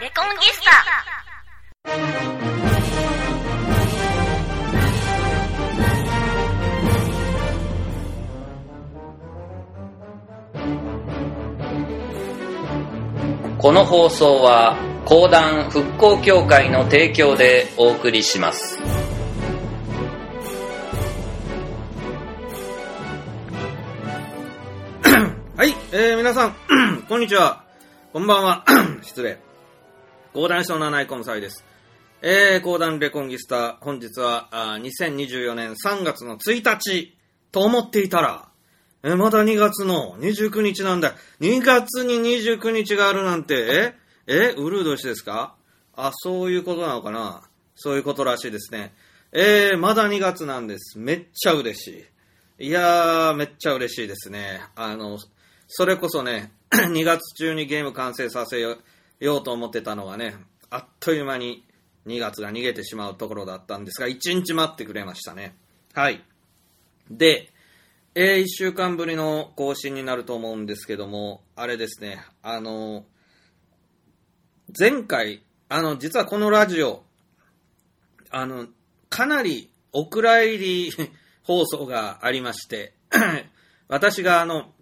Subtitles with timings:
[0.00, 0.70] レコンギスタ
[13.58, 18.78] この放送は講談復興協会の提供でお送りします
[25.56, 26.54] はい、えー、皆さん、
[27.06, 27.64] こんにちは。
[28.14, 28.64] こんばんは。
[29.04, 29.49] 失礼。
[30.32, 31.64] 講談師の七井コムサイです。
[32.22, 37.16] えー、講談レコンギスター、本日は、あ2024年3月の1日
[37.50, 38.48] と思っていたら、
[39.02, 41.16] えまだ2月の29日なんだ。
[41.40, 43.94] 2月に29日があるなんて、
[44.28, 45.56] ええウルー年ですか？
[45.96, 47.42] あ、そういうことなのかな？
[47.74, 48.94] そういうことらしいですね。
[49.32, 50.96] えー、まだ2月なんです。
[50.96, 52.06] めっちゃ嬉し
[52.60, 52.66] い。
[52.68, 54.60] いやー、めっちゃ嬉しいですね。
[54.76, 55.18] あの、
[55.66, 58.82] それこそね、 2月中にゲーム完成させよう
[59.42, 60.34] と思ってたのがね、
[60.70, 61.64] あっという間に
[62.06, 65.54] 2月が逃げてしまうところだったんですが、1日待ってくれましたね。
[65.92, 66.24] はい。
[67.10, 67.50] で、
[68.14, 73.04] えー、1週間ぶりの更新になると思うんですけども、あれですね、あの、
[74.76, 77.04] 前回、あの、実はこのラジオ、
[78.30, 78.66] あの、
[79.08, 80.92] かなりお蔵入り
[81.42, 82.94] 放送がありまして、
[83.88, 84.72] 私があの、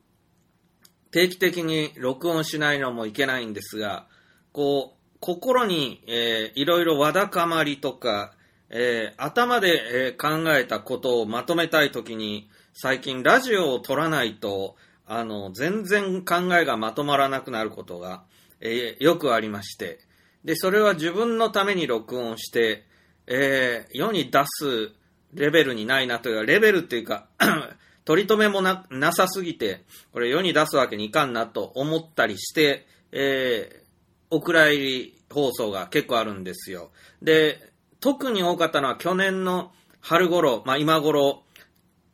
[1.11, 4.06] 定期的に録音しないのもいけないんですが、
[4.52, 8.32] こう、心に、えーいろいろわだかまりとか、
[8.70, 9.80] えー頭で、
[10.12, 14.76] えー考えたことをまとめたいときに、最近ラジオを撮らないと、
[15.06, 18.22] あの、全然考えがまとまらなくなることが、
[18.60, 20.00] えーよくありまして、
[20.44, 22.84] で、それは自分のために録音して、
[23.26, 24.92] えー世に出す
[25.34, 27.26] レベルにないなというか、レベルっていうか、
[28.04, 29.82] 取り留めもななさすぎて、
[30.12, 33.82] これ世に出すわけにいかんなと思ったりして、え
[34.31, 36.91] お蔵入り放送が結構あるんですよ。
[37.23, 41.43] で、特に多かったのは去年の春頃、まあ今頃、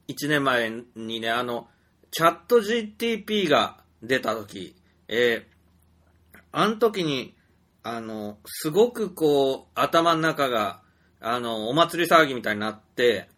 [0.09, 1.69] 1年前にね、あの、
[2.11, 4.75] チャット GTP が出た時、
[5.09, 5.55] えー
[6.57, 7.35] あの時に、
[7.83, 10.83] あの、すごくこう、頭の中が、
[11.21, 13.29] あの、お祭り騒ぎみたいになって、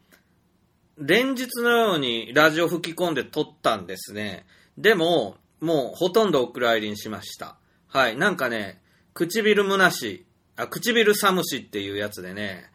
[0.98, 4.44] 連日のようにラジオ吹き込んで撮ったんですね。
[4.76, 7.56] でも、もうほとんどお蔵入りにしました。
[7.96, 8.16] はい。
[8.18, 8.78] なんかね、
[9.14, 12.66] 唇むなし、あ、唇寒しっていうやつでね、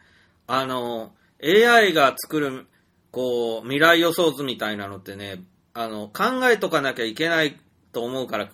[0.48, 2.66] あの、AI が作る、
[3.12, 5.44] こう、未来予想図みたいなのってね、
[5.74, 7.56] あの、考えとかなきゃいけない
[7.92, 8.46] と思うから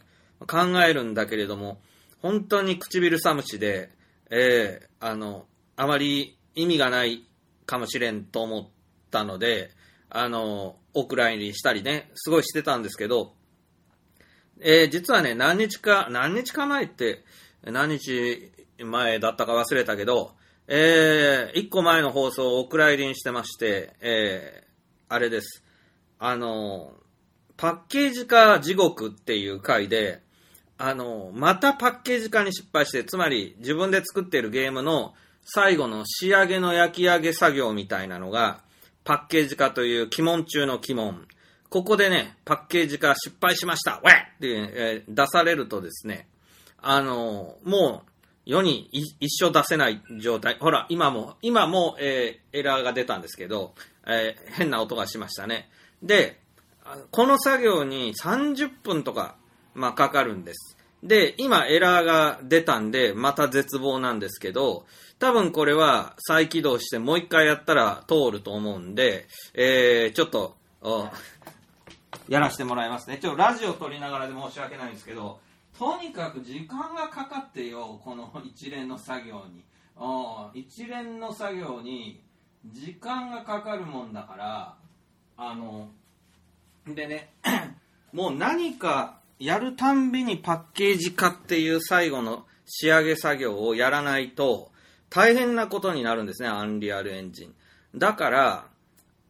[0.47, 1.81] 考えるんだけれども、
[2.21, 3.89] 本当に唇寒しで、
[4.29, 7.25] ええあの、あまり意味がない
[7.65, 8.69] かもしれんと思っ
[9.11, 9.71] たので、
[10.11, 13.38] あの、お蔵入りしたりね、すごいしてたんですけど、
[14.61, 17.25] えー実はね、何日か、何日か前って、
[17.65, 20.33] 何日前だったか忘れたけど、
[20.67, 25.63] えー、一個前の放送をお蔵入りにしてまして、えー、あれです。
[26.19, 26.93] あの、
[27.57, 30.21] パッケージ化地獄っていう回で、
[30.77, 35.15] あの、またパッケージ化に失敗して、つまり自分で作ってるゲームの
[35.45, 38.61] 最後の仕上げの焼き上げ作業みたいなのが、
[39.05, 41.27] パッケージ化という鬼門中の鬼門。
[41.71, 46.27] ここでね、パッケージ化失敗しましたウェって、えー出されるとですね、
[46.81, 48.11] あの、もう
[48.47, 48.89] 世に
[49.21, 50.57] 一生出せない状態。
[50.61, 53.75] ほら、今も、今も、えーエラーが出たんですけど、
[54.07, 55.69] えー変な音がしましたね。
[56.03, 56.41] で、
[57.11, 59.37] この作業に30分とか、
[59.75, 60.79] まあ、かかるんです。
[61.03, 64.87] で、今エラーが出たんで、また絶望なんですけど、
[65.19, 70.57] 多分これは再起動してもう一回やったら通ると思うんで、えー、ちょっと、
[72.29, 73.19] やらせてもらいますね。
[73.19, 75.41] ちょっとラジオ撮りながらで申し訳ないんですけど、
[75.79, 79.65] とにかく時間がかかってよ、この一連の作業に。
[80.55, 82.23] 一連の作業に
[82.67, 84.77] 時間がかかるもんだから、
[85.37, 85.89] あの、
[86.87, 87.33] でね、
[88.13, 94.71] もう何かやるたんびにパッケージ化っていう最後の仕上げ作業をやらないと
[95.11, 97.55] 大変なことになるんですね、アンリアルエンジン。
[97.95, 98.67] だから、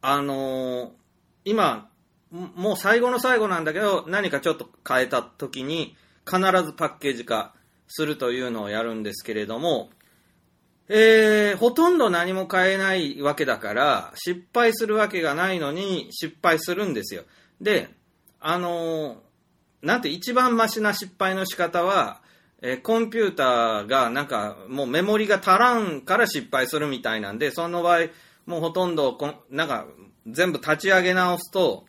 [0.00, 0.90] あのー
[1.44, 1.88] 今、
[2.30, 5.96] もう最後の最後なんだけど、何かちょっと変えた時に
[6.26, 7.54] 必ずパッケージ化
[7.86, 9.90] するというのをやるんですけれども、
[10.88, 17.24] えー、ほとんど何も変えないわけだから、失敗するわけがないのに失敗するんですよ。
[17.60, 17.88] で、
[18.40, 19.16] あのー
[19.80, 22.20] なんて一番マシな失敗の仕方は、
[22.62, 28.08] えーコンピューターがなんかもうメモリが足らんから失敗するみたいなんで、その場合、
[28.46, 29.86] もうほとんどこ、なんか
[30.26, 31.84] 全部立ち上げ直すと、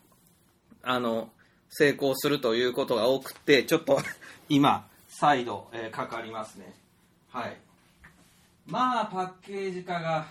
[0.83, 1.29] あの、
[1.69, 3.99] 成功するということが多くて、ちょっと
[4.49, 6.73] 今、再度、えーかかりますね。
[7.31, 7.57] はい
[8.65, 10.25] まあパッケージ化が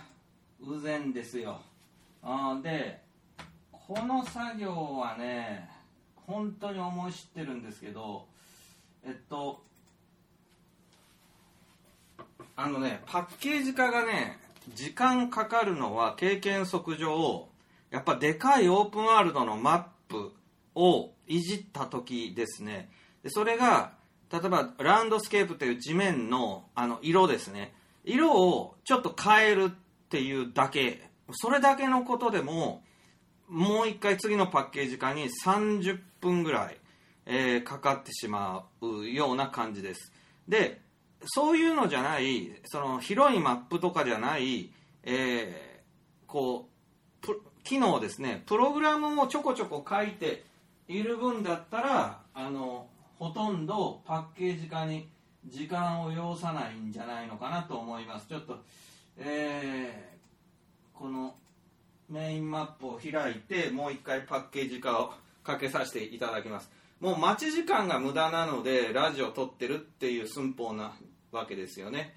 [0.61, 1.61] うぜんですよ
[2.21, 3.01] あで
[3.71, 5.69] この作業はね
[6.27, 8.25] 本当に思い知ってるんですけど
[9.05, 9.61] えっと
[12.55, 14.37] あのねパッケージ化がね
[14.73, 17.47] 時間かかるのは経験則上
[17.91, 20.33] やっぱでかいオープンワールドのマップ
[20.75, 22.89] をいじった時ですね。
[23.23, 23.93] でそれが
[24.31, 27.73] 例えばランドスケープという地面のあの色ですね。
[28.03, 29.69] 色をちょっと変えるっ
[30.09, 31.09] ていうだけ。
[31.31, 32.83] それだけのことでも
[33.47, 36.77] もう一回次のパッケージ化に30分ぐらい、
[37.25, 40.11] えーかかってしまうような感じです。
[40.47, 40.81] で
[41.25, 44.71] そういうのじゃないその広いマップとかじゃない、
[45.03, 45.69] えー
[46.27, 46.69] こう
[47.63, 48.43] 機能ですね。
[48.45, 50.45] プログラムをちょこちょこ書いて
[50.89, 52.87] いる分だったらあの
[53.19, 55.07] ほとんどパッケージ化に
[55.45, 58.27] 時間を要さないんじゃないのかなと思います。
[58.27, 58.57] ちょっと、
[59.17, 60.19] えー
[60.99, 61.33] この
[62.09, 65.13] メインマップを開いてもう一回パッケージ化を
[65.45, 66.69] かけさせていただきます。
[66.99, 70.91] もう待ち時間が無駄なのでラジオ撮ってるっていう寸法な
[71.31, 72.15] わけですよね。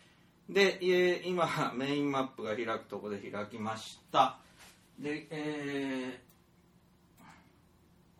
[0.48, 1.46] でえー今
[1.76, 4.38] メインマップが開くとこで開きました。
[4.98, 6.31] で、えー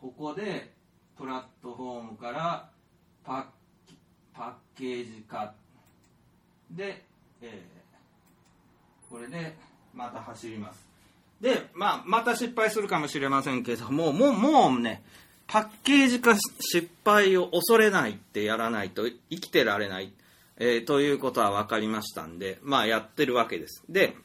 [0.03, 0.73] ここで
[1.17, 2.69] プラットフォームから
[3.25, 3.47] パ
[4.37, 5.55] ッケージ化。
[6.73, 7.05] で、
[7.41, 7.83] えー
[9.09, 9.55] これで
[9.93, 10.87] また走ります。
[11.39, 15.03] で、まあ、また失敗するかもしれませんけどももうもうね
[15.47, 20.15] パッケージ化失敗を恐れないってやらないと生きてられない、
[20.57, 23.85] えーということは分かりましたんでまあやってるわけです。
[23.91, 24.17] で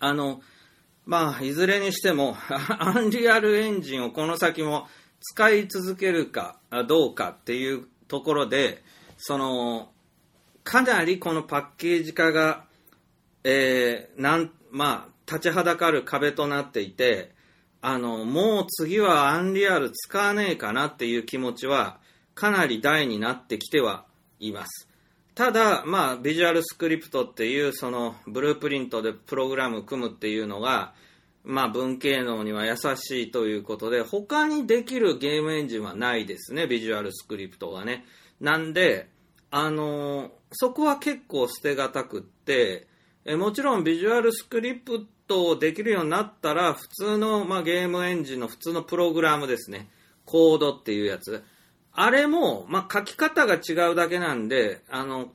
[0.00, 0.42] あの
[1.04, 2.36] まあいずれにしても
[2.78, 4.88] アンリアルエンジンをこの先も
[5.20, 8.82] 使い続けるかどうかっていうところで
[9.18, 9.92] その
[10.64, 12.64] かなりこのパッケージ化が
[13.44, 17.32] えーなんまあ、立ちはだかる壁となっていて
[17.82, 21.98] あのもう次はアンリアル使わねえかなっていう気持ちは
[22.34, 24.06] かなり大になってきては
[24.38, 24.88] います。
[25.34, 30.92] ただ、まあ、ビジュアルスクリプトっていうそのブループリントでプログラム組むっていうのが、
[31.42, 38.04] まあ、文系能には優しいということで他にできるゲームエンジンはないですねビジュアルスクリプトがね。
[38.40, 39.08] なんで
[39.50, 42.86] あのそこは結構捨てがたくって
[43.24, 49.88] えもちろんビジュアルスクリプトをできるようになったら普通の、まあ、ゲームエンジンの普通のプログラムですね。
[50.24, 51.42] コードっていうやつ。
[51.94, 55.32] あれも、まあ、書き方が違うだけなんであの、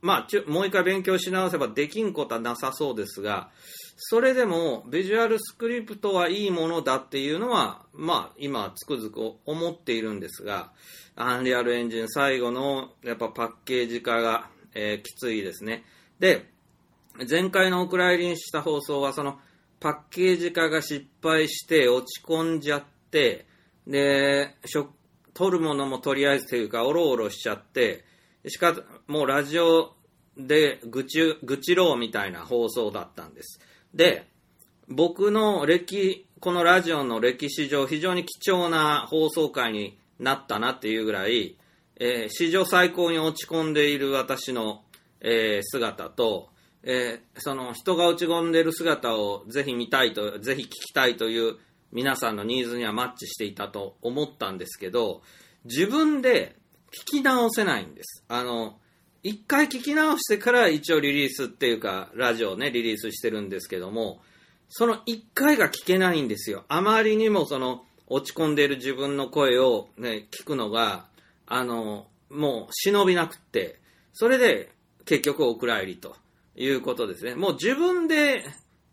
[0.00, 3.50] まあ、ちょもう一回勉強し直せばできんことはなさそうですが
[3.96, 10.70] それでもビジュアルスクリプトはいいものだっていうのは、まあ、今つくづく思っているんですが
[11.16, 15.84] アンリアルエンジン最後のやっぱパッケージ化が、えーきついですね。
[16.20, 16.48] で
[17.28, 19.40] 前回のお蔵入りにした放送はその
[19.80, 23.46] パッケージ化が失敗して落ち込んじゃって
[23.88, 24.90] で食
[25.38, 28.04] 取るものもとりあえずというかおろおろしちゃって
[28.48, 28.74] しか
[29.06, 29.94] もうラジオ
[30.36, 33.60] で愚痴愚痴ろうみたいな放送だったんです。
[33.94, 34.26] で
[34.88, 41.56] 僕の歴このラジオの歴史上非常に貴重な放送回になったなっていうぐらい、
[42.00, 44.82] えー史上最高に落ち込んでいる私の、
[45.20, 46.48] えー姿と、
[46.82, 51.58] えーその人が落ち込んでいる姿をぜひ見たいとぜひ聞きたいという
[51.92, 55.22] 皆さんのニーズにはマッチしていたと思ったんですけど
[55.64, 56.56] 自分で
[56.92, 58.24] 聞き直せないんです。
[58.28, 58.76] あの
[59.22, 64.20] 一回聞き直してから一応リリースっていうかラジオねリリースしてるんですけども
[64.68, 66.64] その一回が聞けないんですよ。
[66.68, 71.06] あまりにもその落ち込んでいる自分の声を、ね、聞くのが
[71.46, 73.80] あのもう忍びなくって
[74.12, 74.70] それで
[75.04, 76.16] 結局お蔵入りと
[76.54, 77.34] いうことですね。
[77.34, 78.44] もう自分で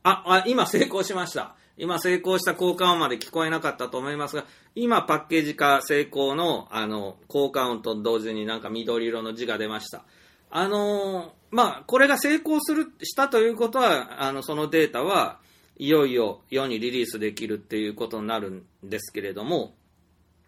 [0.03, 1.55] ああ今成功しました。
[1.77, 10.03] 今成功した効果音まで聞こえなかったと思いますが今パッケージ化成功のあの効果音と同時になんか緑色の字が出ました。
[10.49, 15.39] あのーまあこれが成功するしたということはあのそのデータは
[15.77, 19.73] いよいよ世にリリースできるっていうことになるんですけれども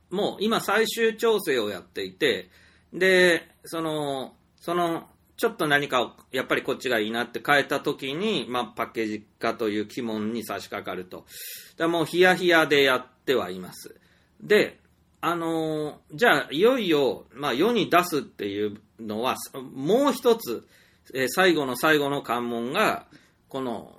[0.10, 2.50] もう今最終調整をやっていて
[2.92, 11.26] でそのそのちょっと何かをやっぱりこっちがいいなって変えた時に、まあ、パッケージ化という鬼門に差し掛かると。
[11.78, 13.96] だもうヒヤヒヤでやってはいます。
[14.42, 14.80] で、
[15.22, 19.36] あのーじゃあいよいよ、まあ、世に出すっていうのは、
[19.74, 20.68] もう一つ、
[21.14, 23.06] えー最後の最後の関門が、
[23.48, 23.96] この、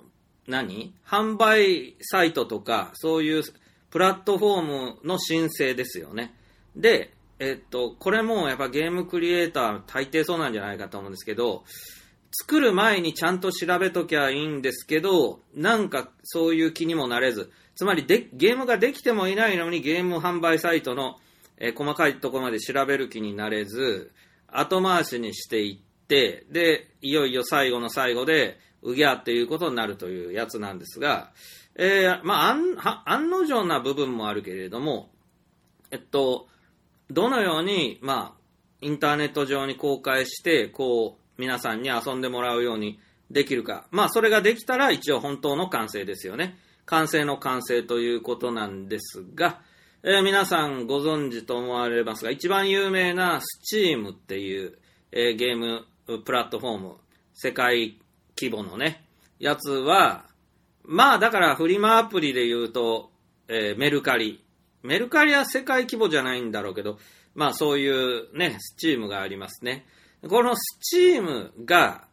[0.47, 0.93] 何？
[1.05, 3.43] 販売サイトとか、そういう
[3.91, 6.35] プラットフォームの申請ですよね。
[6.75, 11.63] で、えっと、これもやっぱゲームクリエイター大抵そうなんじゃないかと思うんですけど、
[12.31, 21.15] 作る前にちゃんと調べときゃいいんですけど、なんかそういう気にもなれず、つまりでゲームができてもいないのにゲーム販売サイトの、
[21.57, 24.11] えー細かいところまで調べる気になれず、
[24.47, 31.31] 後回しにしていって、で、いよいよ最後の最後で、うぎゃっていうことになるというやつなんですが、
[31.75, 35.11] えーまあ、案の定な部分もあるけれども、
[35.91, 36.48] えっと、
[37.09, 38.39] どのように、まあ、
[38.81, 42.99] インターネット上に公開して、こう、皆さんに遊んでもらうように
[43.31, 43.87] できるか。
[43.91, 46.57] まあ、それができたら一応本当の完成ですよね。
[46.85, 49.61] 完成の完成ということなんですが、
[50.01, 54.77] えー皆さんご存知と思われますが、一番有名な Steam っていう、
[55.11, 55.85] えーゲーム
[56.23, 56.95] プラットフォーム、
[57.33, 57.99] 世界
[58.39, 59.05] 規模のね、
[59.39, 60.25] やつは、
[60.83, 63.11] まあだからフリマアプリで言うと、
[63.47, 64.43] えーメルカリ。
[64.83, 66.99] メルカリは世界規模じゃないんだろうけど、
[67.35, 69.85] まあそういうね、スチームがありますね。
[70.27, 72.07] このスチームが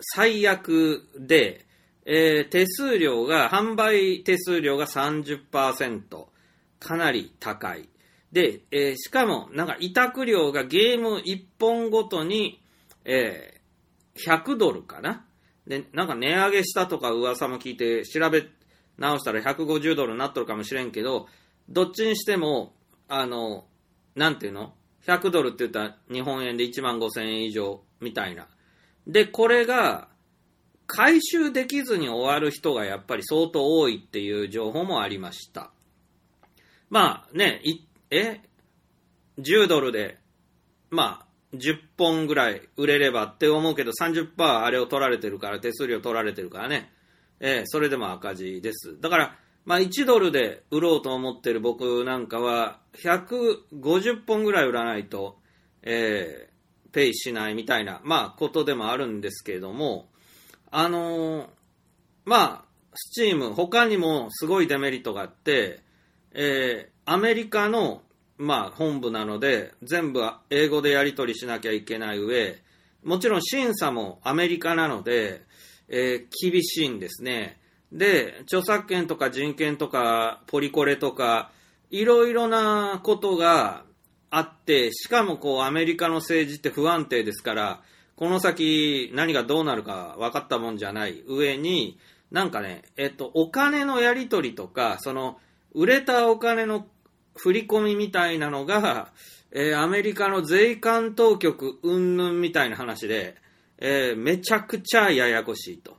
[0.00, 1.66] 最悪で、
[2.04, 6.26] えー手数料が、販売手数料が30%。
[6.80, 7.88] かなり高い。
[8.32, 12.62] で、えーしかも、なんか委託料がゲーム1本ごとに、
[13.04, 13.58] えー
[14.18, 15.24] 100ドルかな
[15.66, 18.48] で、なんか値上げしたとか噂も聞いて調べ
[18.96, 21.28] 直したら150ドルになっとるかもしれんけど、
[21.68, 22.74] どっちにしても、
[23.08, 23.66] あの、
[24.14, 24.74] なんていうの
[25.06, 28.46] ?100 ドルって言ったら日本円で1万5千円以上みたいな。
[29.06, 30.08] で、これが、
[30.86, 35.70] 回収できずに終わる人がやっぱり相当多いっていう情報もありました。
[36.88, 37.60] まあね、
[38.10, 38.40] え、
[39.38, 40.18] 10ドルで、
[40.90, 46.90] まあ、10本ぐらい売れればって思うけど、30%あれを取られてるから、手数料取られてるからね。
[47.40, 49.00] えーそれでも赤字です。
[49.00, 49.36] だから、
[49.68, 55.36] まあ1ドルで売ろうと思ってる僕なんかは、150本ぐらい売らないと、
[55.82, 56.48] えー
[56.90, 60.08] ペイしないみたいな、まあことでもあるんですけれども、
[60.70, 61.46] あのー
[62.24, 65.82] まあ、スチーム、他にもすごいデメリットがあって、
[66.32, 68.00] えーアメリカの、
[68.38, 72.56] まあ、本部なので、全部英語でやり取りしなきゃいけない上、
[73.04, 75.42] もちろん審査もアメリカなので、
[75.88, 77.58] えー厳しいんですね。
[77.92, 81.50] で、著作権とか人権とか、ポリコレとか、
[81.90, 83.84] いろいろなことが
[84.30, 87.80] あって、しかもこう、アメリカの政治って不安定ですから、
[88.16, 91.98] この先何がどうなるか分かったもんじゃない上に、
[92.30, 95.38] なんかね、えっと、お金のやり取りとか、その、
[95.72, 96.86] 売れたお金の
[97.36, 99.12] 振り込みみたいなのが、
[99.50, 103.36] えーアメリカの税関当局云々みたいな話で、
[103.78, 105.97] えーめちゃくちゃややこしいと。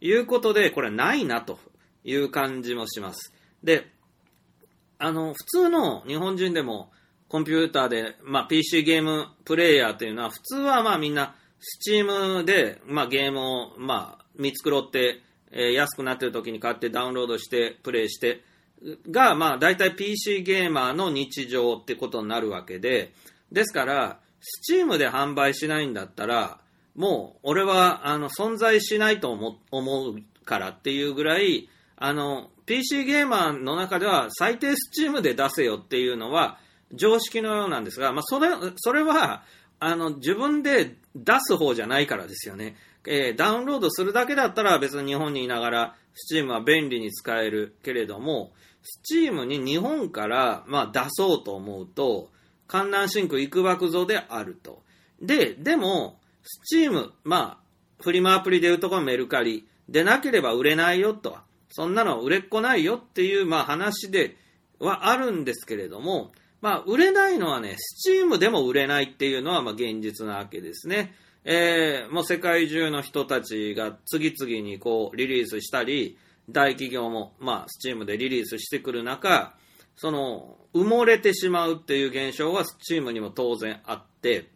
[0.00, 1.58] いうことで、これないなと
[2.04, 3.32] いう感じもします。
[3.62, 3.86] で、
[4.98, 6.90] あの、普通の日本人でも
[7.28, 15.20] コンピューターで、まあ、PC ゲームプレイヤーっていうのは、普通はまあみんな、スチームで、まあ、ゲームを、まあ、見繕って、
[15.52, 18.42] えー安くなってる時に買ってダウンロードして、プレイして、
[19.10, 23.12] が、まあ、大体 PC ゲーマーの日常ってことになるわけで、
[23.52, 26.58] ですから、スチームで販売しないんだったら、
[26.94, 36.58] もう、俺は、あの、存在しないと思思うからっていうぐらい、あの、PC ゲーマーの中では最低スチームで出せよっていうのは
[36.92, 39.42] 常識のようなんですが、まあ、それ、それは、
[39.78, 42.76] あの、自分で出す方じゃないからですよね。
[43.06, 52.30] えーダウンロードするだけだったら別に日本にいながら、 Steam は便利に使えるけれども、 Steam に日本から、まあ、出そうと思うと、
[52.66, 54.82] 艱難辛苦行く爆増であると。
[55.20, 61.36] で、でも、 Steam、まあ、フリマアプリでいうとこメルカリでなければ売れないよと。
[61.68, 64.36] そんなの売れっこないよっていう、まあ話で
[64.78, 71.14] はあるんですけれども、まあ売れないのはね、スチームでも売れないっていうのはまあ現実なわけですね。
[71.44, 76.18] えーもう世界中の人たちが次々にこうリリースしたり、
[76.48, 79.54] 大企業もまあスチームでリリースしてくる中、
[79.96, 84.50] その埋もれてしまうっていう現象はスチームにも当然あって、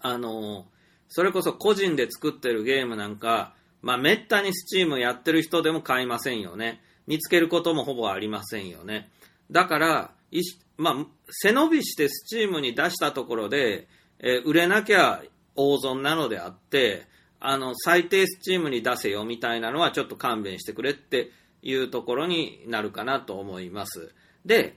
[0.00, 0.66] あの、
[1.14, 6.82] それこそ個人で作ってるゲームなんか、まあ、めったにスチームやってる人でも買いませんよね。
[7.06, 9.08] 見つけることもほぼありませんよね。
[9.48, 10.94] だから、いしまあ、
[11.30, 13.86] 背伸びしてスチームに出したところで、
[14.18, 15.22] えー売れなきゃ
[15.54, 17.06] 大損なのであって、
[17.38, 21.30] あの、最低スチームに出せよみたいなのはちょっと勘弁してくれって
[21.62, 24.12] いうところになるかなと思います。
[24.44, 24.76] で、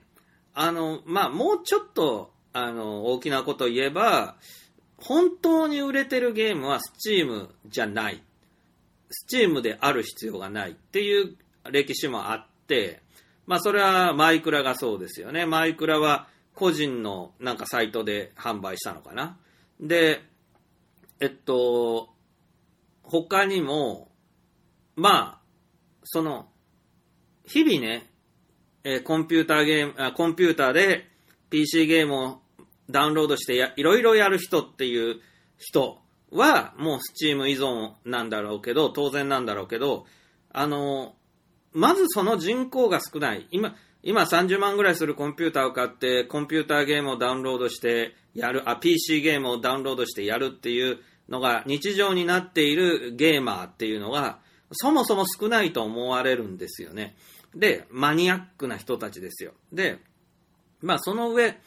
[0.54, 4.36] あの、まあ、もうちょっと、あの、大きなこと言えば、
[4.98, 8.22] 本当に売れてるゲームはスチームじゃない。
[9.10, 11.38] スチームである必要がないっていう
[11.72, 13.02] 歴史もあって、
[13.46, 15.46] まあそれはマイクラがそうですよね。
[15.46, 19.38] マイクラは個人のなんかサイトで販売したのかな。
[19.80, 20.22] で、
[21.20, 22.10] えっと、
[23.04, 24.10] 他にも、
[24.96, 25.42] まあ、
[26.04, 26.48] その、
[27.46, 28.08] 日々ね、
[28.84, 31.08] えーコンピューターゲーム、あコンピューターで
[31.50, 32.42] PC ゲームを
[32.90, 35.22] ダウンロードしてやいろいろやる人っていう
[35.58, 36.00] 人
[36.32, 40.06] は、もう Steam 依存なんだろうけど、当然なんだろうけど、
[40.52, 41.16] あの、
[41.74, 43.48] まずその人口が少ない。
[43.52, 54.40] 今、今30万ぐらいするコンピューターを買って、コンピューターゲームをダウンロードしてやる、あ、PC ゲームをダウンロードしてやるっていうのが日常になっているゲーマーっていうのが、
[54.72, 57.16] そもそも少ないと思われるんですよね。
[57.56, 59.54] で、マニアックな人たちですよ。
[59.72, 60.00] で、
[60.82, 61.58] まあその上、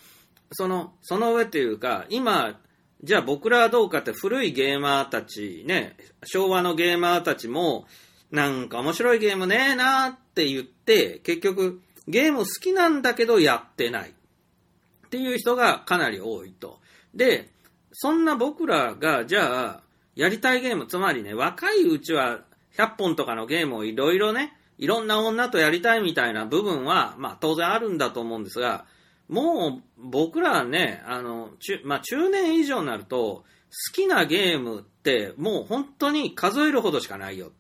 [0.53, 2.59] その、その上っていうか、今、
[3.03, 7.87] じゃあ僕らはどうかって古いゲーマーたちね、昭和のゲーマーたちも、
[8.31, 14.11] なんか面白いゲームねえなーって言って、結局ゲーム好きなんだけどやってない。
[14.11, 16.79] っていう人がかなり多いと。
[17.15, 17.49] で、
[17.93, 19.83] そんな僕らが、じゃあ、
[20.15, 22.41] やりたいゲーム、つまりね、若いうちは
[22.77, 28.85] 100本とかのゲームをいろいろね、いろんな女とやりたいみたいな部分は、まあ当然あるんだと思うんですが、
[29.31, 33.45] もう僕らね、あの、中、まあ中年以上になると、
[33.89, 37.51] 好きなゲームってもう本当に数えるほどしかないよっ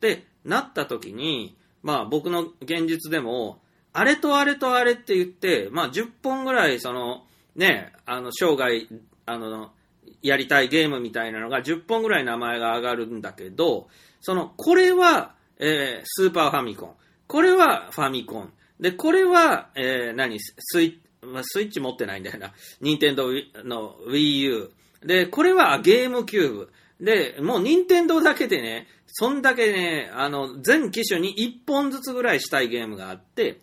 [0.00, 3.60] てなった時に、まあ僕の現実でも、
[3.92, 7.22] あれとあれとあれって言って、まあ10本ぐらいその、
[7.54, 8.88] ね、あの生涯、
[9.26, 9.70] あの、
[10.22, 13.88] やりたいゲームみたいなのが10本ぐらい名前が上がるんだけど、
[14.20, 16.94] その、これは、えースーパーファミコン。
[17.28, 18.52] これはファミコン。
[18.80, 20.40] で、これは、えー何？
[20.40, 22.52] スイまあスイッチ持ってないんだよな。
[22.80, 23.28] 任天堂
[23.64, 24.70] の Wii U。
[25.04, 26.72] で、これはゲームキューブ。
[27.00, 33.60] で、もう任天堂だけでね、そんだけね、あの、全機種に1本ずつぐらいしたいゲームがあって、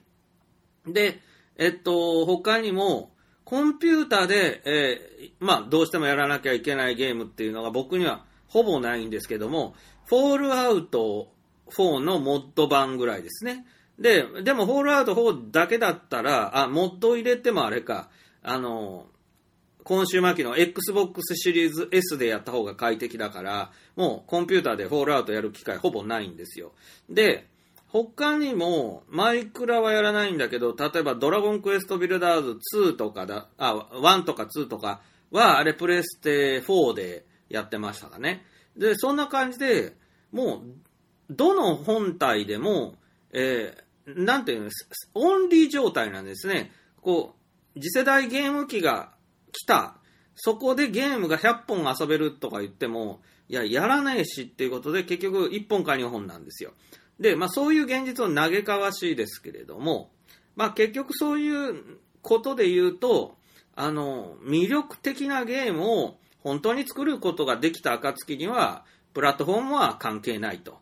[0.86, 1.20] で、
[1.58, 3.12] えっと、他にも、
[3.44, 9.74] コンピューターで、えーまあ、どうしてもやらなきゃいけないゲームっていうのが僕にはほぼないんですけども、
[10.06, 11.32] フォールアウト
[11.70, 13.66] 4のモッド版ぐらいですね。
[14.00, 18.10] で、でも、フォールアウト4だけだったら、あ、モッド入れてもあれか、
[18.44, 19.07] あの、
[19.83, 26.74] 今週末期の Xbox シリーズ S でやった方が快適だから、もうコンピューターでフォールアウトやる機会ほぼないんですよ。
[27.10, 27.48] で、
[27.88, 38.46] 他にも、マイクラはやらないんだけど、例えばドラゴンクエストビルダーズ2とかだ、あ、1とか2とかは、あれプレステ4でやってましたかね。
[38.75, 39.96] で、そんな感じで、
[40.33, 42.96] もう、どの本体でも、
[43.31, 46.72] えーなんていうんです、オンリー状態なんですね。
[47.01, 47.35] こ
[47.75, 49.11] う、次世代ゲーム機が
[49.51, 49.98] 来た。
[50.35, 56.74] そこでゲームが100本遊べるとか言っても、いや、やらないしっていうことで結局1本か2本なんですよ。
[57.20, 60.11] で、まあそういう現実は嘆かわしいですけれども、
[60.55, 63.37] まあ結局そういうことで言うと、
[63.75, 70.79] あの、魅力的なゲームを本当に作ることができた暁には、プラットフォームは関係ないと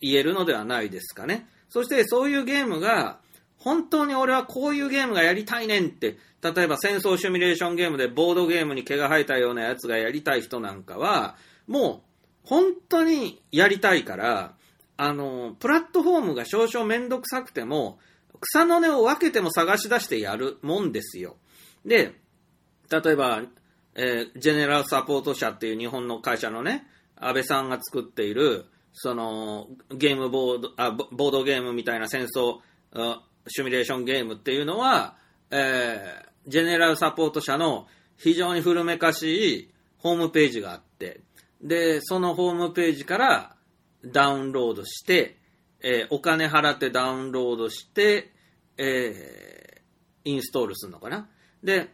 [0.00, 1.48] 言えるのではないですかね。
[1.72, 3.18] そしてそういうゲームが、
[3.56, 14.54] 本当に俺はこういうゲームがやりたいねんって、例えば戦争シミュレーションゲームでボードゲームに毛が生えたようなやつがやりたい人なんかは、もう本当にやりたいから、
[14.98, 17.98] あの、プラットフォームが少々めんどくさくても、
[18.40, 21.36] 草の根を分けても探し出してやるもんですよ。
[21.86, 22.20] で、
[22.90, 23.42] 例えば、
[23.94, 32.58] えージェネラルサポート社っていう日本の会社のね、安倍さんが作っている、その、ゲームボード、あ、ボードゲームみたいな戦争、
[32.92, 35.16] あシミュレーションゲームっていうのは、
[35.50, 41.20] えージェネラルサポート社の非常に古めかしいホームページがあって、
[41.62, 43.56] で、そのホームページから
[44.04, 45.38] ダウンロードして、
[45.80, 48.32] えーお金払ってダウンロードして、
[48.76, 49.72] えー
[50.24, 51.28] インストールするのかな。
[51.62, 51.90] で、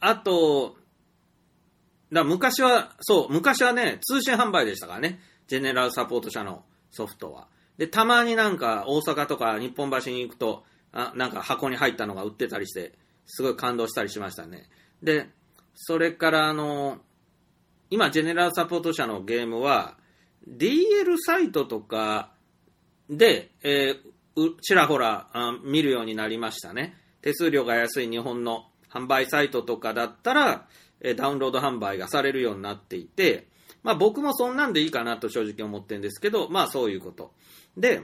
[0.00, 0.76] あと、
[2.12, 5.20] だ昔は、そう、昔はね、通信販売でしたからね。
[5.48, 7.48] ジェネラルサポート社のソフトは。
[7.76, 12.92] で、たまになんか大阪とか日本橋に行くと、あなんか箱に入ったのが売ってたりして、
[13.26, 14.68] すごい感動したりしましたね。
[15.02, 15.28] で、
[15.74, 16.98] それからあの、
[17.90, 19.96] 今、ジェネラルサポート社のゲームは、
[20.48, 22.30] DL サイトとか
[23.10, 24.08] で、えー
[24.60, 25.26] ちらほら
[25.64, 26.94] 見るようになりましたね。
[27.22, 30.66] 手数料が安い日本の販売サイトとかだったら、
[31.00, 33.48] えダウンロード販売がされるようになっていて、
[33.88, 37.32] まあ僕もそんなんでいいかなと正直思ってるんですけど、まあそういうこと。
[37.76, 38.02] で、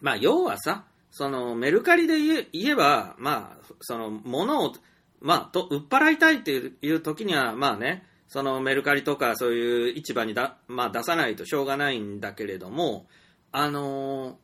[0.00, 4.72] まあ要はさ、そのメルカリで言えば、まあ、その物を、
[5.20, 13.06] まあ、と売っ払いたいっていう時には、まあね、そのメルカリとかそういう市場にだ、まあ、出さないとしょうがないんだけれども、
[13.50, 14.34] あのー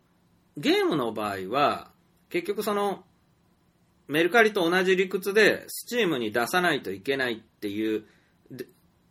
[0.59, 1.91] ゲームの場合は、
[2.31, 3.05] 結局その、
[4.09, 8.05] メルカリと同じ理屈で、スチームに出さないといけないっていう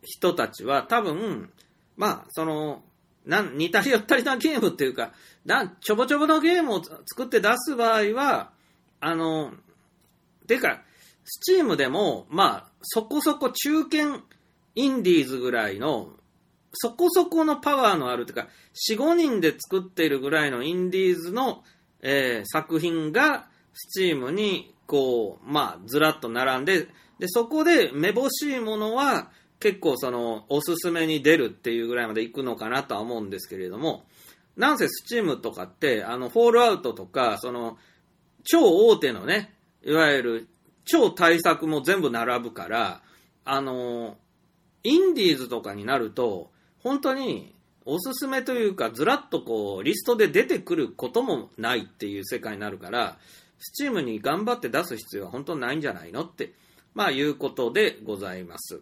[0.02, 1.50] 人たちは、多分、
[1.96, 2.82] まあ、その、
[3.26, 5.12] なん似たり寄ったりなゲームっていうか、
[5.44, 8.50] なちょぼちょぼのゲームを作って出す場合は、
[9.00, 9.52] あの、
[10.46, 10.82] てか、
[11.24, 14.22] スチームでも、まあ、そこそこ中堅
[14.74, 16.10] インディーズぐらいの、
[16.72, 18.48] そこそこのパワーのあるというか、
[18.90, 21.64] 4、5人で作っているぐらいのインディーズの、
[22.00, 34.04] えー作品が、スチームに、こう、まあ、ずらっと並んで、で、そこでめぼしいものは、結構その、おすすめに出るっていうぐらいまで行くのかなとは思うんですけれども、
[34.56, 37.78] なんせスチームとかって、あの、フォールアウトとか、その、
[38.44, 40.48] 超大手のね、いわゆる
[40.84, 43.02] 超大作も全部並ぶから、
[43.44, 44.16] あの、
[44.84, 53.18] インディーズとかになると、本当におすすめというか、ずらっとこう、リストで出てくることもないっていう世界になるから、
[53.58, 56.52] スチームに頑張って出す必要は本当ないんじゃないのって、
[56.94, 58.80] まあいうことでございます。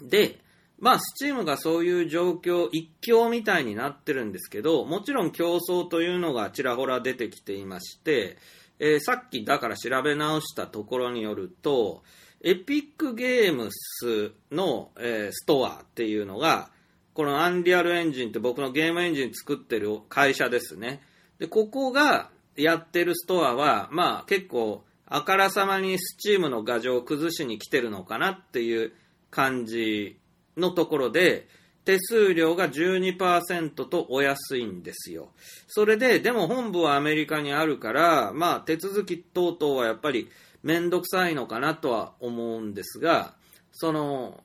[0.00, 0.38] で、
[0.78, 8.36] まあ、スチームがそういう状況、一強みたいになってるんですけど、もちろん競争というのがちらほら出てきていまして、
[8.80, 12.02] えーさっきだから調べ直したところによると、
[12.42, 16.70] エピックゲームスの、えーストアっていうのが、
[17.14, 21.00] このアンリアルエンジンって僕のゲームエンジン作ってる会社ですね。
[21.38, 28.92] で、ここがやってるストアは、まあ結構あからさまにスチームの画像を崩しに来てるのかなっていう
[29.34, 30.16] 感じ
[30.56, 31.48] のところで、
[31.84, 35.28] 手数料が12%とお安いんですよ。
[35.66, 40.30] それで、でも本部はアメリカにあるから、まあ手続き等々はやっぱり
[40.62, 43.34] めんどくさいのかなとは思うんですが、
[43.72, 44.42] その、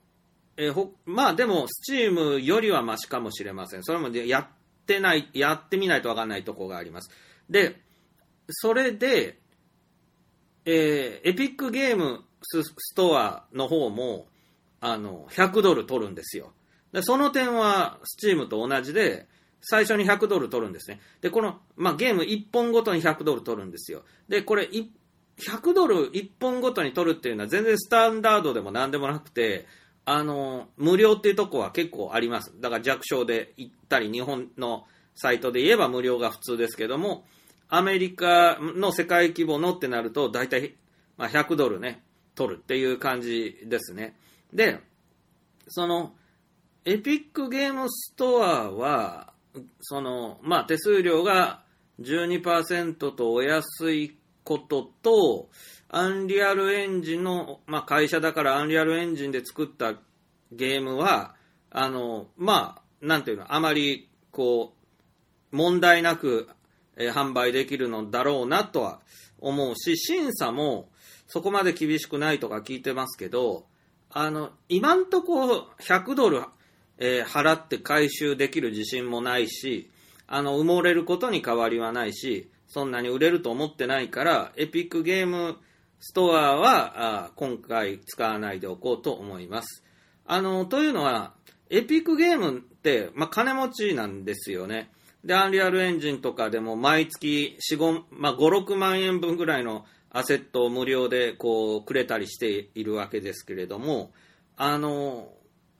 [0.57, 3.83] えほまあでも、スチームよりはマシかもしれません。
[3.83, 4.47] それもやっ
[4.85, 7.09] てない、やってみないとわかんないとこがあります。
[7.49, 7.79] で、
[8.49, 9.39] それで、
[10.65, 14.27] えーエピックゲームストアの方も、
[14.81, 16.53] あの、100ドル取るんですよ。
[16.93, 19.27] でその点は、スチームと同じで、
[19.61, 20.99] 最初に100ドル取るんですね。
[21.21, 24.03] で、この、まあ、ゲーム1本ごとに100ドル取るんですよ。
[24.27, 24.69] で、これ、
[25.39, 29.67] 100ドル1本ごとに取るっていうのは全然スタンダードでも何でもなくて、
[30.05, 32.53] あの、無料っていうとこは結構あります。
[32.59, 37.25] だから弱小で行ったり、日本のサイトで言えば無料が普通ですけども、
[37.67, 40.75] アメリカの世界規模のってなると、大体、
[41.17, 42.01] まあ、100ドルね、
[42.33, 44.15] 取るっていう感じですね。
[44.53, 44.79] で、
[45.67, 46.13] その、
[46.85, 49.33] エピックゲームストアは、
[49.81, 51.63] その、まあ、手数料が
[52.01, 55.49] 12%とお安いことと、
[55.89, 59.95] アンリアルエンジンの、まあ、会社だからアンリアルエンジンで作った
[60.51, 61.35] ゲームは、
[61.71, 64.73] あの、まあ、なんていうの、あまり、こ
[65.51, 66.49] う、問題なく、
[66.97, 68.99] えー販売できるのだろうなとは
[69.39, 70.89] 思うし、審査も
[71.27, 73.65] そこまで厳しくないとか聞いてますけど、
[74.11, 76.43] あの、今んとこ100ドル、
[76.97, 79.89] えー払って回収できる自信もないし、
[80.27, 85.57] あの、埋もれることに変わりはないし、そんなに売れると思ってないから、エピックゲーム
[85.99, 89.83] ストアは、あ今回使わないでおこうと思います。
[90.25, 91.33] あの、というのは、
[91.69, 94.91] エピックゲームって、まあ、金持ちなんですよね。
[95.23, 104.11] で、アンリアルエンジンとかでも毎月4、5、まあ、5、6万円分ぐらいのアセットを無料でこうくれたりしているわけですけれども、
[104.57, 105.33] あの、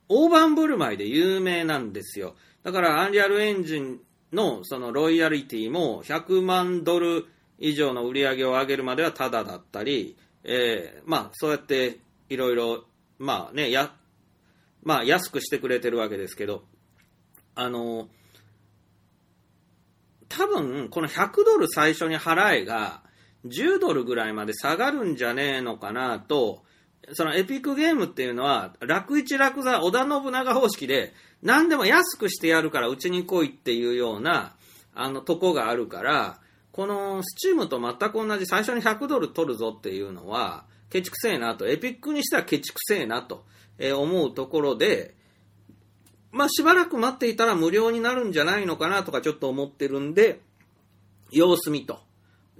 [0.07, 2.35] 大盤振る舞いで有名なんですよ。
[2.63, 3.99] だから、アンリアルエンジン
[4.33, 7.25] のそのロイヤリティも100万ドル
[7.57, 12.85] 以上の売り上げを上げるまではタダだったり、えーまあ、そうやっていろいろ、
[13.17, 13.93] まあね、や、
[14.83, 16.63] まあ、安くしてくれてるわけですけど、
[17.55, 18.07] あの、
[20.29, 23.03] 多分、この100ドル最初に払えが、
[23.45, 26.63] 10ドルぐらいまで下がるんじゃねえのかなと、
[27.13, 34.56] そのエピックゲームっていうのは、楽一楽座、織田信長方式で、何でも安くしてやるからうちに来いっていうような、
[34.93, 36.39] あの、とこがあるから、
[36.71, 43.45] このスチームと全く同じ最初に100ドル取るぞっていうのは、ケチくせえなと、エピックにしてはケチくせえなと、
[43.78, 45.15] えー思うところで、
[46.32, 50.41] まあしばらく待っていたら無料になるんじゃないのかなとかちょっと思ってるんで、
[51.32, 51.99] 様子見と。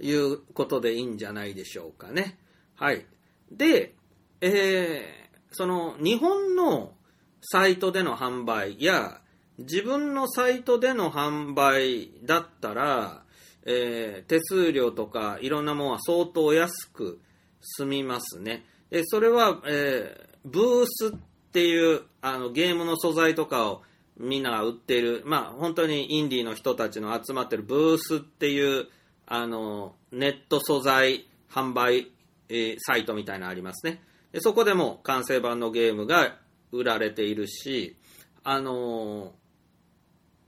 [0.00, 2.38] いうことでいいんじゃないでしょうかね。
[2.76, 3.06] はい。
[3.50, 3.94] で、
[4.40, 5.20] えー
[5.52, 6.92] その日本の
[7.40, 9.20] サイトでの販売や
[9.58, 13.24] 自分のサイトでの販売だったら、
[13.66, 17.20] えー手数料とかいろんなものは相当安く
[17.60, 18.64] 済みますね。
[18.90, 21.10] でそれは、えーブースっ
[21.52, 23.82] ていうあのゲームの素材とかを
[24.16, 28.86] みんなが売っている、まあ本当にインディーの人たちの集まってるブースっていう
[29.32, 32.08] あのネット素材販売、
[32.48, 34.02] えーサイトみたいなのありますね。
[34.32, 36.36] でそこでも完成版のゲームが
[36.72, 37.96] 売られているし、
[38.42, 39.32] あの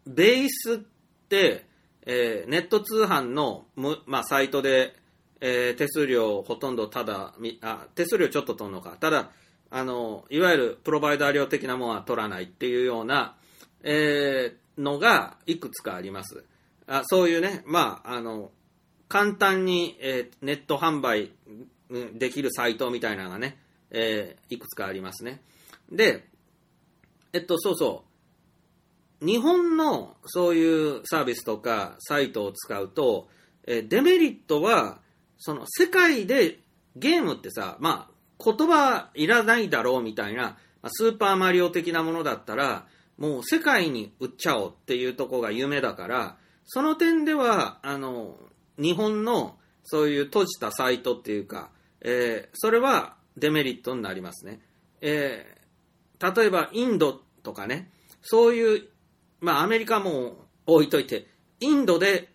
[0.05, 0.77] ベースっ
[1.29, 1.64] て、
[2.05, 4.97] えーネット通販の、まあ、サイトで、
[5.40, 9.31] えー手数料ほとんどただあ、手数料ちょっと取るのか、ただ、
[9.71, 13.37] あのいわゆるプロバイダー料的なものは取らないっていうような、
[13.85, 16.45] えーのがいくつかあります。
[16.88, 18.51] あそういうね、まあ、あの、
[19.12, 21.33] 簡単に、えーネット販売
[22.14, 23.59] できるサイトみたいなのがね、
[23.90, 25.42] えーいくつかありますね。
[25.90, 26.27] で、
[27.35, 28.05] えっと、そうそ
[29.20, 29.27] う。
[29.27, 33.29] 日本のそういうサービスとかサイトを使うと、
[33.66, 35.03] えーデメリットは、
[35.37, 36.61] その世界で
[36.96, 42.87] ゲームってさ、まあ、言葉いらないだろうみたいな、スーパーマリオ的なものだったら、
[43.18, 48.38] もう世界に売っちゃおうっていうとこが夢だから、その点では、あの、
[48.78, 54.61] 日本のそういう閉じたサイトっていうか、えーそれはデメリットになりますね。
[55.00, 55.62] えー
[56.22, 57.90] 例えばインドとかね、
[58.22, 58.88] そういう、
[59.40, 61.26] まあアメリカも置いといて、
[61.58, 62.28] インドで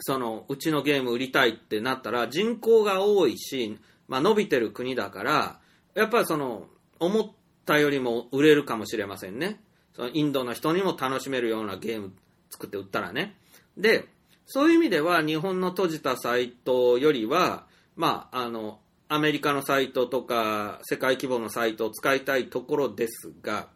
[0.00, 5.60] そのうちのゲーム売りたいってなったら人口が多いし、まあ伸びてる国だから、
[5.94, 6.66] やっぱりその
[6.98, 7.30] 思っ
[7.64, 9.60] たよりも売れるかもしれませんね。
[9.94, 12.12] そのインドの人にも楽しめるようなゲーム
[12.50, 13.36] 作って売ったらね。
[13.76, 14.08] で、
[14.50, 23.68] そういう意味では日本の閉じたサイトよりは、まあ、あの、アメリカのサイトとか世界規模のサイトを使いたいところですが、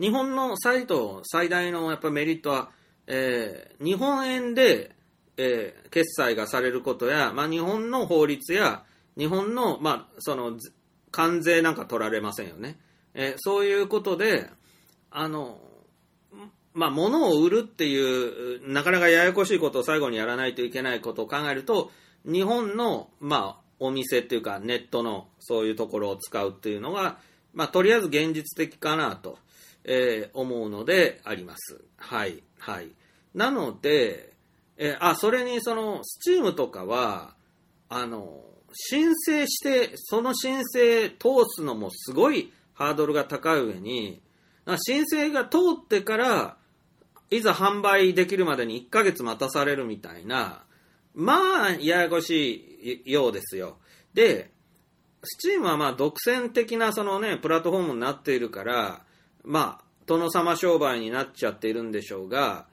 [0.00, 2.70] 日本のサイト最大のやっぱメリットは、
[3.06, 4.96] えー日本円で、
[5.36, 8.84] えー決済がされることや、まあ、日本の法律や
[9.16, 10.58] 日本の,、まあ、その
[11.10, 12.78] 関税なんか取られませんよね。
[13.14, 14.50] えーそういうことで、
[15.10, 15.60] あの、
[16.74, 21.90] まあ、物を売るっていう、なかなかややこしいことを最後にやらないといけないことを考えると、
[22.24, 27.18] 日本の、まあ、お店っていうか、ネットのそういうところを使うっていうのが、
[27.52, 29.38] まあ、とりあえず現実的かなと、
[29.84, 31.82] えー思うのであります。
[31.96, 32.88] はい、はい。
[33.34, 34.32] なので、
[34.76, 37.34] えーあ、それにその、スチームとかは、
[37.88, 38.40] あの、
[38.72, 44.22] 申請して、その申請通すのもすごいハードルが高い上に、
[44.78, 46.56] 申請が通ってから、
[47.32, 50.64] いざ販売できるまでに1ヶ月待たされるみたいな、
[51.14, 53.78] まあ、ややこしいようですよ。
[54.12, 54.50] で、
[55.24, 59.02] スチームはまあ独占的なそのね、プラットフォームになっているから、
[59.44, 62.66] まあ、殿様商売になっちゃっているんでしょうが、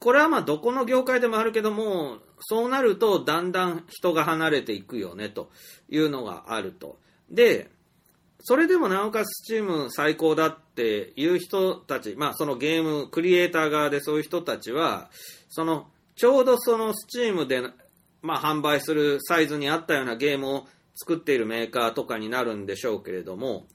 [0.00, 5.50] これはまあどこの業界でもあるけども、そうなるとだんだん人が離れていくよねと
[5.88, 6.98] いうのがあると。
[7.30, 7.70] で、
[8.46, 15.10] それでもなおかつ Steam 最高だっていう人たち、まあそのゲーム、クリエイター側でそういう人たちは、
[15.48, 17.62] その、ちょうどその Steam で、
[18.20, 23.66] まあ販売するサイズに合ったようなゲームを作っているメーカーとかになるんでしょうけれども、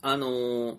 [0.00, 0.76] あのー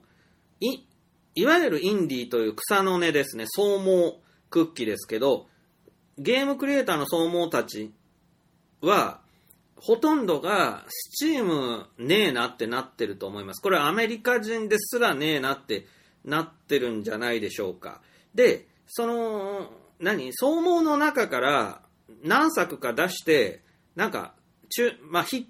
[0.61, 0.87] い、
[1.35, 5.45] いわゆるインディーという草の根ですね、総毛クッキーですけど、
[6.17, 7.93] ゲームクリエイターの総毛たち
[8.81, 9.21] は、
[9.85, 13.61] ほとんどが、スチームねえなってなってると思います。
[13.61, 15.85] これはアメリカ人ですらねえなって
[16.23, 18.01] なってるんじゃないでしょうか。
[18.33, 20.31] で、その、何？
[20.33, 21.81] 総毛の中から
[22.23, 23.61] 何作か出して、
[23.95, 24.33] なんか、
[24.69, 25.47] 中、まあ、ヒ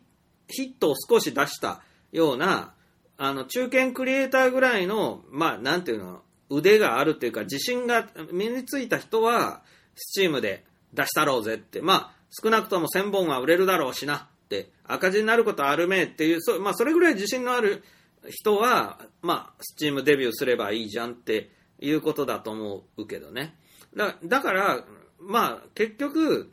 [0.49, 2.73] ヒットを少し出したような、
[3.17, 9.63] あの、中堅クリエイターぐらいの、まあ、なんていうの、腕があるっていうか、自信が身についた人は、
[9.95, 17.83] スチームで出したろうぜって、まあ、少なくとも1000本は売れるだろうしなって、赤字になることあるめっていう、そ,、まあ、それぐらい自信のある
[18.29, 23.55] 人は、まあ、スチームデビューすればいいじゃんっていうことだと思うけどね。
[23.95, 24.85] だだから、
[25.19, 26.51] まあ、結局、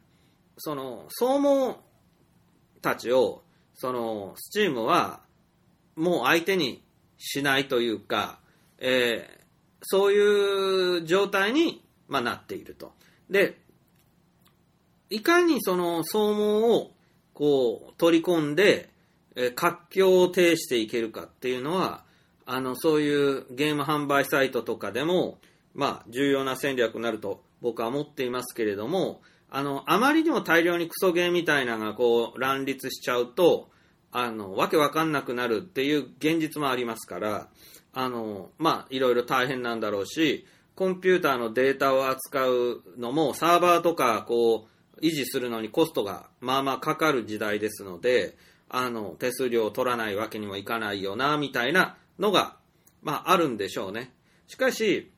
[0.58, 1.78] その、総毛
[2.80, 3.42] たちを、
[3.74, 5.20] その、スチームは、
[5.96, 6.82] もう相手に
[7.18, 8.38] しないというか、
[8.78, 9.42] えー
[9.82, 12.92] そういう状態に、まあ、なっていると。
[13.28, 13.58] で、
[15.12, 16.90] いかにその総毛を
[17.34, 18.88] こう取り込んで、
[19.36, 22.02] えー活況を呈していけるかっていうのは、
[22.46, 25.38] あの、そういうゲーム販売サイトとかでも、
[25.74, 33.68] まあ、重要な戦略になると僕は思っていますけれども、あの、あまりにも大量にクソゲーみたいなのがこう乱立しちゃうと、
[34.12, 37.48] あの、わけわかんなくなるっていう現実もありますから、
[37.94, 44.71] あの、まあ、いろいろ大変なんだろうし、コンピューターのデータを扱うのもサーバーとかこう
[45.02, 48.36] 維持するのにコストがまあまあかかる時代ですので、
[48.68, 52.56] あの、手数料を取らないわけにもいかないよな、みたいなのが、
[53.02, 54.14] まああるんでしょうね。
[54.46, 55.10] しかし、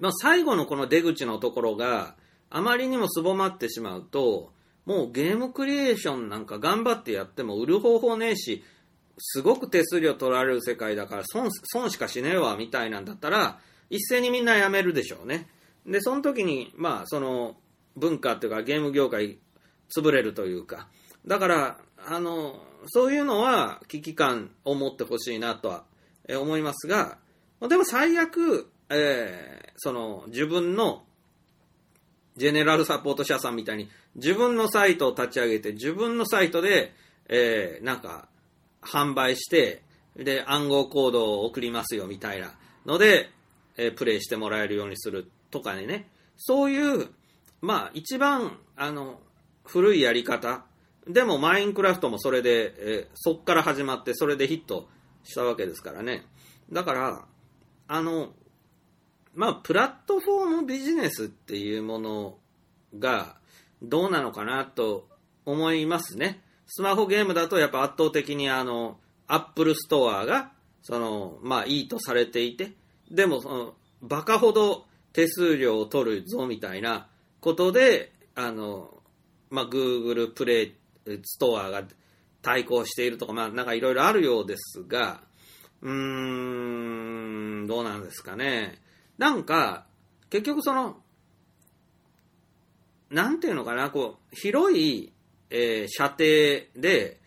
[0.00, 2.16] まあ最後のこの出口のところが
[2.50, 4.52] あまりにもすぼまってしまうと、
[4.86, 8.64] もうゲームクリエーションなんか頑張ってやっても売る方法ねえし、
[9.18, 15.48] すごく手数料取られる世界だから損損しかしねえわみたいなんだったら、一斉にみんな辞めるでしょうね。
[15.86, 17.56] で、その時に、まあ、その
[17.96, 19.38] 文化っていうかゲーム業界
[19.94, 20.88] 潰れるというか、
[21.26, 25.84] だから、あの、そういうのは危機感を持ってほしいなとは
[26.28, 27.18] 思いますが、
[27.68, 31.02] でも最悪、えーその自分の
[32.36, 36.92] ジェネラルサポート社さんみたいに自分のサイトを立ち上げて自分のサイトで、
[37.28, 38.28] えーなんか
[38.80, 39.82] 販売して
[40.14, 42.52] で暗号コードを送りますよみたいな
[42.86, 43.30] ので、
[43.76, 46.08] えープレイしてもらえるようにするとかね。
[46.36, 47.08] そういう
[47.62, 49.18] まあ一番あの
[49.64, 50.64] 古いやり方
[51.08, 54.88] でもマインクラフトもそれで、えーそっから始まってそれでヒット
[55.24, 56.26] したわけですからね
[56.70, 57.24] だから
[57.88, 58.34] あの
[59.34, 62.36] まあ、プラットフォームビジネスっていうもの
[62.98, 63.36] が
[63.82, 65.08] どうなのかなと
[65.46, 66.42] 思いますね。
[66.66, 72.72] スマホゲームだとやっぱ圧倒的にあの、アップルストアが、その、まあいいとされていて、
[73.10, 77.08] でもその、バカほど手数料を取るぞみたいな
[77.42, 79.02] ことで、あの、
[79.50, 80.74] まあ Google プレイ
[81.24, 81.82] ストアが
[82.40, 85.20] 対抗しているとか、まあなんかいろいろあるようですが、
[85.82, 88.78] うーん、どうなんですかね。
[89.18, 89.86] なんか、
[90.30, 90.96] 結局その、
[93.10, 95.12] なんていうのかな、こう、広い、
[95.50, 96.24] えー射程
[96.80, 97.20] で、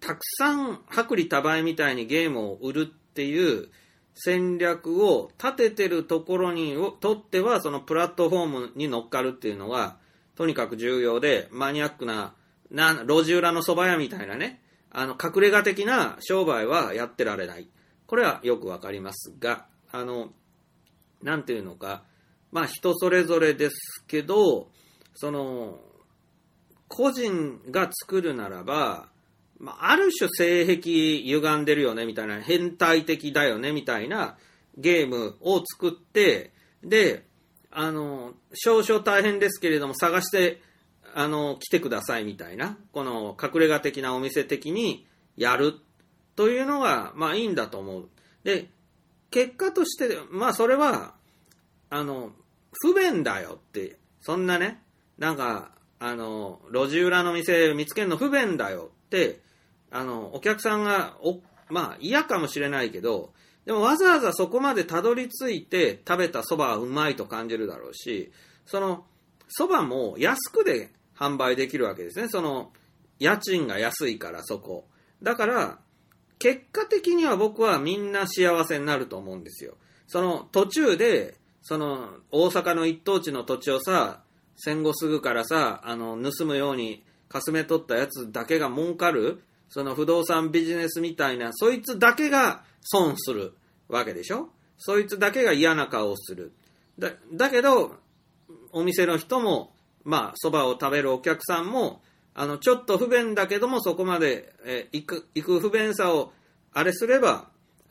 [0.00, 3.68] たくさん薄利多売みたいにゲームを売るっていう
[4.14, 9.96] 戦略を立ててるところにとっては、そのプラットフォームに乗っかるっていうのは、
[10.34, 12.34] とにかく重要で、マニアックな、
[12.70, 17.68] な路地裏の蕎麦屋みたいなね、あの、隠れ家的な商売はやってられない。
[18.06, 20.32] これはよくわかりますが、あの、
[21.22, 22.02] なんていうのか、
[22.50, 24.68] まあ人それぞれですけど、
[25.14, 25.80] その、
[26.88, 29.08] 個人が作るならば、
[29.62, 30.90] まあ、ある種性癖
[31.22, 34.36] 歪んでるよねみたいな、変態的だよねみたいな
[34.76, 37.24] ゲームを作って、で、
[37.70, 40.60] あの、少々大変ですけれども探して、
[41.14, 45.74] あの、来てくださいみたいな、この隠れ家的なお店的にやる
[46.34, 48.08] というのが、まあいいんだと思う。
[48.42, 48.68] で、
[49.30, 51.14] 結果として、まあそれは、
[51.88, 52.32] あの、
[52.72, 54.82] 不便だよって、そんなね、
[55.18, 55.70] なんか、
[56.00, 59.40] あの、路地裏の店見つけるの不便だよって、
[59.92, 63.32] あの、お客さんが、お、まあ嫌かもしれないけど、
[63.64, 68.32] でもわざわざそこまでたどり着いて食べた蕎麦はうまいと感じるだろうし、
[68.66, 69.04] その、
[69.56, 72.28] 蕎麦も安くで販売できるわけですね。
[72.28, 72.72] その、
[73.18, 74.88] 家賃が安いからそこ。
[75.22, 75.78] だから、
[76.38, 79.76] 結果的には僕はみんな幸せになると思うんですよ。
[80.08, 84.24] その途中で、その大阪の一等地の土地をさ、
[84.56, 93.54] 戦後すぐからさ、あの、盗むようにかすめ取ったやつだけが儲かる、その不動産ビジネスみたいな、そいつだけが損する
[93.88, 94.50] わけでしょ？
[94.76, 96.52] そいつだけが嫌な顔をする。
[96.98, 97.96] だ、だけど、
[98.72, 99.72] お店の人も、
[100.04, 102.02] まあ、蕎麦を食べるお客さんも、
[102.34, 106.34] あの、ちょっと不便だけども、そこまで、え行く、行く不便さを、
[106.74, 107.48] あれすれば、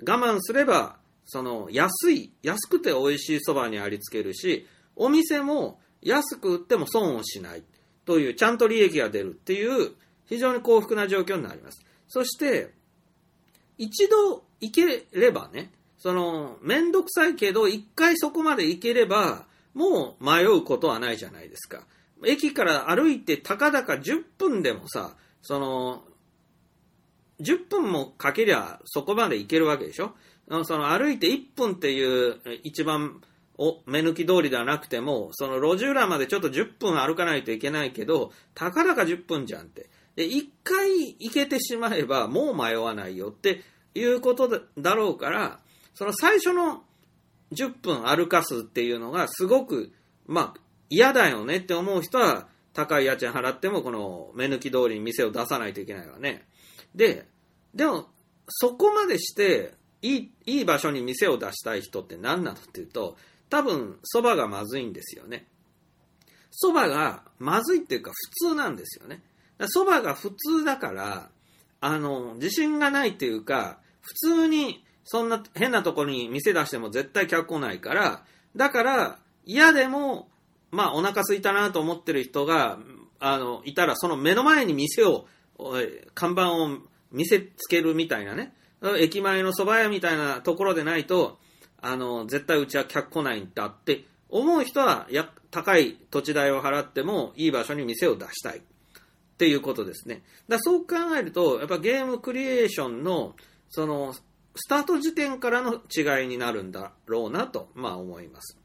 [0.08, 7.64] 我慢すれば、その、安い、安くて美味しい蕎麦にありつけるし、お店も安く売っても損をしない
[8.06, 9.94] という、ちゃんと利益が出るっていう、
[10.32, 11.84] 非常に幸福な状況になります。
[12.08, 12.72] そして、
[13.78, 21.86] 一度行ければね、その、めんどくさいけど、一回そこまで行ければ、もう迷うことはないじゃないですか。
[22.26, 26.04] 駅から歩いてたかだか10分でもさ、その、
[27.42, 30.14] 10分もかけりゃそこまで行けるわけでしょ？
[30.64, 33.20] その歩いて1分っていう一番
[33.58, 39.90] お目抜き通りではなくても、その路地裏までちょっと10分歩かないといけないけど、たかだか10分じゃんって。
[40.22, 43.64] で、1回行けてしまえばもう迷わないよって
[43.96, 45.60] いうことだろうから、
[45.96, 46.84] その最初の
[47.54, 49.92] 10分歩かすっていうのがすごく、
[50.28, 56.46] まあ、嫌だよねって思う人は、高い家賃払ってもこの目抜き通りに店を出さないといけないわね。
[56.94, 57.26] で、
[57.74, 58.08] でも、
[58.48, 63.18] そこまでして、いい、いい場所に店を出したい人って何なのっていうと、
[63.50, 65.48] 多分、蕎麦がまずいんですよね。
[66.52, 69.24] 蕎麦がまずいっていうか普通なんですよね。
[69.62, 71.30] だから蕎麦が普通だから、
[71.82, 78.24] あの、自信がないっていうか、普通に、そんな変なところに店出しても絶対客来ないから、
[78.56, 80.30] だから、嫌でも、
[80.72, 82.80] まあ、お腹空いたなと思ってる人が、
[83.20, 85.28] あの、いたら、その目の前に店を、
[86.16, 86.80] 看板を
[87.12, 88.54] 見せつけるみたいなね、
[89.00, 91.38] 駅前の蕎麦屋みたいなところでないと、
[91.82, 98.62] あの、絶対うちは客来ないんだって思う人は、や、高い土地代を払ってもいい場所に店を出したい。
[99.42, 100.22] っていうことですね。
[100.48, 103.36] だそう考えると、やっぱゲームクリエーションの、
[103.70, 108.60] その、スタート時点からの違いになるんだろうなと、まあ思います。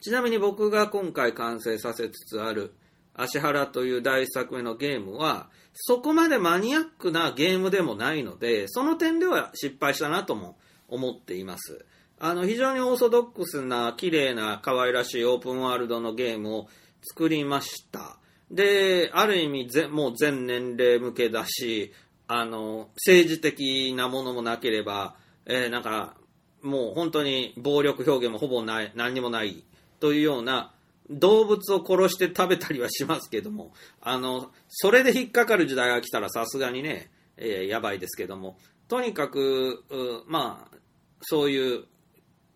[0.00, 2.72] ちなみに僕が今回完成させつつある、
[3.14, 10.56] 足原という大作目のゲームは、そこまでマニアックなゲームでもないので、その点では失敗したなとも
[10.86, 11.84] 思っています。
[12.20, 16.68] あの、非常にオーソドックスな、綺麗な、可愛らしいオープンワールドのゲームを
[17.02, 18.18] 作りました。
[18.54, 21.92] で、ある意味ぜ、もう全年齢向けだし、
[22.28, 26.16] あの、政治的なものもなければ、えー、なんか、
[26.62, 29.64] もう本当に暴力表現もほぼない、何にもない
[29.98, 30.72] というような、
[31.10, 39.82] 動物を殺して食べたりはしますけども、あの、それで引っかかる時代が来たらさすがにね、えー、やばいですけども、とにかく、
[40.28, 40.76] まあ、
[41.22, 41.84] そういう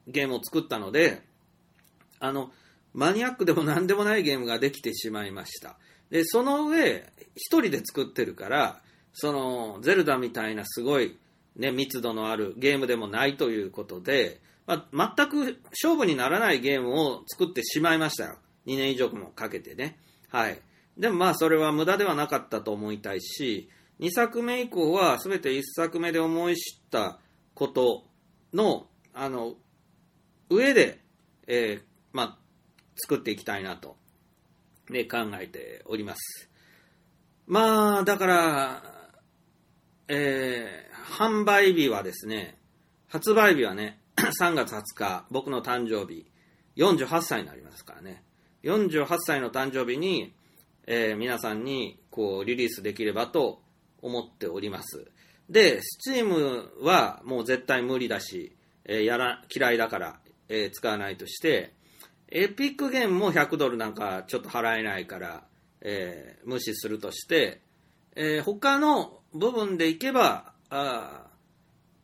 [0.06, 1.22] ゲームを作ったので、
[2.20, 2.52] あの、
[2.94, 5.76] マニアックでも何でもないゲームができてしまいました。
[6.10, 7.04] で、その上、
[7.34, 8.80] 一人で作ってるから、
[9.12, 11.16] その、ゼルダみたいなすごい、
[11.56, 18.36] ね、密度のあるゲームでもないということで、まあ、全く勝負にならないゲームを作ってしまいましたよ。
[18.66, 19.98] 2年以上もかけてね。
[20.28, 20.60] はい。
[20.96, 27.18] でもまあ、それは無駄ではなかったと思いたいし、2作目以降は全て1作目で思い知った
[27.54, 28.04] こと
[28.52, 29.54] の、あの、
[30.50, 31.00] 上で、
[31.46, 31.82] えー、
[32.12, 32.38] まあ、
[32.96, 33.96] 作っていきたいなと、
[34.90, 36.48] ね、考えております。
[37.46, 38.82] まあ、だから、
[40.08, 42.58] えー、販売日はですね、
[43.08, 46.26] 発売日はね、 3月20日、僕の誕生日、
[46.76, 48.22] 48歳になりますからね。
[48.64, 50.34] 48歳の誕生日に、
[50.86, 53.62] えー、皆さんにこうリリースできればと
[54.02, 55.10] 思っております。
[55.48, 61.74] で、Steam はもう絶対無理だし、えー、やら嫌いだから、えー、使わないとして、
[62.30, 65.42] エピックゲームも100ドルなんかちょっと払えないから、
[65.80, 67.60] えー、無視するとして、
[68.16, 71.26] えー、他の部分でいけば、あ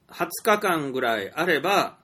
[0.09, 1.99] 20日間ぐらいあれば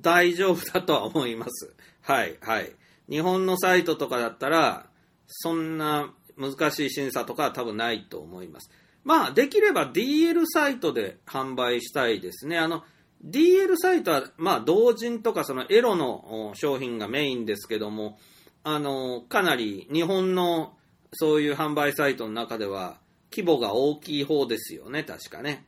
[0.00, 1.74] 大丈夫だとは思います。
[2.02, 2.72] はい、はい。
[3.08, 4.86] 日本のサイトとかだったら、
[5.26, 8.70] そんな難しい審査とかは多分ないと思います。
[9.04, 12.58] まあ、できれば DL サイトで販売したいですね。
[12.58, 12.84] あの、
[13.24, 18.18] DL サイトは、まあ、同人とかそのエロの商品がメインですけども、
[18.64, 20.74] あの、かなり日本の
[21.12, 22.98] そういう販売サイトの中では
[23.30, 25.64] 規模が大きい方ですよね、確かね。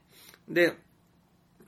[0.48, 0.74] で、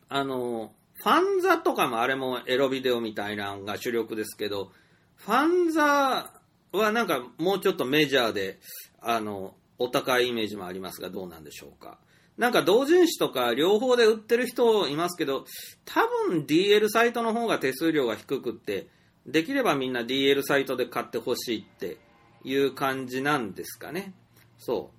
[0.08, 4.70] あの、ファンザとかもあれもエロビデオみたいなのが主力ですけど、
[5.16, 6.30] ファンザ
[6.72, 8.58] はなんかもうちょっとメジャーで、
[9.00, 11.98] あの、お高いイメージもありますが、どうなんでしょうか。
[12.36, 15.44] なんか同人誌とか両方で売ってる人いますけど、
[15.84, 18.88] 多分 DL サイトの方が手数料が低くって、
[19.26, 21.98] できればみんな DL サイトで買ってほしいって
[22.42, 24.14] いう感じなんですかね。
[24.58, 24.90] そ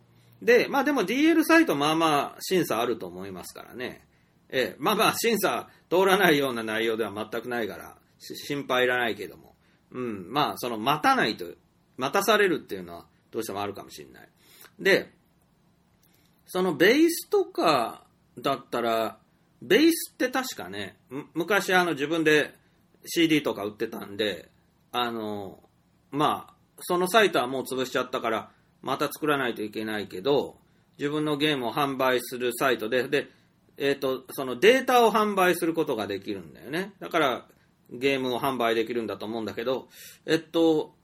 [0.41, 0.45] う。
[0.45, 4.05] で、まあでも DL サイトまあまあ審査あると思いますからね。
[4.49, 9.55] ええ、まあまあ審査通らないような内容では全くないから、心配いらないけども。
[9.91, 11.45] うん、まあその待たないと、
[11.97, 14.29] 待たされるっていうのはどうしてもあるかもしれない。
[14.79, 15.13] で、
[16.47, 18.03] そのベースとか
[18.37, 19.17] だったら、
[19.61, 20.97] ベースって確かね、
[21.33, 22.53] 昔あの自分で
[23.05, 24.49] CD とか売ってたんで、
[24.91, 25.59] あの、
[26.11, 30.57] まあ、そのサイトはもう潰しちゃったから、また作らないといけないけど、
[30.97, 33.27] 自分のゲームを販売するサイトで、で、
[33.77, 36.93] えっ、ー、と、そのデータを販売することができるんだよね。
[36.99, 37.45] だから、
[37.91, 39.89] ゲームを販売できるんだと思うんだけど、
[40.25, 40.95] えっと、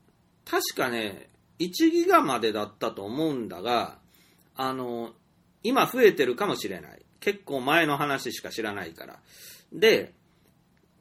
[0.44, 1.28] 確かね、
[1.58, 3.98] 1ギガまでだったと思うんだが、
[4.56, 5.12] あの、
[5.62, 7.02] 今増えてるかもしれない。
[7.20, 9.18] 結構前の話しか知らないから。
[9.72, 10.12] で、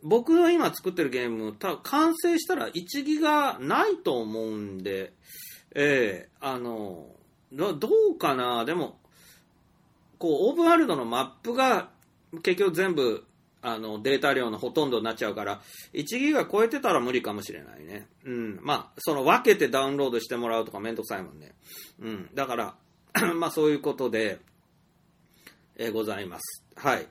[0.04, 5.14] 僕の今作ってるゲーム、た完成したら1ギガないと思うんで、
[5.74, 7.08] ええー、あの、
[7.52, 8.98] どうかなでも、
[10.18, 11.90] こう、オープンワールドのマップが
[12.44, 13.26] 結局全部
[13.64, 15.62] あのデータ量のほとんどになっちゃうから、
[15.94, 18.08] 1ギガ超えてたら無理かもしれないね。
[18.26, 18.60] うん。
[18.62, 21.54] まあ、その分けてダウンロードしてもらうとかめんどくさいもんね。
[22.00, 22.30] うん。
[22.34, 22.76] だから、
[23.36, 24.40] まあそういうことで、
[25.82, 26.64] えー、ございます。
[26.76, 27.08] はい。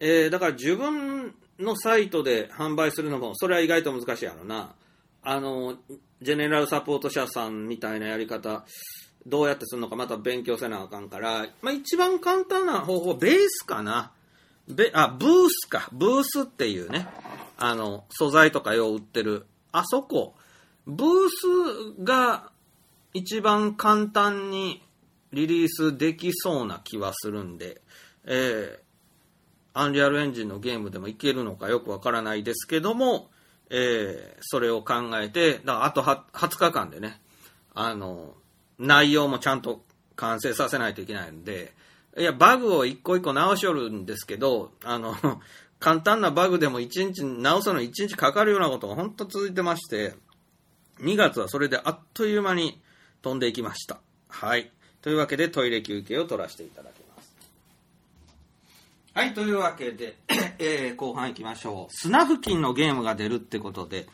[0.00, 4.74] えー、だから自分のサイトで販売するのも、それは意外と難しいやろな。
[5.22, 5.76] あの、
[6.20, 8.64] ジェネラルサポート社さんみたいなやり方、
[9.26, 14.12] どうやってするのかまた勉強せなあかんから、まあ一番簡単な方法、ベースかな。
[14.66, 15.88] べ、あ、ブースか。
[15.92, 17.06] ブースっていうね、
[17.58, 19.46] あの、素材とかよう売ってる。
[19.70, 20.34] あそこ。
[20.86, 21.06] ブー
[21.98, 22.50] スが
[23.12, 24.82] 一番簡単に
[25.32, 27.80] リリースできそうな気はするんで、
[28.24, 28.78] えー、
[29.74, 33.30] アンリアルエンジンのゲームでもいけるのかよくわからないですけども、
[33.70, 37.20] えー、それを考えて、だからあと20日間でね、
[37.74, 38.34] あの、
[38.78, 39.82] 内容もちゃんと
[40.16, 41.72] 完成させないといけないんで、
[42.18, 45.14] いや、バグを一個一個直しよるんですけど、あの、
[45.78, 50.14] 簡単なバグでも一日、直すの一日かかるようなことが本当続いてまして、
[50.98, 52.82] 2月はそれであっという間に
[53.22, 54.00] 飛んでいきました。
[54.28, 54.70] はい。
[55.02, 57.34] というわけでトイレ休憩を取らせていただきます。
[59.14, 60.16] はい、というわけで、
[60.58, 61.92] えー後半行きましょう。
[61.92, 64.06] スナフキンのゲームが出るってことで、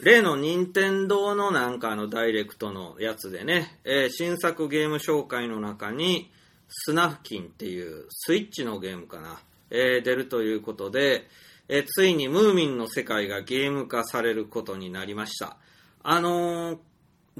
[0.00, 6.30] 例の任天堂のなんかのダイレクトのやつでね、えー新作ゲーム紹介の中に、
[6.68, 11.26] スナフキンっていうスイッチのゲームかな、えー出るということで、
[11.68, 15.56] えーついにムーミンの世界がゲーム化されることになりました。
[16.02, 16.78] あのー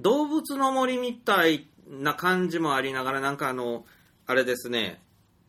[0.01, 3.85] 動物の森みたいっな感じもありながら、なんかあの、
[4.27, 5.01] あれですね、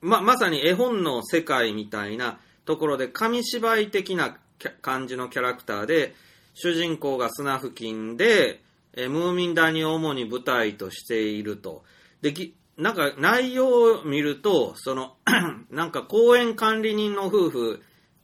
[0.02, 4.38] ま、まさに絵本の世界みたいなところで、紙芝居的な
[4.82, 6.16] 感じのキャラクターで、
[6.54, 8.62] 主人公がスナフキンで、
[8.94, 11.84] えムーミン谷を主に舞台としていると。
[12.22, 12.34] で、
[12.78, 15.16] なんか内容を見ると、その、
[15.70, 17.82] なんか公園管理人の夫婦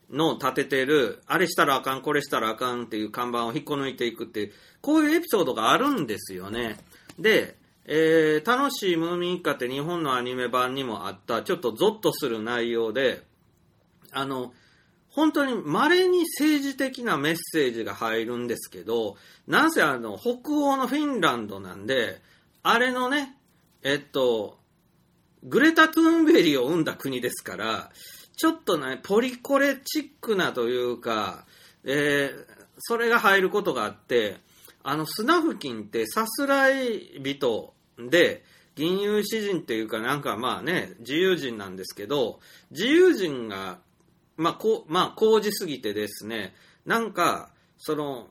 [0.09, 6.79] の立ててる、あれしたらあかん、これしたらあかんっていう看板を引っこ抜いていくっていう、こういうエピソードがあるんですよね。
[7.19, 7.55] で、
[7.87, 13.23] えー楽しいムーミン一家って日本のアニメ版にもあった、ちょっとゾッとする内容で、
[14.11, 14.53] あの、
[15.09, 19.17] 本当に稀に政治的なメッセージが入るんですけど、
[19.47, 22.21] なんせあの、北欧のフィンランドなんで、
[22.63, 23.37] あれのね、
[23.83, 24.59] えっと、
[25.43, 27.91] グレタ・トゥーンベリーを生んだ国ですから、
[28.35, 31.45] ちょっとね、ポリコレチックなというか、
[31.83, 34.37] えーそれが入ることがあって、
[34.83, 38.43] あの、スナフキンってさすらい人で、
[38.75, 42.39] 吟遊詩人っていうかなんかまあね、自由人なんですけど、
[42.71, 43.79] 自由人が、
[44.37, 46.53] まあこう、まあ、高じすぎてですね、
[46.85, 48.27] なんか、その、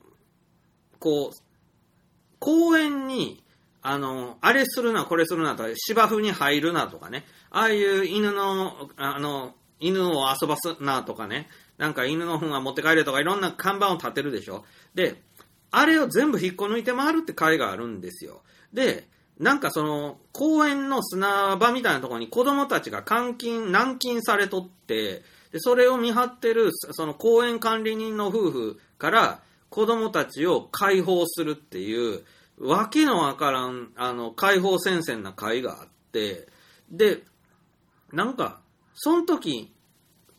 [0.99, 1.37] こう、
[2.39, 3.43] 公園に、
[3.81, 14.63] あの、あれするな、これするなとか、芝生に入るなとかね、ああいう犬の、あの、犬を遊ばすなとかね、なんか犬の糞は持って帰れとかいろんな看板を立てるでしょ。
[14.93, 15.21] で、
[15.71, 18.43] あれを全部引っこ抜いて回るって会があるんですよ。
[18.73, 19.07] で、
[19.39, 32.23] なんかその、公園の砂場みたいなところに子供たちが監禁、軟禁されとって、でそれを見張ってる、その公園管理人の夫婦から子供たちを解放するっていう、
[32.57, 36.47] わけのわからん、あの、解放戦線な会があって、
[36.89, 37.23] で、
[38.13, 38.61] なんか、
[38.93, 39.73] その時、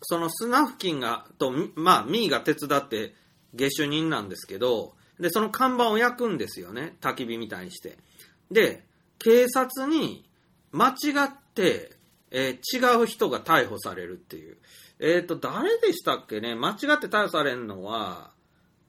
[0.01, 3.14] そのスナフキンが、と、まあ、ミーが手伝って
[3.55, 6.97] 下手人なんですけど、で、その看板を焼くんですよね。
[7.01, 7.99] 焚き火みたいにして。
[8.51, 8.84] で、
[9.18, 10.24] 警察に
[10.72, 10.92] 間違
[11.24, 11.92] って、
[12.30, 14.57] えー違う人が逮捕されるっていう。
[14.99, 16.55] えっ、と、誰でしたっけね？
[16.55, 18.30] 間違って逮捕されるのは、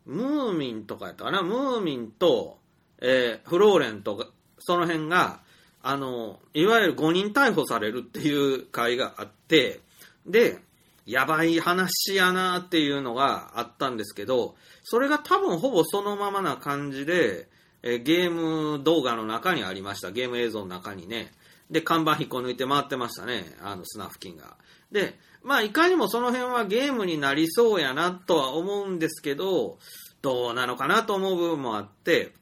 [0.06, 1.42] ムーミンとかやったかな？
[1.44, 2.60] ムーミンと、
[3.00, 4.28] えーフローレンとか、
[4.60, 5.42] その辺が、
[5.84, 9.82] あの、いわゆる5人逮捕されるっていう会があって、
[10.26, 10.60] で、
[11.06, 17.48] やばい話やなっていうのがあったんですけど、それが多分ほぼそのままな感じで、
[17.84, 20.12] えゲーム動画の中にありました。
[20.12, 21.32] ゲーム映像の中にね。
[21.70, 23.46] で、看板引っこ抜いて回ってましたね。
[23.62, 24.58] あの、スナフキンが。
[24.92, 29.78] で、まあ、いかにもその辺はゲームになりそうやなとは思うんですけど、
[30.22, 32.34] どうなのかなと思う部分もあって、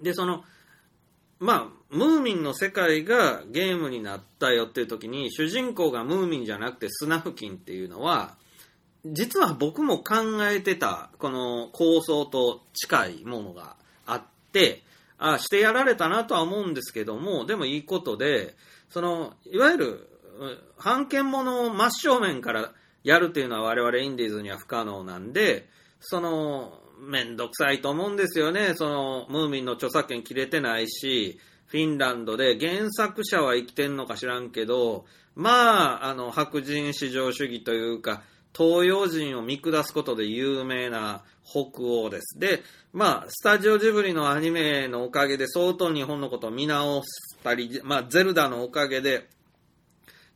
[0.00, 0.44] で、その、
[1.38, 8.36] まあ、ムーミンの世界がゲームになったよっていう時に、主人公がムーミンじゃなくてスナフキンっていうのは、
[9.04, 10.14] 実は僕も考
[10.48, 13.76] えてた、この構想と近いものが
[14.52, 14.82] あ、
[15.18, 18.54] あしてやられたなとは思うんですけども、でもいいことで、
[18.90, 20.08] その、いわゆる、
[20.76, 22.72] 判権者を真正面から
[23.04, 25.68] やるっていうのは我々インディーズには不可能なんで、
[26.00, 28.74] その、めんどくさいと思うんですよね。
[28.74, 38.22] その、ムーミンの著作権切れてないし、フィンランドで原作者は生きてんのか知らんけど、まあ、あの、白人至上主義というか、
[38.54, 42.38] 東洋人を見下すことで有名な北欧です。
[42.38, 42.62] で、
[42.94, 49.28] まあ、スタジオジブリのアニメのおかげで相当日本のことを見直したり、まあ、ゼルダのおかげで、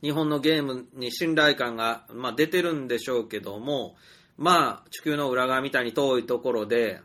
[0.03, 3.95] 日本のゲームに信頼感が、まあ、出てるんでしょうけども、
[4.37, 7.01] まあ、地球の裏側みたいに遠いところで、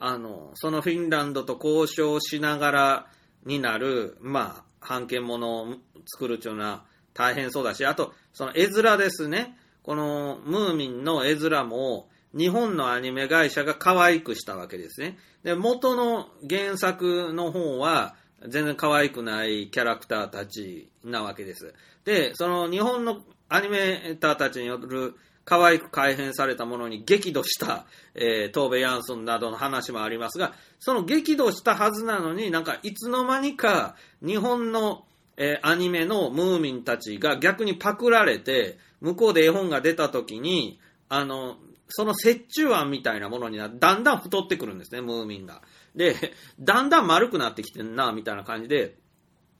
[0.00, 3.06] あの、そのフィンランドと交渉しながら
[3.46, 6.84] になる、まあ、判権者を作るっていうのは
[7.14, 9.56] 大変そうだし、あと、その絵面ですね。
[9.84, 15.18] このムーミンの絵面も、日本のアニメ会社が可愛くしたわけですね。
[15.42, 18.14] で、元の原作の方は、
[18.48, 21.74] 全然可愛くないキャラクターたちなわけです。
[22.04, 25.14] で、その日本のアニメーターたちによる
[25.44, 35.04] 可愛く改変されたものに激怒した、えー、トーベ・ヤンソンなどの話もありますが、その激怒したはずなのになんかいつの間にか日本の、
[35.36, 40.78] えーアニメのムーミンたちが逆にパクられて、向こうで絵本が出た時に、
[41.08, 41.56] あの、
[41.92, 45.62] その折衷案みたいなものになだんだん太ってくるんですね、ムーミンが。
[45.94, 46.16] で、
[46.58, 48.96] だんだん丸くなってきてんな、みたいな感じで。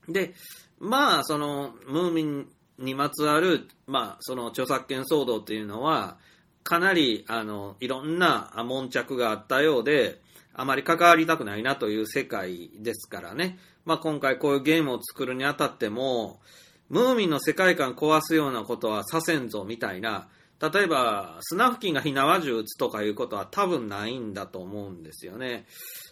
[0.09, 0.35] で、
[0.79, 6.19] まあ、その、ムーミンにまつわる、まあ、その著作権騒動っていうのは、
[6.65, 10.21] かなり、あの、いろんな悶着があったようで、
[10.55, 13.59] あまり関わりたくないなという世界ですからね。
[13.85, 16.41] まあ、今回こういうゲームを作るにあたっても、
[16.89, 20.29] ムーミンの世界観壊すようなことはさせんぞみたいな、
[20.63, 25.67] 例えば、スナフキンが火縄銃撃つとかいうことは多分ないんだと思うんですよね。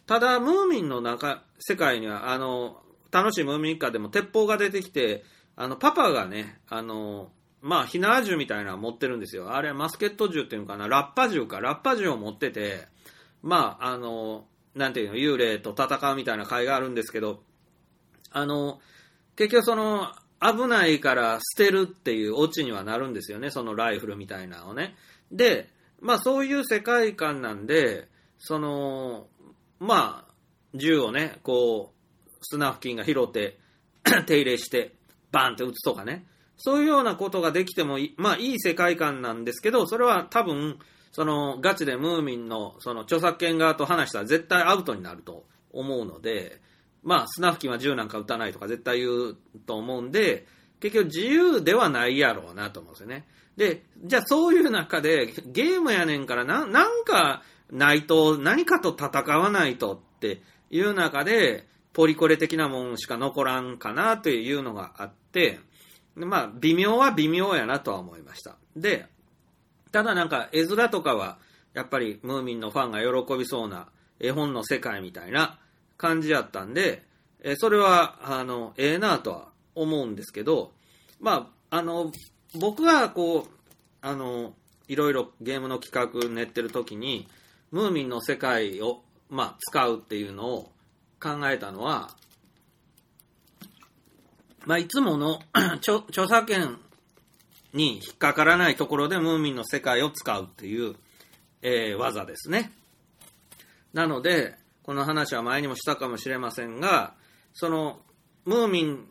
[0.07, 2.83] ただ、ムーミンの中、世界には、あの、
[3.13, 5.25] 楽しいムーミン一家でも鉄砲が出てきて、
[5.55, 7.31] あの、パパがね、あの、
[7.63, 9.55] まあ、火縄銃みたいなの持ってるんですよ。
[9.55, 12.89] あれはマスケット銃っていうのかな、ラッパ銃か、ラッパ銃を持ってて、
[13.43, 17.45] まあ、あの、なんていうの、幽霊と戦うみたいな会があるんですけど、
[18.33, 18.81] あの、
[19.37, 24.95] 結局その、危ないから捨てるっていうオチにはなるんですよね、そのライフルみたいなのをね。
[25.31, 25.69] で、
[26.01, 29.27] まあそういう世界観なんで、その、
[29.79, 30.33] まあ、
[30.75, 33.59] 銃をね、こう、スナフキンが拾って、
[34.27, 34.95] 手入れして、
[35.31, 36.27] バーンって撃つとかね。
[36.57, 40.79] そういうようなことができても、まあいい世界観なんですけど、それは多分、
[41.13, 46.61] そのガチでムーミンのその著作権側と話したら絶対アウトになると思うので、
[47.03, 49.37] まあスナフキンは銃なんか撃たないとか絶対言う
[49.67, 50.47] と思うんで、
[50.81, 53.27] 結局自由ではないやろうなと思うんですよね。
[53.57, 65.61] で、じゃあそういう中でゲームやねんからな、なんかないと、何かと戦わないとっていう中で、ポリコレ的なもんしか残らんかなというのがあって、
[66.15, 68.57] まあ、微妙は微妙やなとは思いました。
[68.77, 69.07] で、
[69.93, 71.39] ただなんか絵面とかは、
[71.75, 73.89] やっぱりムーミンのファンが喜びそうな
[74.19, 75.59] 絵本の世界みたいな
[76.01, 77.03] 感じやったんで、
[77.43, 80.73] えそれは、あの、ええなとは思うんですけど、
[81.21, 82.11] まあ、あの、
[82.59, 83.49] 僕がこう、
[84.01, 84.55] あの、
[84.89, 87.29] いろいろゲームの企画練ってる時に、
[87.71, 90.73] ムーミンの世界を、まあ、使うっていうのを
[91.23, 92.17] 考えたのは、
[94.65, 96.79] まあ、いつもの 著著作権
[97.75, 100.97] に引っかからないところでムーミンの世界を使うっていう、
[101.61, 102.73] えー技ですね。
[103.93, 104.60] なので、
[104.91, 107.15] この話は前にもしたかもしれませんが、
[107.53, 108.01] その、
[108.45, 109.07] ムーミン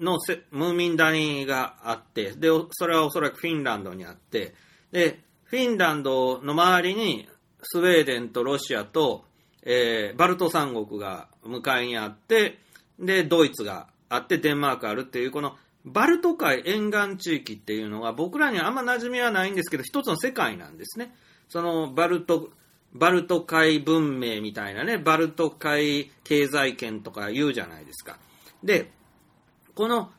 [0.00, 4.54] のせ、ムーミン谷があって、で、それはおそらくフィンランドにあって、
[4.90, 7.28] で、フィンランドの周りに
[7.60, 9.26] スウェーデンとロシアと、
[9.64, 12.60] えーバルト三国が向かいにあって、
[12.98, 21.14] で、ドイツがあって、デンマークあるっていう、このバルト海沿岸地域っていうのは僕らにはあんま馴染みはないんですけど、一つの世界なんですね。
[21.50, 22.48] そのバルト、
[22.94, 28.18] バルト海文明みたいなね、バルト海経済圏とか言うじゃないですか。
[28.62, 28.90] で、
[29.74, 30.10] この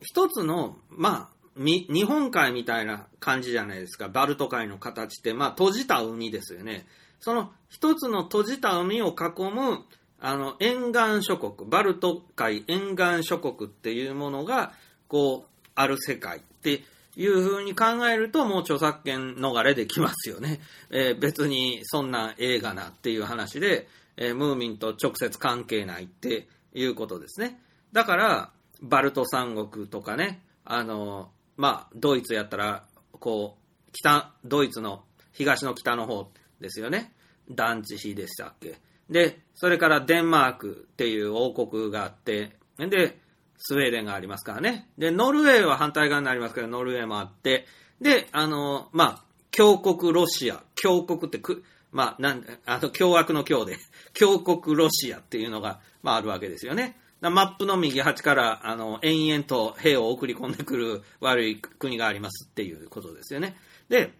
[0.00, 4.08] 一つの、まあ、日本海みたいな感じじゃないですか。
[4.08, 6.86] バルト海の形って、まあ、閉じた海ですよね。
[7.20, 9.84] その一つの閉じた海を囲む、
[10.20, 14.72] あの、沿岸諸国、バルト海沿岸諸国っていうものが、
[15.08, 16.82] こう、ある世界って
[17.16, 20.60] いう風に考えると、もう著作権逃れできますよね。
[20.90, 27.60] えー別にそんな映画なっていう話で、えームーミンと直接関係ないっていうことですね。
[27.92, 36.30] だから、バルト三国とかね、あの、まあ、ドイツやったら、こう、北、ドイツの東の北の方
[36.60, 37.12] ですよね。
[37.50, 38.80] ダンチヒでしたっけ。
[39.10, 43.20] で、それからデンマークっていう王国があって、で、
[43.60, 44.88] スウェーデンがありますからね。
[44.98, 47.66] で、ノルウェーは反対側になりますけど、ノルウェーもあって、
[48.00, 53.76] で、あの、まあ、強国ロシア、強国ってく、まあ、なんあの、凶悪の強で、
[54.14, 56.98] 強国ロシアっていうのが、まあ、あるわけですよね。
[57.20, 63.58] マップの右端から、あの、延々と兵を送り込んでくる悪い国がありますっていうことですよね。
[63.90, 64.14] で、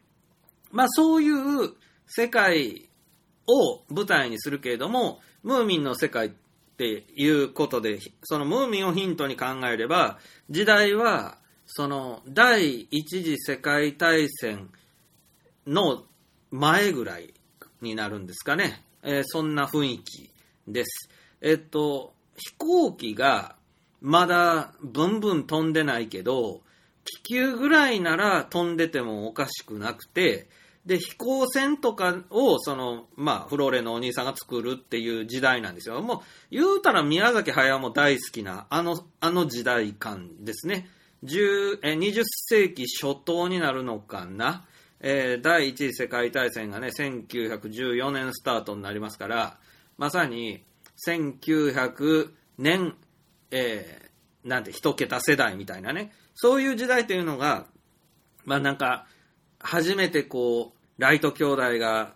[0.71, 1.75] まあ、そういう
[2.07, 2.91] 世界
[3.47, 6.35] を舞台にするけれども、ムーミンの世界
[6.81, 10.19] っていうことで、そのムーミンをヒントに考えれば、
[10.49, 14.71] 時代は、その、第一次世界大戦
[15.67, 16.05] の
[16.51, 17.35] 前ぐらい
[17.83, 18.83] になるんですかね。
[19.03, 20.31] えーそんな雰囲気
[20.67, 21.11] です。
[21.43, 23.57] えっと、飛行機が
[24.01, 26.63] まだブンブン飛んでないけど、
[27.05, 30.49] 気球ぐらいなら飛んでてもおかしくなくて、
[30.91, 36.03] で、飛行船とかを、その、まあ、フローレンのお兄さんが作るっていう時代なんですよ。
[36.03, 36.21] もう、
[36.51, 40.89] 言うたら宮崎駿も大好きな、あの、あの時代感ですね。
[41.23, 44.67] 10え20世紀初頭になるのかな。
[44.99, 49.59] えー第一次世界大戦がね、1914年スタートになりますから、
[49.97, 50.65] まさに
[51.07, 52.97] 1900年、
[53.53, 57.67] えーなんて一桁世代みたいなね、そういう時代というのが、
[58.45, 59.07] まあなんか、
[59.61, 62.15] 初めてこう、ライト兄弟が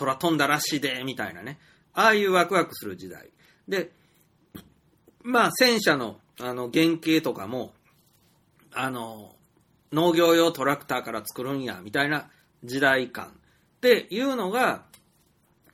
[0.00, 1.58] 空飛んだらしいで、みたいなね、
[1.94, 3.30] ああいうワクワクする時代。
[3.68, 3.92] で、
[5.22, 7.72] まあ戦車のあの原型とかも、
[8.74, 9.36] あの、
[9.92, 12.28] 農業用トラクターから作るんや、みたいな
[12.64, 13.30] 時代感っ
[13.80, 14.84] ていうのが、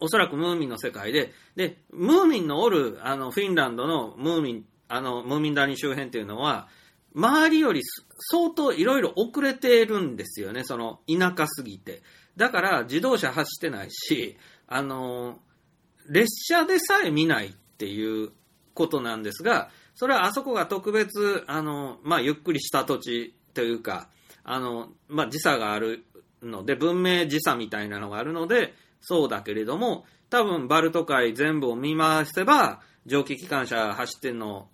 [0.01, 6.69] おそらくムーミンの世界で、で、ムーミンのおる、あの、フィンランドのムーミン、あの、ムーミン谷周辺っていうのは、
[7.15, 7.81] 周りより
[8.19, 12.03] 相当いろいろ遅れてるんですよね、その、田舎すぎて。
[12.37, 15.39] だから、自動車走ってないし、あの、
[16.09, 18.33] 列車でさえ見ないっていう
[18.75, 24.09] ことなんですが、それはあそこが特別、あの、まあ、ゆっくりした土地というか、
[24.43, 26.05] あの、まあ、時差がある
[26.43, 34.69] ので、文明時差みたいなのがあるので、そうだけれども、多分バルト海全部を見回せば、蒸気機関車走ってんの、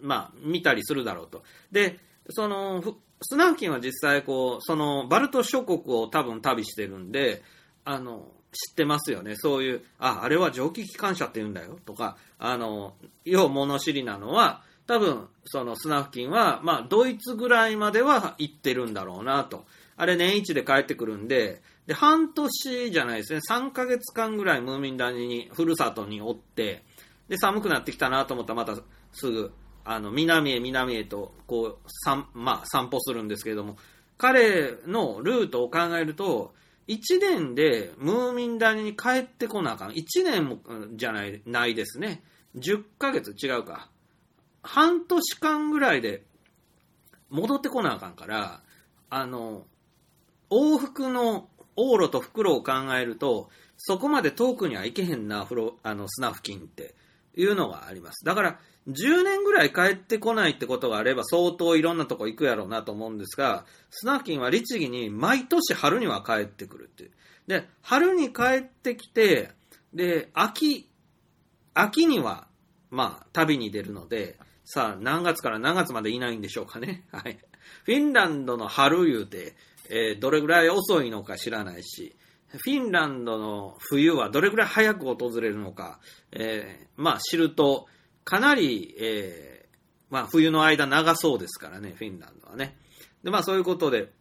[0.00, 1.42] まあ、見たりするだろうと。
[1.70, 1.98] で、
[2.30, 2.82] その、
[3.24, 7.42] スナフキンは実際こう、その、バルト諸国を多分旅してるんで、
[7.84, 9.34] あの、知ってますよね。
[9.36, 12.94] そういう、あ、あれは蒸気機関車って言うんだよとか、あの、
[13.24, 19.64] 要物知りなのは、多分、そのスナフキンは、まあ、ドイツぐらいまでは行ってるんだろうなと。
[19.96, 26.82] あれ年一で帰ってくるんで、で、半年じゃないですね、3ヶ月間ぐらいムーミン谷に、ふるさとにおって、
[27.28, 28.76] で、寒くなってきたなと思ったらまた
[29.12, 29.52] すぐ、
[29.84, 33.76] あの、南へ南へと、こう、散、まあ、散歩するんですけれども、
[34.16, 36.54] 彼のルートを考えると、
[36.88, 39.90] 1年でムーミン谷に帰ってこなあかん。
[39.92, 40.58] 1年も
[40.94, 42.22] じゃない、ないですね。
[42.56, 43.90] 10ヶ月違うか。
[44.62, 46.24] 半年間ぐらいで
[47.30, 48.62] 戻ってこなあかんから、
[49.10, 49.66] あの、
[50.50, 56.94] 往復の往路と袋を考えると、そこまで遠くには行けへんな、フロあのスナフキンって
[57.36, 58.24] いうのがあります。
[58.24, 67.10] だから、10年ぐらい帰ってこないってことがあれば、相当いろんなとこ行くやろうなと思うんですが、スナフキンは律儀に毎年春には帰ってくるっていう。
[67.46, 69.50] で、春に帰ってきて、
[69.94, 70.88] で、秋、
[71.72, 72.46] 秋には、
[72.90, 77.04] まあ、旅に出るので、さあ、何月から何月までいないんでしょうかね。
[77.12, 77.38] はい。
[77.84, 79.54] フィンランドの春言うて、
[79.90, 82.16] えーどれぐらい遅いのか知らないし、
[82.48, 86.00] フィンランドの冬はどれぐらい早く訪れるのか、
[86.32, 87.86] えーまあ知ると、
[88.24, 89.64] かなり、えー
[90.10, 92.76] まあ冬の間長そうですからね、フィンランドはね。
[93.24, 94.12] で、まあそういうことで、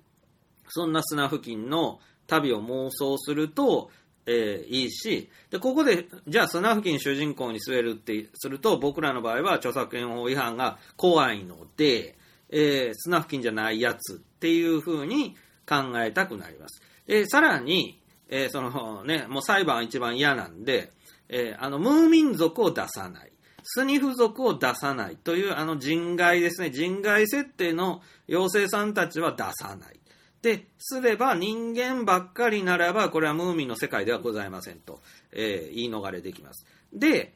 [0.69, 3.91] そんな砂付近の旅を妄想すると、
[4.25, 12.17] えーいいし、で、ここで、じゃあ砂付近主人公に据えるってすると、僕らの場合は著作権法違反が怖いので、
[12.49, 15.35] えー、砂付近じゃないやつっていう風に
[15.67, 16.81] 考えたくなります。
[17.05, 20.91] で、さらに、えーそのね、もう裁判一番嫌なんで、
[21.29, 23.32] えーあの、ムーミン族を出さない。
[23.75, 26.69] スニフ族を出さないというあの人外ですね。
[26.69, 29.99] 人外設定の妖精さんたちは出さない。
[30.43, 34.99] で、すれば人間ばっかりならば、これはムーミンの世界ではございませんと、
[35.31, 36.67] えー言い逃れできます。
[36.93, 37.33] で、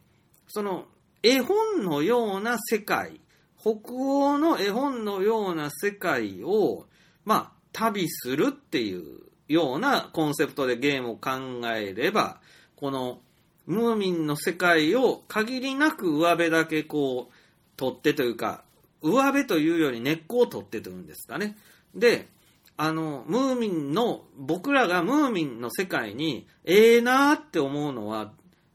[0.47, 0.85] その
[1.23, 3.19] 絵本のような世界、
[3.59, 6.85] 北欧の絵本のような世界を、
[7.25, 12.41] まあ、旅するっていうようなコンセプトでゲームを考えれば、
[12.75, 13.21] この
[13.67, 17.33] ムーミンの世界を限りなく上辺だけこう、
[17.75, 18.63] 取ってというか、
[19.01, 21.57] 上辺というより根っこを取ってというんですかね。
[21.93, 22.27] で、
[22.77, 28.31] あの、ムーミンの、僕らがムーミンの世界に、ええなーって思うのは、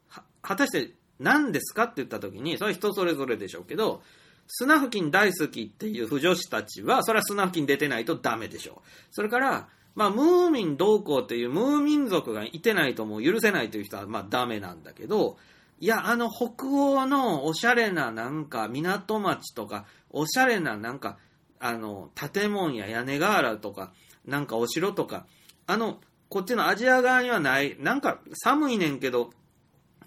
[0.09, 4.03] は果たして何ですかって言った時に、それは人それぞれでしょうけど、
[4.47, 8.89] スナフキン大好きっていう不女子たちは、それはスナフキン出てないとダメでしょう。
[9.11, 15.37] それから、まあ、ムーミン同行っていうムーミン族がいてないともう許せないという人は、まあ、ダメなんだけど、
[15.79, 21.17] いや、あの、北欧のおしゃれななんか港町とか、おしゃれななんか、
[21.59, 23.91] あの、建物や屋根瓦とか、
[24.25, 25.25] なんかお城とか、
[25.67, 29.31] あの、こっちのアジア側にはない、なんか寒いねんけど、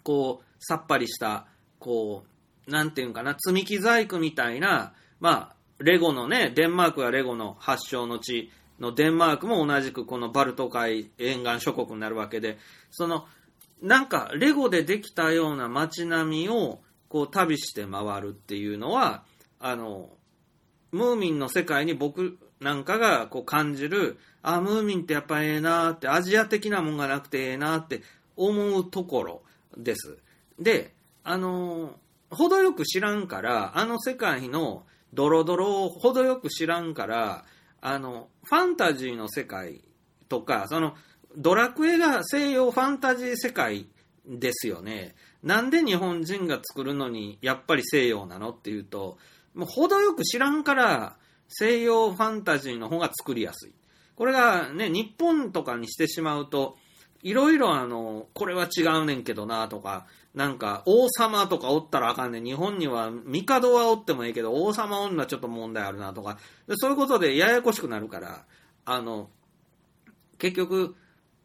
[0.02, 1.46] こう、さっぱりした、
[1.78, 2.24] こ
[2.66, 8.50] う、なんていうんかな、積み木細工みたいな、まあ、レゴのね、デンマークがレゴの発祥の地
[8.80, 12.58] のデンマークも同じくこのバルト海沿岸諸国になるわけで、
[12.90, 13.26] その、
[13.82, 19.22] なんか、レゴでできたような街並みを、こう、旅して回るっていうのは、
[19.60, 20.10] あの、
[20.92, 28.02] ムーミンの世界に僕なんかがこう感じる、あ、ムーミンってやっぱええなーって、アジア的なもんがなくてええなって
[28.36, 29.42] 思うところ
[29.76, 30.18] です。
[30.58, 31.96] で、あの
[32.30, 37.44] 程よく知らんから、あの世界のドロドロを程よく知らんから、
[37.88, 39.80] あの、ファンタジーの世界
[40.28, 40.96] とか、その、
[41.36, 43.86] ドラクエが西洋ファンタジー世界
[44.26, 45.14] ですよね。
[45.44, 49.18] なんで日本人が作るのにやっぱり西洋なのっていうと、
[49.54, 51.16] もう程よく知らんから
[51.46, 53.72] 西洋ファンタジーの方が作りやすい。
[54.16, 56.76] これがね、日本とかにしてしまうと、
[57.22, 62.44] いろいろあの、これは違うねんけどなとか、なんか王様とかおったらあかんねん。
[62.44, 66.38] 日本には帝はおってもいいけど、王様おんのはちょっと問題あるなとか、
[66.76, 68.44] そういうことでややこしくなるから、
[68.84, 69.30] あの、
[70.36, 70.94] 結局、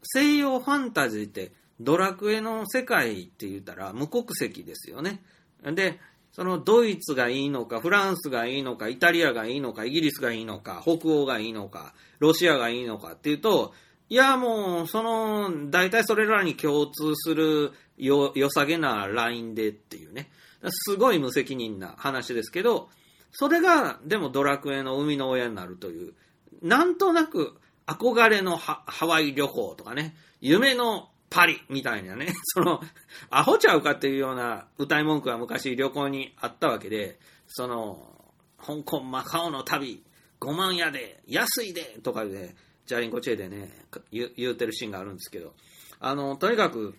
[0.04, 5.24] 西洋ファンタジーってドラクエの世界って言ったら無国籍ですよね。
[5.64, 6.02] で、
[6.34, 13.74] そのドイツがいいのか、フランスがいいのか、イタリアがいいのか、イギリスがいいのか、北欧がいいのか、ロシアがいいのかっていうと、
[14.12, 17.72] いや、もう、その、大体それらに共通する
[18.02, 20.30] よ、良さげなラインでっていうね。
[20.70, 22.89] すごい無責任な話ですけど、
[23.32, 26.14] それが、でもドラクエの生みの親になるという、
[26.62, 32.82] なんとなく憧れのハワイ旅行とかね、夢のパリみたいなね、 その、
[33.30, 40.04] アホちゃうかっていうような歌い文句は昔旅行にあったわけで、その、香港、マカオの旅、
[40.39, 43.72] 5万やで、安いで、とかで、ジャリンコチェでね、
[44.12, 45.54] 言うてるシーンがあるんですけど、
[45.99, 46.95] あの、とにかく、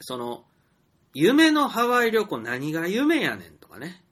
[0.00, 0.44] その、
[1.14, 4.02] 夢のハワイ旅行何が夢やねんとかね、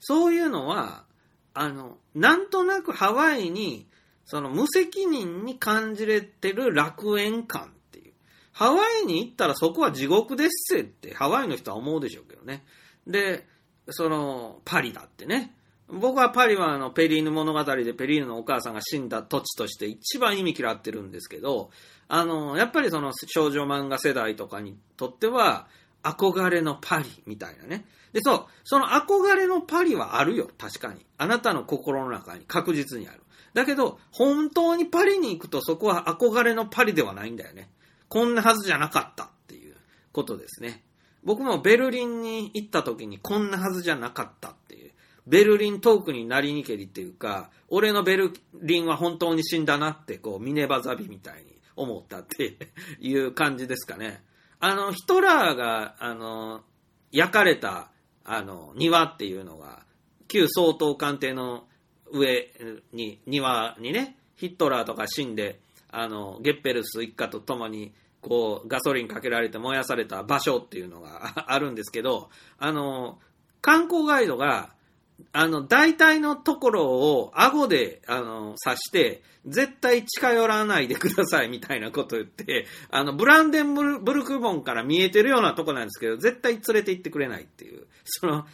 [0.00, 1.04] そういうのは、
[1.52, 3.88] あの、なんとなくハワイに、
[4.24, 8.12] その無責任に感じれてる楽園感っていう
[8.52, 12.64] ハワイに行ったらそこは地獄ですってハワイの人は思うでしょうけどね。
[13.06, 13.46] で、
[13.90, 15.54] その、パリだってね。
[15.88, 21.70] 僕はパリはあのペリーヌ物語でペリーヌのお母さんが死んだ土地として一番意味嫌ってるんですけど、
[22.08, 25.68] あの、やっぱりその少女漫画世代とかにとっては
[26.02, 27.84] 憧れのパリみたいなね。
[28.12, 31.04] で、そう、その憧れのパリはあるよ、確かに。
[31.18, 33.20] あなたの心の中に確実にある。
[33.54, 37.70] だけど、本当にパリに行くとそこは憧れのパリではないんだよね。
[38.08, 39.74] こんなはずじゃなかったっていう
[40.12, 40.82] ことですね。
[41.24, 44.92] 僕もベルリンに行った時にこんなはずじゃなかったっていう。
[45.26, 52.56] ベルリントークになりにけりっていうか、俺のベルリンは本当に死んだなって、こう、ミネバザビみたいに思ったって
[53.00, 54.22] いう感じですかね。
[54.60, 56.62] あの、ヒトラーが、あの、
[57.10, 57.90] 焼かれた、
[58.24, 59.84] あの、庭っていうのが、
[60.28, 61.66] 旧総統官邸の
[62.10, 62.52] 上
[62.92, 65.60] に、庭にね、ヒトラーとか死んで、
[65.90, 67.92] あの、ゲッペルス一家と共に
[68.24, 73.20] こう、ガソリンかけられて燃やされた場所っていうのが あるんですけど、あの、
[73.60, 74.73] 観光ガイドが、
[75.32, 87.86] あの、大体のところを顎で、あの、刺して、絶対近寄らないでくださいみたいなこと言って、あの、ブランデンブルク門から見えてるようなとこなんですけど、絶対連れて行ってくれないっていう。
[88.04, 88.46] その、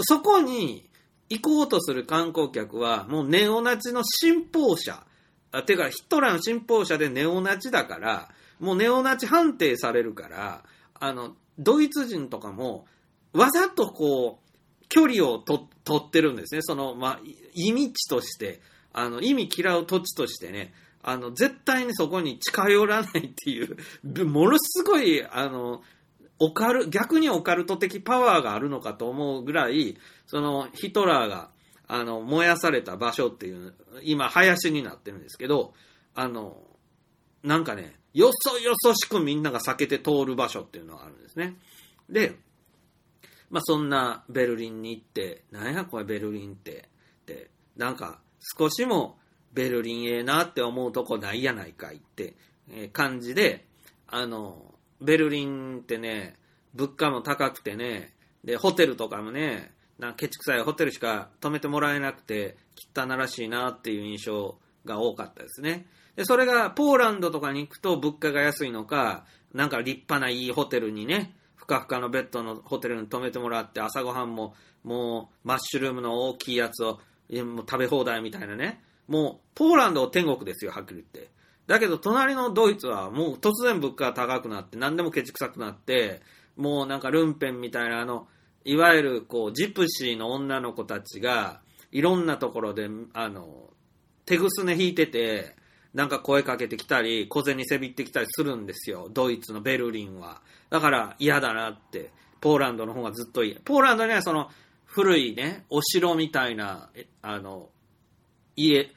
[0.00, 0.88] そこに
[1.28, 5.04] 行こうとする観光客は、もうネオナチの信奉者。
[5.50, 10.64] あてか、ヒトラーの信奉者でネオナチだから、もうネオナチ判定されるから、
[10.94, 12.86] あの、ドイツ人とかも、
[13.32, 14.47] わざとこう、
[14.88, 16.62] 距離をと取ってるんですね。
[16.62, 17.20] その、まあ、
[17.54, 18.60] 意味地として、
[18.92, 20.72] あの、意味嫌う土地としてね、
[21.02, 23.76] あの、絶対にそこに近寄らないっていう、
[24.26, 25.82] ものすごい、あの、
[26.38, 31.50] オカル、逆にオカルト的パワーがあるのかと思うぐらい、その、ヒトラーが、
[31.86, 35.74] あの、燃やされた場所っていう、今、林になってるんですけど、
[36.14, 36.62] あの、
[37.42, 41.56] なんかね、よそよそしくみんなが避けて通る場所っていうのがあるんですね。
[42.08, 42.36] で、
[43.50, 46.88] まあそんなベルリンに行って、なんやこれベルリンって、
[47.26, 48.20] で、なんか
[48.58, 49.18] 少しも
[49.52, 52.34] ベルリンええなって思うとこないやないかいって、
[52.70, 53.66] え感じで、
[54.06, 56.36] あの、ベルリンってね、
[56.74, 62.56] 物価も高くてね、で、ホテルとかもね、なんケチくさいホテルしか泊めてもらえなくて、
[62.96, 65.86] 汚らしいなっていう印象が多かったですね。
[66.16, 71.34] で、それがポーランドとかに行くと物価が安いのか、なんか立派ないいホテルにね、
[71.68, 77.00] かふかのベッドのホテルに泊めてもらって、朝ごはんも、もう、マッシュルームの大きいやつを、もう
[77.58, 78.82] 食べ放題みたいなね。
[79.06, 81.30] もう、ポーランド天国ですよ、はっきり言って。
[81.66, 86.22] だけど、隣のドイツは、もう突然物価が高くなって、何でもケチくさくなって、
[86.56, 88.26] もうなんかルンペンみたいな、あの、
[88.64, 91.60] いわゆる、こう、ジプシーの女の子たちが、
[91.92, 93.70] いろんなところで、あの、
[94.24, 95.56] 手ぐすね引いてて、
[95.98, 99.08] なんか声かけてきたり、小銭せびってきたりするんですよ。
[99.12, 100.42] ドイツのベルリンは。
[100.70, 102.12] だから嫌だなって。
[102.40, 103.56] ポーランドの方がずっといい。
[103.56, 104.48] ポーランドにはその
[104.84, 106.88] 古いね、お城みたいな、
[107.20, 107.70] あの、
[108.54, 108.94] 家、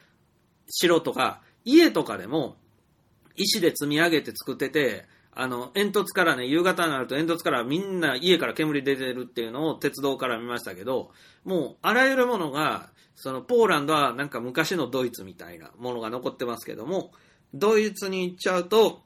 [0.70, 2.56] 城とか、家とかでも、
[3.36, 11.12] 石で積み上げて作ってて、あの、煙突からね、夕方になると煙突からみんな家から煙出てるっていうのを鉄道から見ましたけど、
[11.46, 17.12] もうあらゆるものが、そのポーランドはなんか昔のドイツみたいなものが残ってますけども、
[17.54, 19.04] ドイツに行っちゃうと、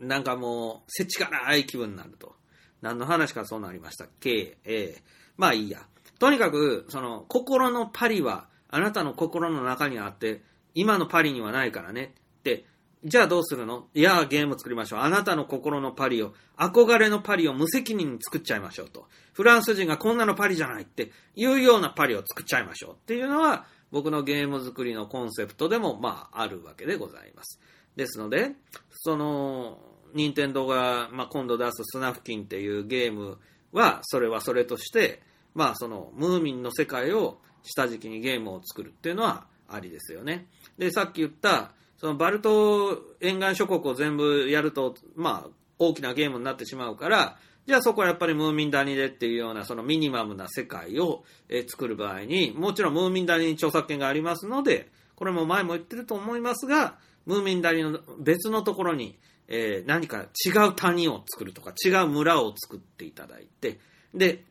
[0.00, 2.34] なんかもう、せちがない気分になると。
[2.82, 5.02] 何の話かそうなりましたっけええ
[5.36, 5.86] まあいいや。
[6.18, 10.42] とにかく、その、心のパリは、あなたの心の中にあって、
[10.74, 12.14] 今のパリにはないからね。
[12.40, 12.66] って、
[13.04, 13.88] じゃあどうするの？
[13.92, 15.00] いや、ゲーム作りましょう。
[15.00, 19.06] あなたの心のパリを、憧れのパリを無責任に作っちゃいましょうと。
[19.34, 27.60] フランス人がこんなのパリじゃないっていうようなパリを作っちゃいましょうっていうのは、僕のゲーム作りのコンセプトでも、まあ、あるわけでございます。
[27.94, 28.52] ですので、
[28.90, 29.78] その、
[30.14, 33.38] 任天堂が、まあ、今度出すスナフキンっていうゲーム
[33.72, 35.20] は、それはそれとして、
[35.54, 40.46] まあ、その、ムーミンの世界を下敷きにゲームを作るっていうのはありですよね。
[40.78, 41.72] で、さっき言った、
[42.04, 63.80] そのバルト沿岸諸国を全部やると、まあ、大きなゲームになってしまうから、じゃあそこはやっぱりムーミン谷でっていうようなそのミニマムな世界を、え作る場合に、もちろんムーミン谷に著作権がありますので、これも前も言ってると思いますが、ムーミン谷の別のところに、えー何か違う谷を作るとか、違う村を作っていただいて、
[64.12, 64.44] で、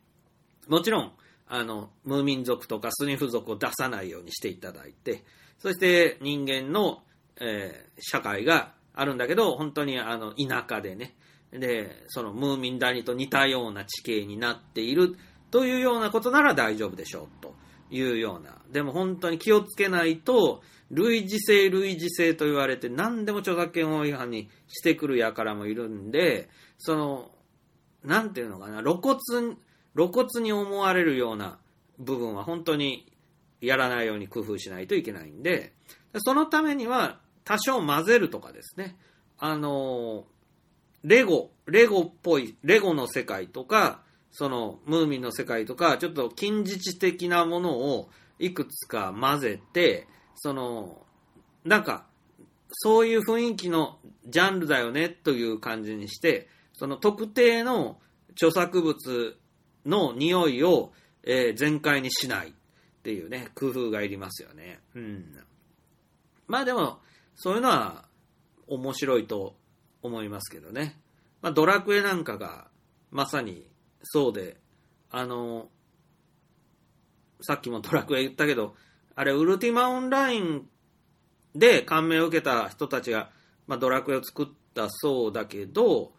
[0.67, 1.11] もちろん、
[1.47, 5.23] あの、ムーミン族とかスニフ族を出さないようにしていただいて、
[5.59, 7.03] そして人間の、
[7.39, 11.15] えー社会があるんだけど、本当にあの、田舎でね、
[11.51, 15.15] で、そのムーミン谷と似たような地形になっている
[15.51, 17.55] というようなことなら大丈夫でしょうと
[17.91, 18.57] いうような。
[18.71, 27.31] でも本当に気をつけないと、類似性類似性と言われて何でも著作権法違反にしてくる輩もいるんで、その、
[28.03, 29.17] なんていうのかな、露骨、
[29.95, 31.57] 露骨に思われるような
[31.97, 33.11] 部分は本当に
[33.61, 35.73] やらないように工夫しないといけないんで、
[36.17, 38.95] そのためには多少混ぜるとかですね、
[39.37, 40.25] あの、
[41.03, 51.05] レゴ、レゴっぽい、レゴの世界とか、そのムーミンの世界とか、ちょっと近似値的なものをいくつか混ぜて、その、
[51.65, 52.05] なんか、
[52.69, 57.99] そういう雰囲気のジャンルだよねという感じにして、その特定の
[58.31, 59.37] 著作物
[59.85, 60.91] の匂いを、
[61.23, 62.53] えー全開にしないっ
[63.03, 64.79] ていうね、工夫がいりますよね。
[64.95, 65.37] うん。
[66.47, 66.99] まあでも、
[67.35, 68.05] そういうのは
[68.67, 69.55] 面白いと
[70.01, 70.99] 思いますけどね。
[71.41, 72.67] まあドラクエなんかが
[73.11, 73.65] まさに
[74.03, 74.57] そうで、
[75.09, 75.69] あの、
[77.41, 78.75] さっきもドラクエ言ったけど、
[79.15, 80.67] あれ、ウルティマオンライン
[81.55, 83.29] で感銘を受けた人たちが、
[83.67, 86.13] まあ、ドラクエを作ったそうだけど、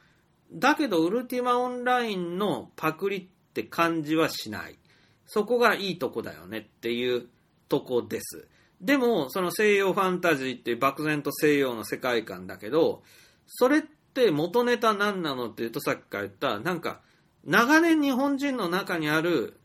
[0.53, 4.79] だけど、ウルティマオンラインのパクリって感じはしない。
[5.27, 7.27] そこがいいとこだよねっていう
[7.69, 8.47] とこです。
[8.85, 13.03] でも、その西洋ファンタジーっていう漠然と西洋の世界観だけど、
[13.47, 17.01] それって元ネタ何なのっていうとさっきから言った、なんか、
[17.47, 19.59] 長年日本人の中にある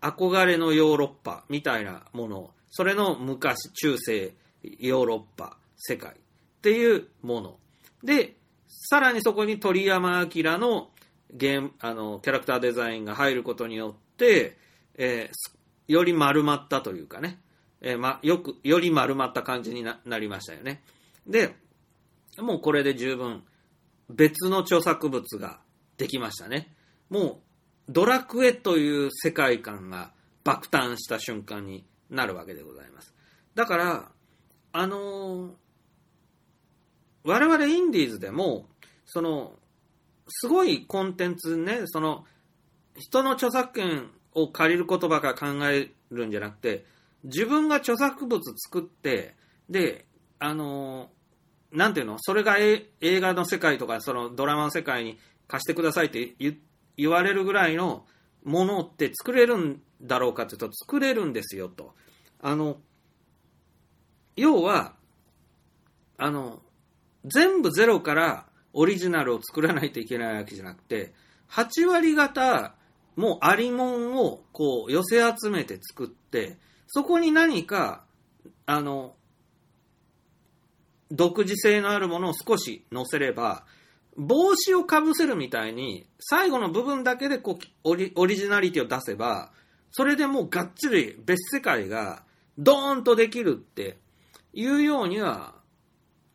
[0.00, 4.34] 憧れのヨーロッパみたいなもの、それの昔、中世、
[4.80, 6.14] ヨーロッパ、世界っ
[6.60, 7.56] ていうもの。
[8.02, 8.34] で、
[8.66, 10.90] さらにそこに鳥山明の
[11.32, 14.58] ゲーム、あの、キャラクターデザインが入ることによって、
[14.96, 15.54] えー
[15.86, 17.38] より丸まったというかね、
[17.86, 20.82] えーま、よく、より丸まった感じになりましたよね。
[21.26, 21.54] で、
[22.38, 23.44] もうこれで十分
[24.08, 25.60] 別の著作物が
[25.98, 26.74] できましたね。
[27.10, 27.42] も
[27.88, 30.12] うドラクエという世界観が
[30.44, 33.14] 爆誕した瞬間になるわけでございます。
[33.54, 34.08] だから、
[34.72, 35.50] あのー
[37.26, 38.66] 我々インディーズでも、
[39.06, 39.54] その、
[40.28, 42.26] すごいコンテンツね、その、
[42.98, 46.84] 人の著作権を借りることばか考えるんじゃなくて、
[47.24, 49.34] 自分が著作物作って、
[49.68, 50.06] で、
[50.38, 51.08] あのー
[51.74, 55.18] なんていうのそれが映画の世界とか、そのドラマの世界に
[55.48, 56.56] 貸してくださいって言
[56.96, 58.06] 言われるぐらいの
[58.44, 61.94] ものって作れるんだろうかというと、作れるんですよと。
[62.40, 62.76] あの、
[64.36, 64.94] 要は、
[66.16, 66.62] あの、
[67.24, 71.12] 全部ゼロからオリジナルを作らないといけないわけじゃなくて、
[71.50, 72.76] 8割方、
[73.16, 76.58] もうありもんをこう寄せ集めて作って、
[76.94, 78.04] そこに何か、
[78.66, 79.16] あの、
[81.10, 83.66] 独自性のあるものを少し載せれば、
[84.16, 89.50] 帽子をかぶせるみたいに、最後の部分だけでこうオリオリジナリティを出せば、
[89.90, 92.22] それでもうがっつり別世界が
[92.58, 93.98] ドーンとできるって
[94.52, 95.56] いうようには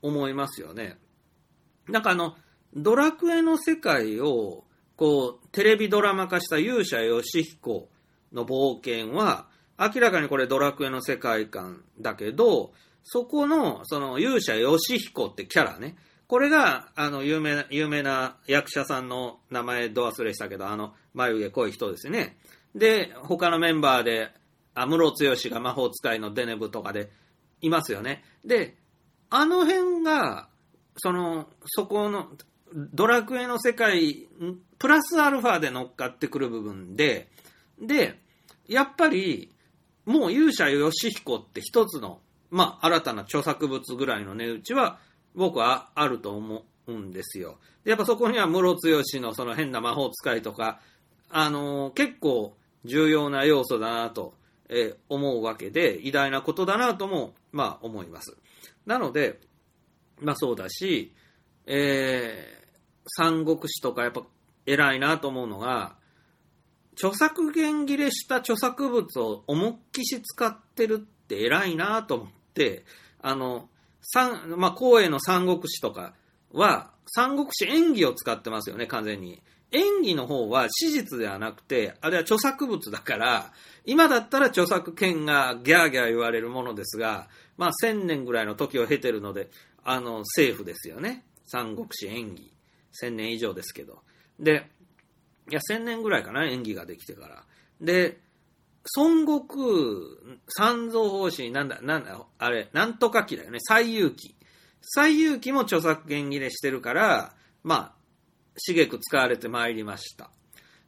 [0.01, 0.97] 思いますよね。
[1.87, 2.35] なんかあの、
[2.75, 4.65] ドラクエの世界を、
[4.97, 7.87] こう、テレビドラマ化した勇者ヨシヒコ
[8.33, 9.47] の冒険は、
[9.79, 12.73] 明らかにこれドラクエの世界観だけど、
[13.03, 15.95] そこの、その勇者ヨシヒコってキャラね、
[16.27, 22.37] これが、あの、有名な、有名な役者さんの名前ど忘れしたけど、あの、眉毛濃い人ですね。
[22.75, 24.29] で、他のメンバーで、
[24.75, 27.09] 安室剛が魔法使いのデネブとかで
[27.61, 28.23] いますよね。
[28.45, 28.77] で、
[29.29, 30.49] あの辺が、
[30.97, 32.27] その、そこの、
[32.73, 34.27] ドラクエの世界、
[34.77, 37.31] プラスアルファで乗っかってくる部分で、
[37.81, 38.19] で、
[38.67, 39.51] やっぱり、
[40.05, 42.19] もう勇者ヨシヒコって一つの、
[42.49, 44.99] まあ、新たな著作物ぐらいの値打ちは、
[45.35, 47.57] 僕はあると思うんですよ。
[47.83, 50.79] でやっぱそこには室強のその変な魔法使いとか、
[51.29, 54.33] あのー結構重要な要素だなと、
[54.69, 58.35] えー思うわけで、偉大なことだなとも、まあ、思います。
[58.85, 59.39] なので、
[60.19, 61.13] まあそうだし、
[61.65, 62.59] えー
[63.11, 64.21] 三国志とかやっぱ
[64.67, 65.95] 偉いなと思うのが、
[67.01, 72.83] 著作権切れした著作物を思いっきし使ってるって偉いなと思って、
[73.21, 73.69] あの、
[74.01, 76.13] 三、まあ、光栄の三国志とか
[76.51, 79.41] は、三国志演技を使ってますよね、完全に。
[79.71, 83.53] 演技の方は史実ではなくて、あれは著作物だから、
[83.85, 89.49] 今だったら著作権がギャーギャー言われるものですが、まあ、千年ぐらいの時を経てるので、
[89.85, 91.23] あの、セーフですよね。
[91.45, 92.51] 三国志演技。
[92.91, 94.01] 千年以上ですけど。
[94.39, 94.69] で、
[95.49, 97.43] いや、千年ぐらいかな、演技ができてから。
[97.81, 98.19] で、
[98.95, 99.59] 孫悟空、
[100.47, 104.35] 三蔵法師、なんだ、なんだ、あれ、なんとか記だよね、西遊記。
[104.81, 107.33] 西遊記も著作権切れしてるから、
[107.63, 107.99] まあ、
[108.57, 110.31] しげく使われてまいりました。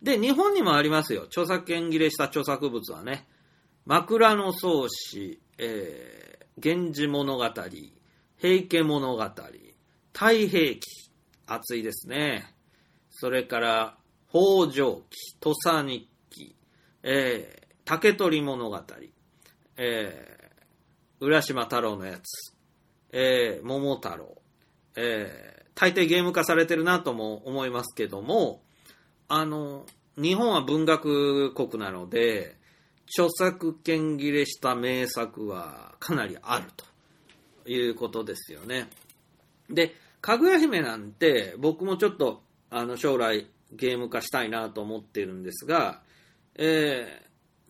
[0.01, 1.23] で、日本にもありますよ。
[1.23, 3.27] 著作権切れした著作物はね。
[3.85, 7.45] 枕草子、えー、源氏物語、
[8.37, 10.79] 平家物語、太平記、
[11.45, 12.53] 熱いですね。
[13.09, 13.97] それから、
[14.31, 16.55] 北条記、土佐日記、
[17.03, 18.81] えー、竹取物語、
[19.75, 22.55] えー、浦島太郎のやつ、
[23.11, 24.37] えー、桃太郎、
[24.95, 28.61] えー、大抵ゲーム化されてるなとも思いますけども、
[29.27, 32.55] あの、日本は文学国なので、
[33.07, 38.89] 著作権切れした名作はかなりあるということですよね。
[39.69, 46.01] で、かぐや姫なんて僕もちょっとあの将来ゲーム化したいなと思ってるんですが、
[46.55, 47.21] え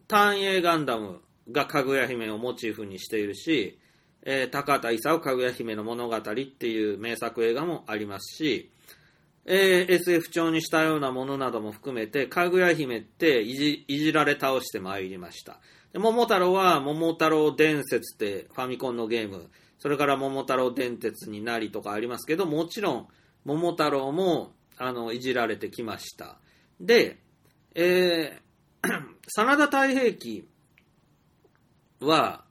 [0.07, 1.21] ー、単影ガンダム
[1.51, 3.79] がかぐや姫をモチーフにしているし、
[4.23, 8.71] えー、高畑勲かぐや姫の物語っていう名作映画もありますし、
[9.45, 15.59] えー SF 調にしたようなものなども含めて、かぐや姫っていじいじられ倒してまいりました。
[15.93, 19.49] で桃太郎は桃太郎伝説ってファミコンのゲーム、
[19.79, 23.07] それから桃太郎電鉄になりとかありますけど、もちろん
[23.45, 26.37] 桃太郎もあのいじられてきました。
[26.79, 27.19] で、
[27.75, 28.89] えー
[29.27, 30.47] 真田太平記
[31.99, 32.43] は、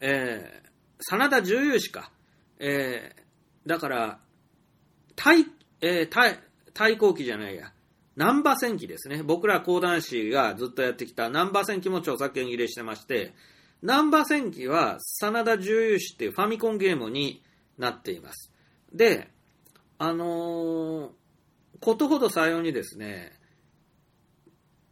[0.00, 0.64] えー
[1.00, 2.10] 真田重勇士か。
[2.58, 3.24] えー
[3.66, 4.18] だから、
[5.16, 5.48] 太、
[5.80, 7.72] えー太、太閤記じゃないや。
[8.16, 9.22] 南波戦記ですね。
[9.22, 13.32] 僕ら講談師がずっとやってきた南波戦記も著作権切れしてまして、
[13.80, 17.42] 南波戦記は真田重勇士っていうファミコンゲームに
[17.78, 18.52] なっています。
[18.92, 19.30] で、
[19.98, 21.23] あのー
[21.80, 23.32] ことほどさようにですね、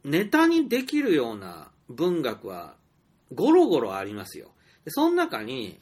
[0.03, 2.75] ネタにできるような文学は
[3.33, 4.49] ゴロゴロありますよ。
[4.85, 5.79] でその中に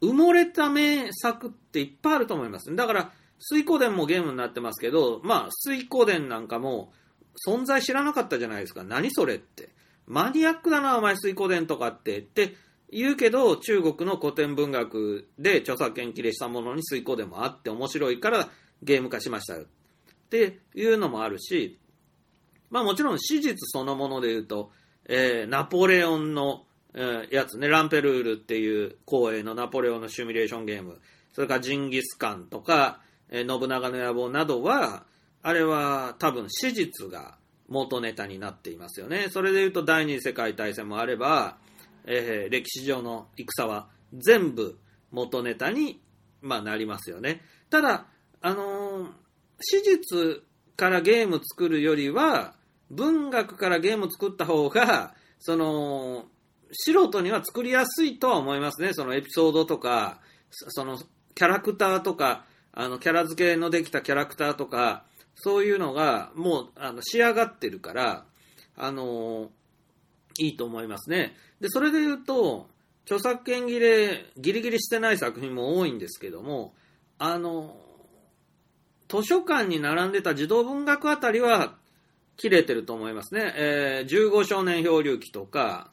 [0.00, 2.74] 埋もれた名作っていっぱいあると思います。
[2.74, 6.92] だから、水光伝もゲームになってますけど、まあ、水光伝なんかも
[7.46, 8.82] 存在知らなかったじゃないですか。
[8.84, 9.70] 何それって。
[10.06, 12.18] マニアックだな、お前水光伝とかって。
[12.18, 12.54] って
[12.90, 18.48] 言うけど、中国の古典文学で著作権切れしたものに水光伝もあって面白いから
[18.82, 19.66] ゲーム化しましたよ。
[20.30, 21.80] っていうのもあるし、
[22.70, 24.70] まあもちろん史実そのもので言うと、
[25.06, 31.00] えーナポレオンの、えーやつね、ランペルールっていう光栄のナポレオンのシミュレーションゲーム、
[31.32, 35.04] それからジンギスカンとか、えー信長の野望などは、
[35.42, 37.36] あれは多分史実が
[37.68, 39.26] 元ネタになっていますよね。
[39.30, 41.58] それで言うと第二次世界大戦もあれば、
[42.04, 44.78] えー歴史上の戦は全部
[45.10, 46.00] 元ネタに、
[46.40, 47.42] まあ、なりますよね。
[47.68, 48.06] ただ、
[48.40, 49.10] あのー
[49.60, 50.42] 史実
[50.76, 52.54] からゲーム作るよりは、
[52.90, 56.26] 文学からゲーム作った方が、その、
[56.72, 58.92] 素人には作りやすいとは思いますね。
[58.92, 60.20] そのエピソードとか、
[60.50, 60.98] その
[61.34, 65.04] キャラクターとか、あの、キャラ付けのできたキャラクターとか、
[65.34, 68.24] そういうのがもうあの仕上がってるから、
[68.76, 69.50] あの
[70.38, 71.34] いいと思いますね。
[71.60, 72.68] で、それで言うと、
[73.04, 76.74] 著作権切れ、ギリギリしてない作品も多いんですけども、
[77.18, 77.76] あの
[79.10, 81.74] 図書館に並んでた児童文学あたりは
[82.36, 83.52] 切れてると思いますね。
[83.56, 85.90] えー、15少年漂流記とか、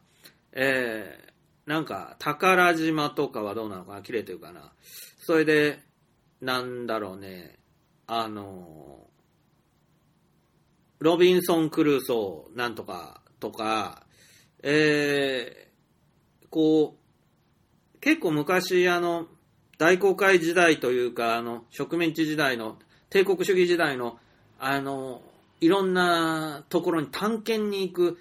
[0.54, 4.02] えー、なんか、宝島とかはどうなのかな？
[4.02, 4.72] 切れてるかな？
[5.20, 5.80] それで、
[6.42, 7.58] なんだろうね、
[8.06, 9.08] あの
[11.00, 14.04] ロビンソン・クルーソーなんとかとか、
[14.64, 16.96] えー、こ
[17.96, 19.28] う、結構昔あの、
[19.78, 24.18] 大航海時代というか、あの、植民地時代の、帝国主義時代の、
[24.60, 25.22] あの、
[25.60, 28.20] いろんなところに探検に行く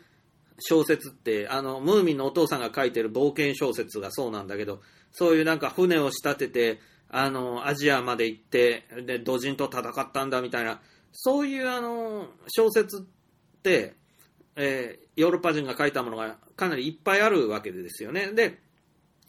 [0.59, 4.81] 小説って、あの、ムーミンのお父さんが書いてる冒険小説がそうなんだけど、
[5.13, 10.81] そういうなんか船を仕立てて、あの、アジアまで行って、で、土人と戦ったんだみたいな、
[11.13, 13.95] そういうあの、小説って、
[14.57, 18.33] えーヨーロッパ人が書いたものがかなりいっぱいあるわけですよね。
[18.33, 18.59] で、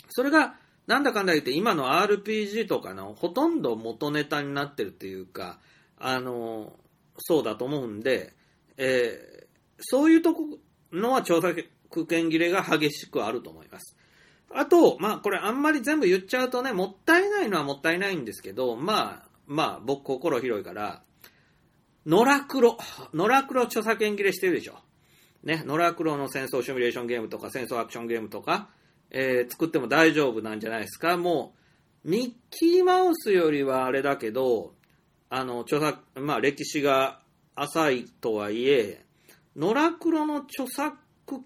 [0.09, 0.55] それが、
[0.87, 5.59] なんだかんだ言って今の RPG とかのほとんど元ネタになってるっていうか、
[5.99, 6.73] あの、
[7.17, 8.33] そうだと思うんで、
[8.77, 9.37] えー
[9.79, 10.43] そういうとこ
[10.91, 11.65] のは著作
[12.07, 13.95] 権切れが激しくあると思います。
[14.53, 21.01] あと、まあこれあんまり全部言っちゃうとね、もったいないのはもったいないんですけど、まあ、まあ僕心広いから、
[22.05, 22.77] ノラクロ、
[23.13, 24.75] ノラクロ著作権切れしてるでしょ。
[25.43, 28.69] ね、ノラクロの戦争シミュレーションゲームとか戦争アクションゲームとか、
[29.11, 31.17] えー作っても大丈夫なんじゃないですか。
[31.17, 31.53] も
[32.05, 34.73] う、ミッキーマウスよりはあれだけど、
[35.29, 37.19] あの、著作、まあ歴史が
[37.55, 39.03] 浅いとはいえ、
[39.55, 40.95] ノラクロの著作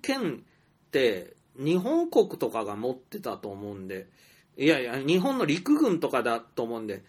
[0.02, 0.44] 権
[0.88, 4.08] って日本国とかが持ってたと思うんで、
[4.58, 7.04] いやいや、日本の陸軍とかだと思うんで、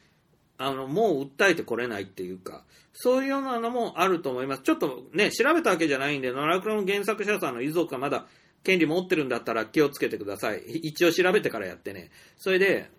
[0.59, 4.63] あの、もう訴えてこれないっていうか、そういうようなのもあると思います。
[4.63, 8.27] ちょっとね、調べたわけじゃないんで、ノラクロの原作者さんの遺族がまだ
[8.65, 10.63] 権利持ってるんだったら気をつけてください。
[10.83, 12.11] 一応調べてからやってね。
[12.37, 12.91] それで、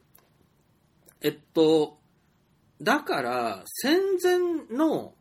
[1.22, 1.98] えっと、
[2.82, 5.14] だから、戦前の、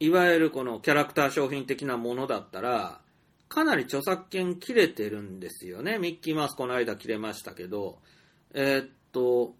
[0.00, 3.00] いわゆるこのキャラクター商品的なものだったら、
[3.48, 5.98] かなり著作権切れてるんですよね。
[5.98, 8.00] ミッキーマウスこの間切れましたけど、
[8.54, 9.54] えっと、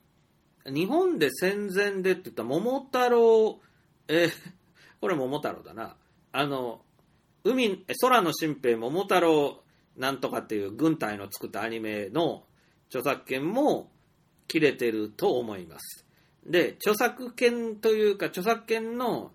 [0.67, 3.61] 日本で戦前でって言った桃太郎、
[4.09, 4.29] え
[5.01, 5.97] これ桃太郎だな。
[6.33, 6.81] あの、
[7.45, 9.63] 海、空の新兵桃太郎
[9.97, 12.45] なんとかっていう軍隊の作ったアニメの
[12.89, 13.91] 著作権も
[14.49, 16.07] 切れてると思います。
[16.45, 19.33] で、著作権というか著作権の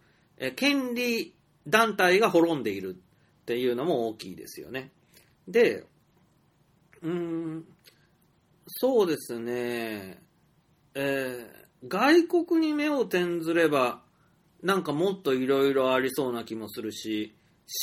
[0.56, 1.34] 権利
[1.68, 4.92] 団体が滅んでいるっていうのも大きいですよね。
[5.48, 5.86] で、
[7.02, 7.66] うーん、
[8.68, 10.22] そうですね、
[10.94, 14.04] えー外国に目を転ずれば、
[14.62, 17.36] なんかもっといろいろありそうな気もするし、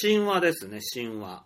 [0.02, 1.44] 神話ですね、神話。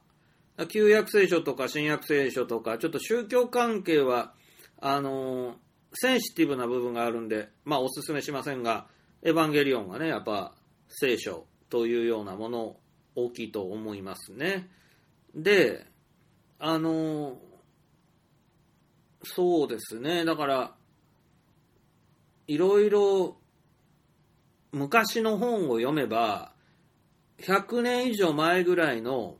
[0.67, 4.35] 旧約聖書とか新約聖書とか、ちょっと宗教関係は、
[4.81, 5.55] あのー
[5.95, 8.87] センシティブな部分があるんで、まあお勧めしませんが、
[9.23, 10.55] エヴァンゲリオンがね、やっぱ
[10.89, 12.77] 聖書というようなもの
[13.15, 14.71] 大きいと思いますね。
[15.35, 15.87] で、
[16.59, 17.37] あのー
[19.25, 20.75] そうですね、だから、
[22.49, 23.37] いろいろ
[24.73, 26.53] 昔の本を読めば、
[27.39, 29.37] 100年以上前ぐらいの、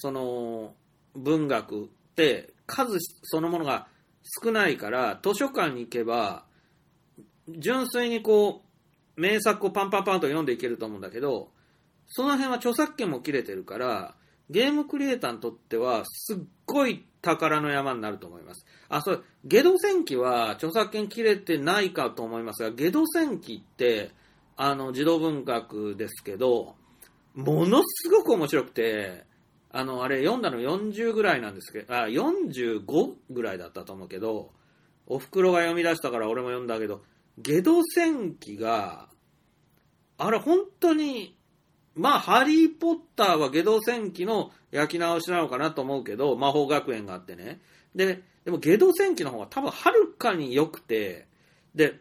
[0.00, 0.74] その、
[1.16, 3.88] 文学って数そのものが
[4.44, 6.44] 少ないから、図書館に行けば、
[7.48, 8.62] 純粋にこ
[9.16, 11.50] う、名作をパンパンパンと読んでいけると思うんだけど、
[12.06, 14.14] その辺は著作権も切れてるから、
[14.48, 18.64] ゲームクリエイターにとっては、すっごい宝の山になると思います。
[18.88, 24.12] あ、そう、ゲド戦記は著作権切れてないかと思いますが、ゲド戦記って、
[24.56, 26.76] あの、児童文学ですけど、
[27.34, 29.27] ものすごく面白くて、
[29.70, 34.52] あの、あれ読んだの40ぐらいなんですけど、あ、45ぐらいだったと思うけど、
[35.06, 37.02] お袋が読み出したから俺も読んだけど、
[37.38, 39.08] ゲド戦記が、
[40.16, 41.36] あれ本当に、
[41.94, 47.60] まあ、ハリー・ポッターはゲド戦記の焼き直しなのかなと思うけど、魔法学園があってね。
[47.94, 51.26] で、でもゲド戦記の方が多分はるかに良くて、
[51.74, 52.00] で、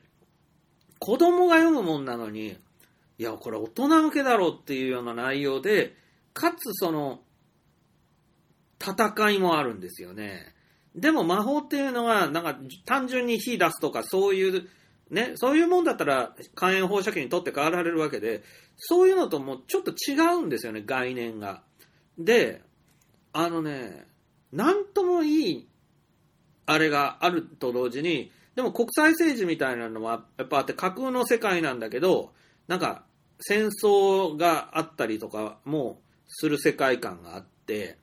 [0.99, 2.57] 子供が読むもんなのに、
[3.19, 5.95] いや、これ大人向けだろうっていうような内容で、
[6.33, 7.21] かつその、
[8.79, 10.53] 戦いもあるんですよね。
[10.95, 14.67] でも魔法っていうのは、なんか単純に火出すとかそういう、
[15.11, 18.43] ね、そういうもんだったら火炎放射器にとって変わられるわけで、
[18.77, 21.61] そういうのともちょっと違うんですよね、概念が。
[22.17, 22.61] で、
[23.31, 24.07] あのね、
[24.51, 25.67] なんともいい、
[26.65, 32.33] あれがあると同時に、でも国際政治みたいなのはやっぱあって架空の世界なんだけど、
[32.67, 33.03] なんか
[33.39, 37.99] 戦争があったりとかもする世界観があって、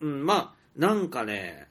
[0.00, 1.68] うん、まあ、なんかね、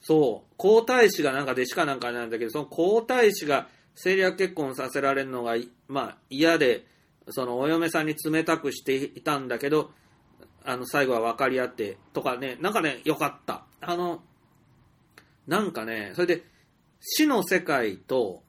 [0.00, 5.54] そう、皇太子がなんか弟子かなんかなんだけど、その皇太子が政略結婚させられるのが、
[5.88, 6.86] まあ嫌で、
[7.28, 9.92] そのお嫁さんに冷たくしていたんだけど、
[10.64, 13.64] あの、最後は分かり合って、とかね、なんかね、よかった。
[13.80, 14.22] あの、
[15.46, 16.44] なんかね、それで、
[17.00, 18.42] 死の世界と、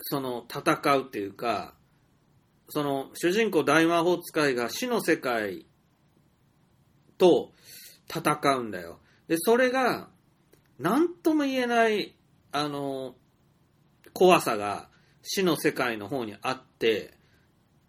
[0.00, 1.74] その、戦うっていうか、
[2.68, 5.66] その、主人公大魔法使いが死の世界
[7.18, 7.52] と
[8.08, 9.00] 戦うんだよ。
[9.26, 10.08] で、それが、
[10.78, 12.14] なんとも言えない、
[12.52, 13.14] あの、
[14.12, 14.88] 怖さが
[15.22, 17.14] 死の世界の方にあって、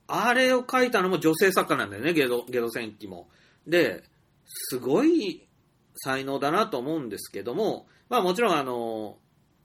[0.08, 3.30] あれを書いたのも女性作家なんだよね、ゲド、ゲド戦記も。
[3.68, 4.04] で、
[4.46, 5.48] すごい
[5.96, 9.18] 才能だなと思うんですけども、まあもちろんあの、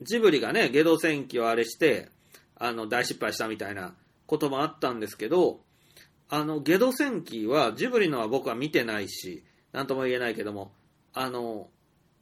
[0.03, 2.11] ジブリがね、ゲド戦記をあれして、
[2.57, 3.95] あの、大失敗したみたいな
[4.27, 5.61] こともあったんですけど、
[6.28, 10.72] あの、ゲド戦記は、ジブリのは僕は見てないし、なんとも言えないけども、
[11.12, 11.68] あの、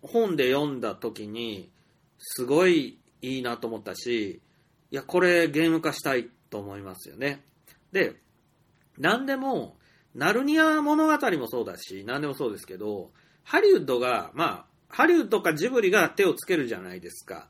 [0.00, 1.70] 本で読んだ時に、
[2.18, 4.40] すごいいいなと思ったし、
[4.90, 7.44] いや、これゲーム化したいと思いますよね。
[7.92, 8.16] で、
[8.96, 9.76] なんでも、
[10.14, 13.10] ナルニア物語もそうだし、なんでもそうですけど、
[13.44, 17.48] ハリウッドが、まあ、ハリウッドかジブリが手をつけるじゃないですか。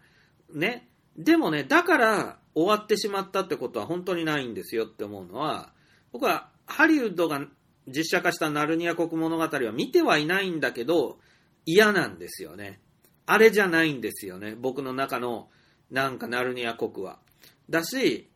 [0.53, 0.89] ね。
[1.17, 5.73] でもね、だから終わってしまったってことは本当にないんですよって思うのは、
[6.11, 7.47] 僕はハリウッドが
[7.87, 11.19] 実写化したナルニア国物語は見てはいないんだけど、
[11.65, 12.81] 嫌なんですよね。
[13.27, 14.55] あれじゃないんですよね。
[14.55, 15.49] 僕の中の、
[15.91, 17.19] なんかナルニア国は。
[17.71, 18.31] だし、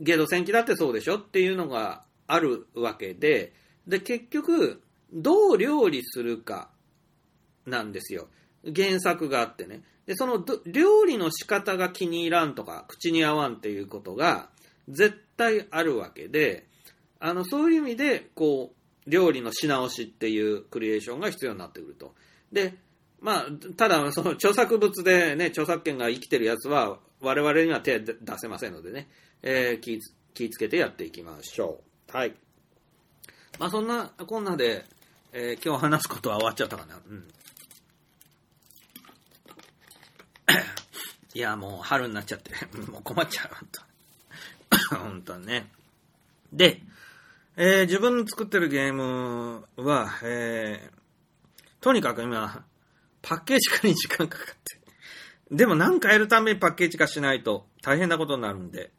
[0.00, 3.52] ゲド戦記だってそうでしょっていうのがあるわけで、
[3.86, 4.82] で、結局、
[5.12, 6.70] どう料理するか
[7.66, 8.28] なんですよ。
[8.64, 9.82] 原作があってね。
[10.06, 14.48] で、その料理の仕方が気に入らんとか、口に合わんっていうことが
[14.88, 16.66] 絶対あるわけで、
[17.18, 22.14] あの、そういう意味で、こう、料理のし直しっていうクリエーションが必要になってくると。
[22.52, 22.74] で、
[23.20, 23.46] まあ、
[23.76, 29.08] ただ、その著作物でね、著作権が生きてるやつは、我々には手出せませんのでね、
[29.42, 29.98] えー気
[30.32, 31.80] 気ぃつけてやっていきましょ
[32.12, 32.16] う。
[32.16, 32.34] はい。
[33.58, 34.84] まあ、そんなこんなで、
[35.32, 36.96] えー今日話すことは終わっちゃったかな。
[36.96, 37.28] うん。
[41.34, 42.52] いや、もう春になっちゃって、
[42.90, 43.90] もう困っちゃう、本当
[44.96, 45.70] 本当にね。
[46.52, 46.80] で、
[47.56, 51.00] えー自分の作ってるゲームは、えー
[51.80, 52.64] とにかく今、
[53.22, 54.80] パッケージ化に時間かかって。
[55.50, 58.92] でも何かやるためにパッケージ化しないと大変なことになるんで、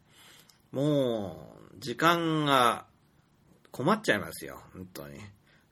[0.72, 2.86] もう、時間が
[3.70, 5.20] 困っちゃいますよ、本当に。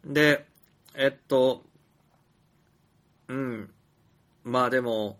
[0.04, 0.46] で、
[0.94, 1.64] えっと、
[3.28, 3.70] うん。
[4.44, 5.18] まあでも、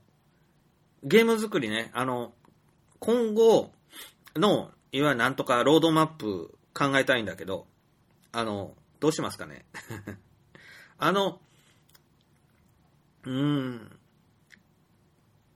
[1.02, 2.32] ゲーム作りね、あの、
[3.00, 3.72] 今後
[4.36, 7.66] の、いわゆるなんとかロードマップ考えたいんだけど、
[8.32, 9.64] あの、どうしますかね？
[10.98, 11.40] あの、
[13.24, 13.98] うーん。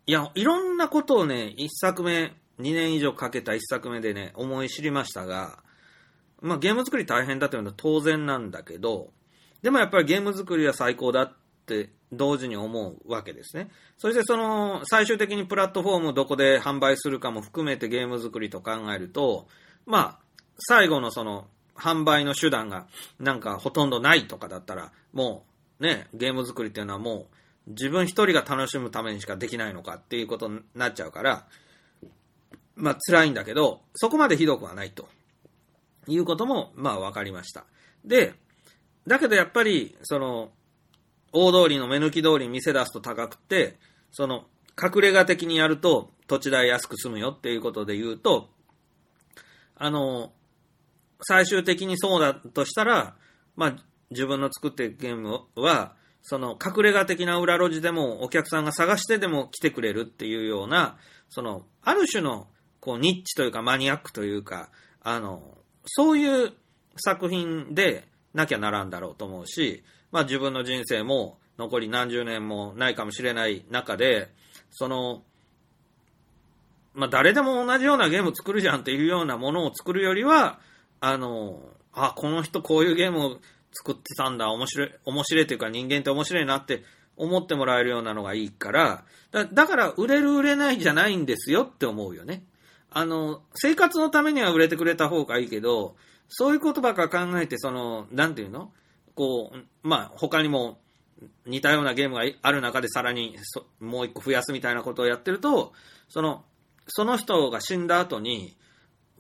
[0.07, 5.63] いや、いろんなことをね、一作目、2年以上かけた一作目でね、思い知りましたが、
[6.41, 9.13] まあゲーム作り大変だというのは当然なんだけど、
[9.63, 11.33] でもやっぱりゲーム作りは最高だっ
[11.65, 13.71] て同時に思うわけですね。
[13.97, 19.49] そしてその最終的にプラットフォームをどこで販売するかも含めてゲーム作りと考えると、
[19.87, 20.24] まあ、
[20.59, 22.87] 最後のその販売の手段が
[23.19, 25.45] なんかほとんどないとかだったら、も
[25.81, 27.27] うね、ゲーム作りっていうのはも
[27.67, 31.47] う自分一人が楽しむためにしかできないのかっていうことになっちゃうから、
[32.77, 35.09] まあ辛いんだけど、そこまでひどくはないと
[36.07, 37.65] いうこともまあ分かりました。
[38.05, 38.35] で、
[39.07, 40.51] だけどやっぱり、その、
[41.33, 43.77] 大通りの目抜き通りに店出すと高くて、
[44.13, 44.45] その、
[44.81, 48.49] 隠れ家的にやると土地代安く済むよっていうことで言うと、
[49.77, 50.33] あの、
[51.25, 53.17] 最終的にそうだとしたら、
[53.57, 53.77] まあ、
[54.11, 60.97] 自分の作ってるゲームは、その隠れ家的な裏路地でもお客さんが探してでも来てくれるっていうような、
[61.29, 62.49] その、ある種の、
[62.81, 64.71] こう、ニッチというかマニアックというか、
[65.03, 66.53] あの、そういう
[66.97, 74.31] 作品でなきゃならんだろうと思うし、まあ自分の人生も残り何十年もないかもしれない中で、
[74.71, 75.23] その、
[76.95, 80.59] まあ誰でも同じようなゲーム作るじゃんっていうようなものを作るよりは、
[81.07, 81.61] あの、
[81.93, 83.41] あ、この人こういうゲームを
[83.73, 86.83] 作ってたんだ、面白い、面白いというか人間って面白いなって
[87.17, 92.45] 思ってもらえるようなのがいいから、だだから売れる売れないじゃないんですよって思うよね。
[92.91, 95.97] あの、生活のためには売れてくれた方がいいけど、
[96.29, 98.73] そういうことばっか考えて、その、なんていうの？
[99.15, 100.79] こう、まあ、他にも
[101.47, 103.37] 似たようなゲームがある中でさらに
[103.79, 105.73] もう一個増やすみたいなことをやってると、
[106.09, 106.45] その、
[106.89, 108.57] その人が死んだ後に、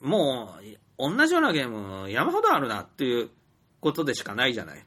[0.01, 0.65] もう、
[0.99, 3.31] 同じようなゲーム山ほどあるなっていう
[3.81, 4.87] ことでしかないじゃない。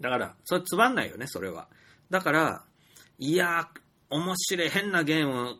[0.00, 1.68] だから、それつまんないよね、それは。
[2.10, 2.64] だから、
[3.18, 3.80] いやー、
[4.10, 5.56] 面白い変なゲーム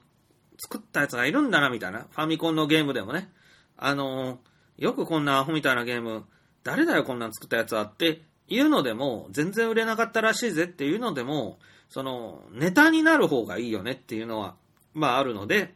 [0.59, 2.07] 作ったやつがいるんだな、みたいな。
[2.11, 3.31] ファミコンのゲームでもね。
[3.77, 4.39] あのー
[4.79, 6.27] よくこんなアホみたいなゲーム、
[6.63, 14.55] 誰だよこんなん作ったやつはっていうのでも、全然売れなかったらしいぜっていうのでも、その、ネタになる方がいいよねっていうのは、
[14.93, 15.75] まああるので、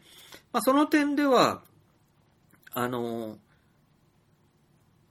[0.53, 1.63] まあその点では、
[2.73, 3.37] あのー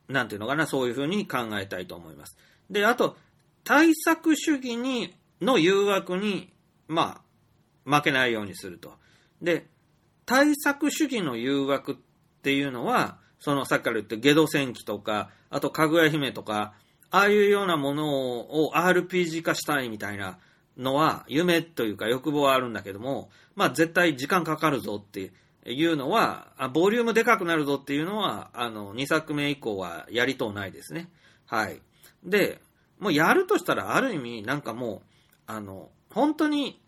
[0.09, 2.35] なんていうのかな、そういうふうに考えたいと思います。
[2.69, 3.15] で、あと、
[3.63, 6.51] 対策主義に、の誘惑に、
[6.87, 7.21] ま
[7.85, 8.93] あ、負けないようにすると。
[9.41, 9.67] で、
[10.25, 11.95] 対策主義の誘惑っ
[12.41, 16.73] ていうのは、そのさっきから言ってゲド戦記とか、あとかぐや姫とか、
[17.11, 20.39] ああいうようなものを RPG 化したいみたいな
[20.77, 25.33] のは、夢というか欲望はあるんだけども、まあ絶対時間かかるぞっていう
[25.65, 31.09] いうのは、ボリュームでかくなるぞっていうのは、あの、2作目以降はやりとうないですね。
[31.45, 31.81] はい。
[32.23, 32.59] で、
[32.99, 35.01] もうやるとしたら、ある意味、なんかもう、
[35.47, 36.81] あの、本当に、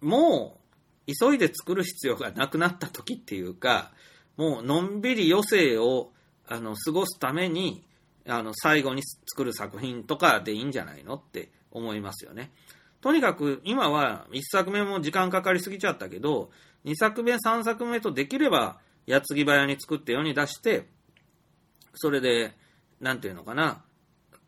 [0.00, 0.58] も
[1.06, 3.92] う、急いで作る必要がなくなった時っていうか、
[4.36, 6.12] もう、のんびり余生を、
[6.46, 7.84] あの、過ごすために、
[8.26, 12.52] あの、最後に作る作品とかでいいんじゃないのって思いますよね。
[13.00, 16.50] とにかく、今は、1作目も時間かかりすぎちゃったけど、
[16.86, 20.86] 2作目、3作目とできれば、矢継ぎ早に作って世に出して、
[21.94, 22.54] それで、
[23.00, 23.82] なんていうのかな、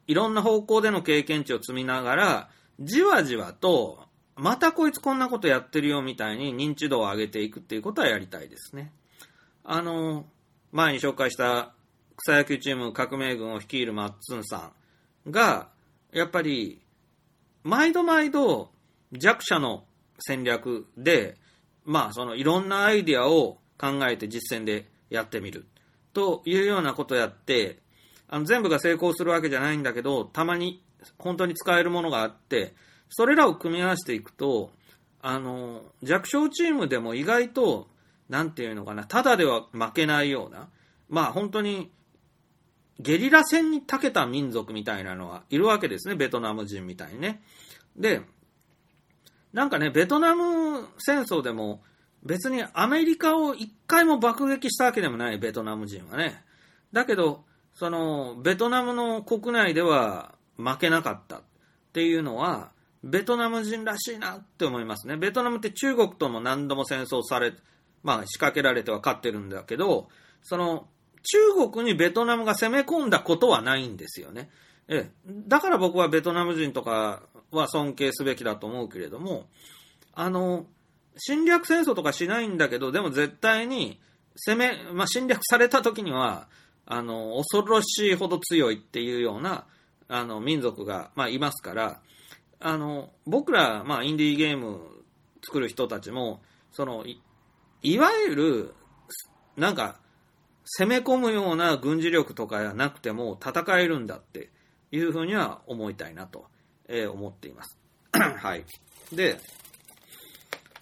[0.06, 2.50] いろんな方向での経験値を積みながら、
[2.80, 4.06] じわじわと、
[4.36, 8.92] またこいつこんなことやってるよみたいに認知度を上げていくっていうことはやりたいですね。
[9.64, 10.24] あの、
[10.70, 11.74] 前に紹介した
[12.16, 14.72] 草野球チーム革命軍を率いるマッツンさ
[15.26, 15.68] んが、
[16.12, 16.80] やっぱり、
[17.64, 18.70] 毎度毎度
[19.12, 19.84] 弱者の
[20.20, 21.36] 戦略で、
[21.88, 25.64] まあ、そのいろんなアイディアを考えて実践でやってみる。
[26.12, 27.78] というようなことをやって、
[28.28, 30.82] あの全部が成功するわけじゃないんだけど、たまに
[31.16, 32.74] 本当に使えるものがあって、
[33.08, 34.70] それらを組み合わせていくと、
[35.22, 37.88] あの、弱小チームでも意外と、
[38.28, 40.68] なんていうのかな、ただでは負けないような、
[41.08, 41.90] まあ本当に、
[43.00, 47.42] ゲリラ戦に長けた民族みたいなのはいるわけですね、ベトナム人みたいにね。
[47.96, 48.20] で、
[49.52, 51.82] なんかね、ベトナム戦争でも、
[52.22, 56.42] 別にアメリカを一回も爆撃したわけでもない、ベトナム人はね。
[56.92, 57.44] だけど、
[57.74, 61.42] その、ベトナムの国内では負けなかったっ
[61.92, 62.72] ていうのは、
[63.04, 65.16] ベトナム人らしいなって思いますね。
[65.16, 67.52] ベトナムって中国とも何度も戦争され、
[68.02, 70.08] まあ仕掛けられては勝ってるんだけど、
[70.42, 70.88] その、
[71.22, 74.50] 中国にベトナムが攻め込んだことはないんですよね。
[74.88, 75.10] ええ。
[75.46, 79.46] だから僕はベトナム人とかは尊敬すべきだと思うけれども、
[80.12, 80.66] あの、
[81.16, 84.00] 侵略戦争とかしないんだけど、でも絶対に
[84.46, 86.48] 攻め、まあ、侵略された時には、
[86.86, 89.66] あの、恐ろしいほど強いっていうような、
[90.08, 92.00] あの、民族が、まあ、いますから、
[92.60, 94.80] あの、僕ら、まあ、インディーゲーム
[95.44, 96.40] 作る人たちも、
[96.72, 97.20] その、い
[97.82, 98.74] いわゆる、
[99.56, 100.00] なんか、
[100.64, 104.50] 攻め込むような軍事力とかじゃなくても戦えるんだって
[104.90, 106.46] いうふうには思いたいなと、
[106.88, 107.78] え、思っています。
[108.12, 108.64] はい。
[109.12, 109.38] で、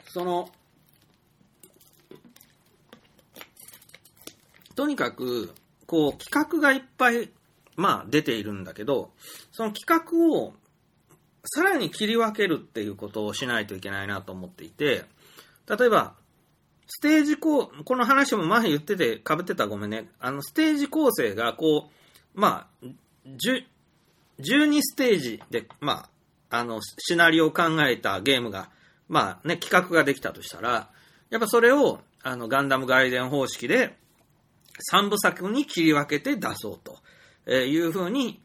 [0.09, 0.49] その、
[4.75, 5.53] とにかく、
[5.87, 7.31] こう、企画がいっぱい、
[7.77, 9.11] まあ、出ているんだけど、
[9.53, 10.55] その企画を、
[11.45, 15.05] さらに切り分けるっていうことをしないといけないなと思っていて、
[15.69, 16.15] 例えば、
[16.89, 20.09] ステージ構、この話も前言ってて、被ってたごめんね。
[20.21, 21.91] あの、ステージ構成が、こ
[22.35, 22.87] う、まあ、
[24.41, 26.09] 12ステージで、ま
[26.51, 28.71] あ、あの、シナリオを考えたゲームが、
[29.09, 30.91] まあね、企画ができたとしたら、
[31.31, 33.97] やっぱそれを、あの、ガンダム外伝方式で、
[34.93, 36.79] 3部作に切り分けて出そう
[37.47, 38.43] というふうに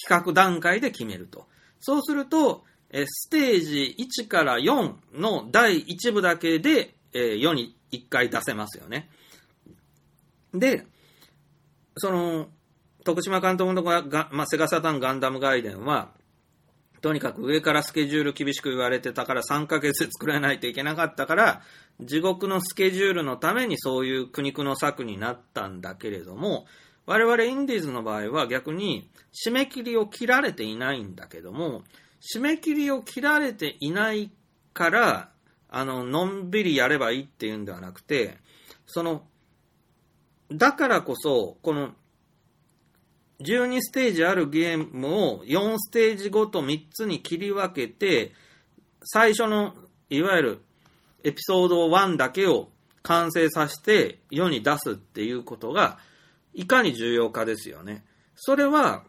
[0.00, 1.46] 企画段階で決めると。
[1.80, 9.08] そうすると、ステージ1から4の第1部だけで世に1回出せますよね。
[10.52, 10.84] で、
[11.96, 12.48] その、
[13.04, 16.10] 徳島監督のが、まあ、セガサタンガンダム外伝は、
[17.00, 21.62] とにかく上からスケジュール厳しく言われてたから3ヶ月で作らないといけなかったから、
[22.00, 26.66] 地獄のスケジュールのためにそういう苦肉の策になったんだけれども、
[27.04, 31.82] 我々インディーズの場合は逆に締め切りを切られていないんだけども、
[32.34, 34.30] 締め切りを切られていない
[34.72, 35.30] から、
[35.68, 38.38] あの、のんびりやればいいっていうんではなくて、
[38.86, 39.24] その、
[40.52, 41.94] だからこそ、この
[43.42, 48.32] 12ステージあるゲームを4ステージごと3つに切り分けて、
[49.04, 49.74] 最初の、
[50.10, 50.62] いわゆる
[51.24, 52.68] エピソード1だけを
[53.02, 55.98] 完成させて世に出すっていうことが、
[56.54, 58.04] いかに重要かですよね。
[58.36, 59.04] それは、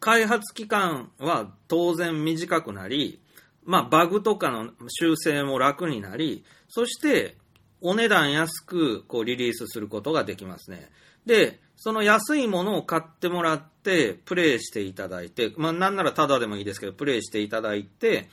[0.00, 3.20] 開発期間は当然短くなり、
[3.64, 7.36] まあ、バグとかの修正も楽になり、そして、
[7.80, 10.90] お値段安くこうリリースすることができますね。
[11.26, 18.28] で、その安いものを買ってもらって、プレイしていただいて、まあなんならタダでもいいですけど、プレイしていただいて、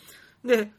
[0.46, 0.72] で、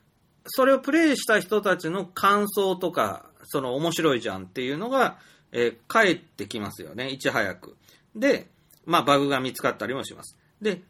[0.46, 5.18] それをプレイした人たちの感想とか、その面白いじゃんっていうのが、
[5.52, 7.76] えー、返ってきますよね、いち早く。
[8.16, 8.48] で、
[8.84, 10.36] まあバグが見つかったりもします。
[10.60, 10.82] で、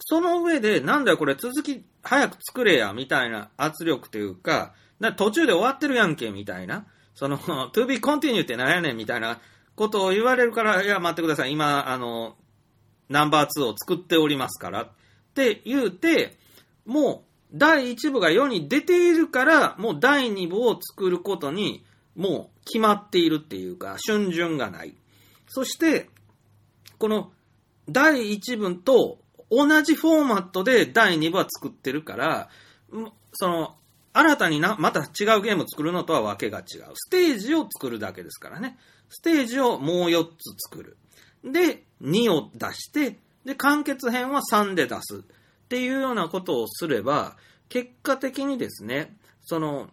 [0.00, 4.74] その上で、なんだよこれ続き早く作れや、みたいな圧力というか、
[5.16, 6.86] 途中で終わってるやんけ、みたいな。
[7.14, 9.40] その、to be continue って何やねんみたいな
[9.76, 11.52] ことを言われるから、いや、待ってください。
[11.52, 12.36] 今、あの、
[13.08, 14.88] ナンバー2を作っておりますからっ
[15.34, 16.36] て言うて、
[16.86, 21.84] もう第1部が世に出ているから、もう第2部を作ることに
[22.16, 24.94] もう決まっているっていうか、春巡がない。
[25.48, 26.08] そして、
[26.98, 27.32] この
[27.88, 29.18] 第1部と
[29.50, 32.48] 同じフォーマットで第2部は作ってるから、
[33.32, 33.76] その、
[34.12, 36.92] 新たにな、また違うゲームを作るのとはわけが違う。
[36.94, 38.78] ステージを作るだけですからね。
[39.14, 40.96] ステージをもう4つ作る。
[41.44, 45.18] で、2を出して、で、完結編は3で出す。
[45.18, 47.36] っていうようなことをすれば、
[47.68, 49.88] 結果的にですね、その、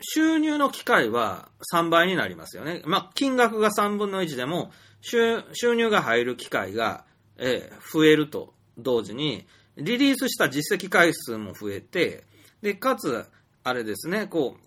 [0.00, 2.82] 収入の機会は3倍になりますよね。
[2.86, 4.72] まあ、金額が3分の1でも、
[5.02, 5.42] 収
[5.74, 7.04] 入が入る機会が、
[7.36, 9.46] えー増えると同時に、
[9.76, 12.24] リリースした実績回数も増えて、
[12.62, 13.26] で、かつ、
[13.62, 14.64] あれですね、こう、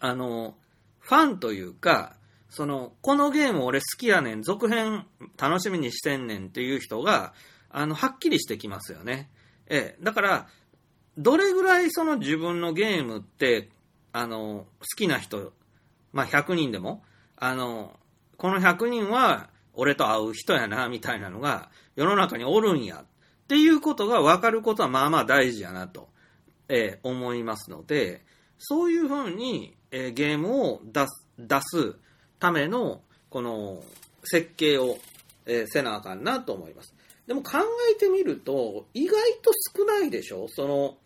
[0.00, 0.56] あの、
[0.98, 2.16] ファンというか、
[2.56, 5.04] その、このゲーム俺好きやねん、続編
[5.36, 7.34] 楽しみにしてんねんっていう人が、
[7.68, 9.28] あの、はっきりしてきますよね。
[9.66, 10.48] ええ、だから、
[11.18, 13.68] どれぐらいその自分のゲームって、
[14.10, 15.52] あの、好きな人、
[16.14, 17.04] まあ100人でも、
[17.36, 18.00] あの、
[18.38, 26.08] この100人は俺と会う人やな、みたいなのが世の中におるんや、っていうことが分かることはまあまあ大事やなと、
[26.70, 28.24] えー思いますので、
[28.56, 31.96] そういうふうに、えーゲームを出す、出す
[32.38, 33.82] ための、この、
[34.24, 34.98] 設計を、
[35.46, 36.94] えーせなあかんなと思います。
[37.26, 37.58] でも考
[37.92, 40.46] えてみると、意外と少ないでしょ？
[40.48, 40.98] その、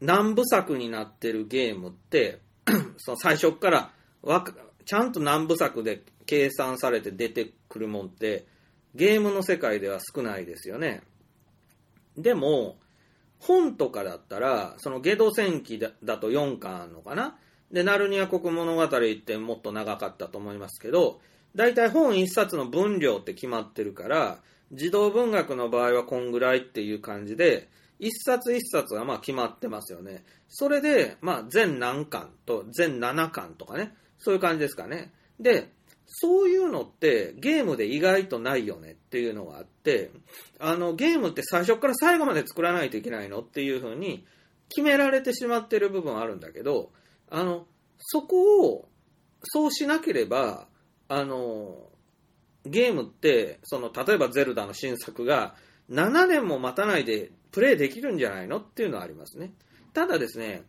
[0.00, 2.40] 何部作になってるゲームって、
[2.98, 3.92] その最初っから
[4.22, 4.54] わか、
[4.84, 8.46] ちゃんと何部作で計算されて出てくるもんって、
[8.94, 11.02] ゲームの世界では少ないですよね。
[12.16, 12.78] でも、
[13.38, 17.38] 本とかだったら、そのゲド戦記だだと4巻あるのかな？
[17.70, 21.20] で、ナルニア国物語ってもっと長かったと思いますけど、
[21.54, 24.38] 大体本1冊の分量って決まってるから、
[24.72, 27.68] 児童文学の場合はこんぐらいっていう感じで、
[28.00, 30.24] 1冊1冊はまあ決まってますよね。
[30.48, 35.12] それで、まあ全何巻と全7巻とかね、そういう感じですかね。
[35.40, 35.70] で、
[36.06, 40.10] そういうのってゲームで意外とないよねっていうのがあって、
[40.58, 44.24] あのゲームって最初から最後まで作らないといけないのっていうふうに
[44.68, 46.90] 決められてしまってる部分あるんだけど、
[47.30, 47.66] あの、
[47.98, 48.88] そこを
[49.42, 50.66] そうしなければ、
[51.08, 51.90] あの、
[52.64, 55.54] ゲームって、その、例えばゼルダの新作が
[55.90, 58.58] 7年も待たないでプレイできるんじゃないの？
[58.58, 59.52] っていうのはありますね。
[59.92, 60.64] ただですね、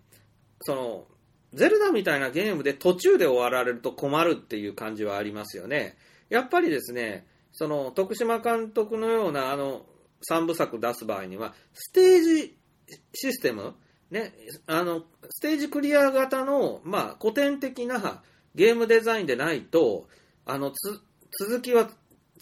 [0.61, 1.07] その、
[1.53, 5.97] ゼルダみたいなゲームで途中で終わられると困るっていう感じはありますよね。
[6.29, 9.85] やっぱりですね、その、徳島監督のようなあの、
[10.29, 12.57] 3部作出す場合には、ステージ
[13.13, 13.75] システム、
[14.11, 14.33] ね、
[14.67, 18.21] あの、ステージクリア型の、まあ、古典的な
[18.55, 20.07] ゲームデザインでないと、
[20.45, 21.01] あの、つ、
[21.39, 21.89] 続きは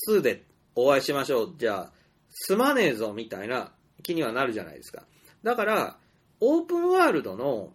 [0.09, 0.43] 2で
[0.75, 1.55] お会いしましょう。
[1.57, 1.91] じゃあ、
[2.29, 3.71] すまねえぞ、みたいな
[4.03, 5.03] 気にはなるじゃないですか。
[5.43, 5.97] だから、
[6.39, 7.73] オープンワールドの、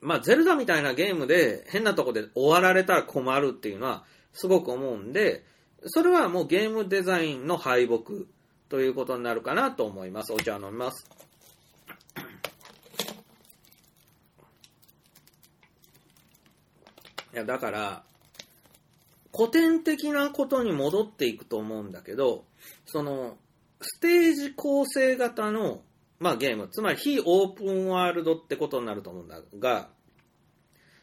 [0.00, 5.44] まあ、ゼルダみたいなゲームで変なとこで終わられたら困るっていうのはすごく思うんで、
[5.84, 8.26] それはもうゲームデザインの敗北
[8.68, 10.32] ということになるかなと思います。
[10.32, 11.25] お茶飲みます。
[17.36, 18.02] いや、だから、
[19.36, 22.46] 古典的なことに戻っていくと思うんだけど、
[22.86, 23.36] その、
[23.82, 25.82] ステージ構成型の、
[26.18, 29.90] まあゲーム、つまり非オープンワールドってことになると思うんだが、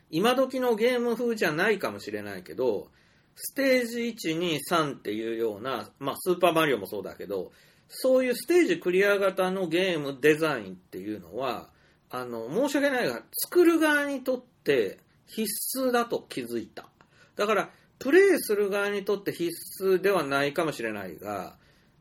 [0.10, 2.90] 今時のゲーム風じゃないかもしれないけど、
[3.36, 4.00] ステージ
[4.32, 7.52] 1、2、3っていうような、まあスーパーマリオもそうだけど、
[7.90, 11.70] そういうステージクリア型のゲームデザインっていうのは、
[12.10, 16.88] あの、申し訳ないが、作る側にとって必須だと気づいた。
[17.36, 17.70] だから、
[18.00, 19.50] プレイする側にとって必
[19.82, 21.56] 須ではないかもしれないが、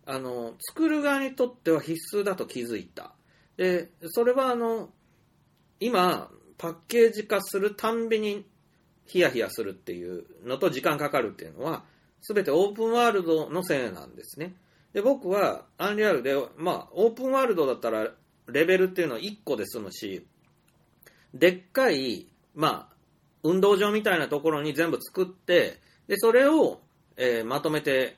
[0.04, 3.12] あの、作る側にとっては必須だと気づいた。
[3.56, 4.90] で、それはあの、
[5.80, 8.44] 今、パッケージ化するたんびに
[9.06, 11.84] ヒヤヒヤするっていうのと時間かかるっていうのは、
[12.20, 14.54] すべてオープンワールドのせいなんですね。
[14.92, 18.10] で、僕はアンリアルで、まあ、オープンワールドだったら
[18.46, 20.26] レベルっていうのは1個で済むし、
[21.34, 22.91] でっかい、まあ、
[23.42, 26.80] 運動場みたいなところに全部作って、で、それを、
[27.16, 28.16] えーまとめて、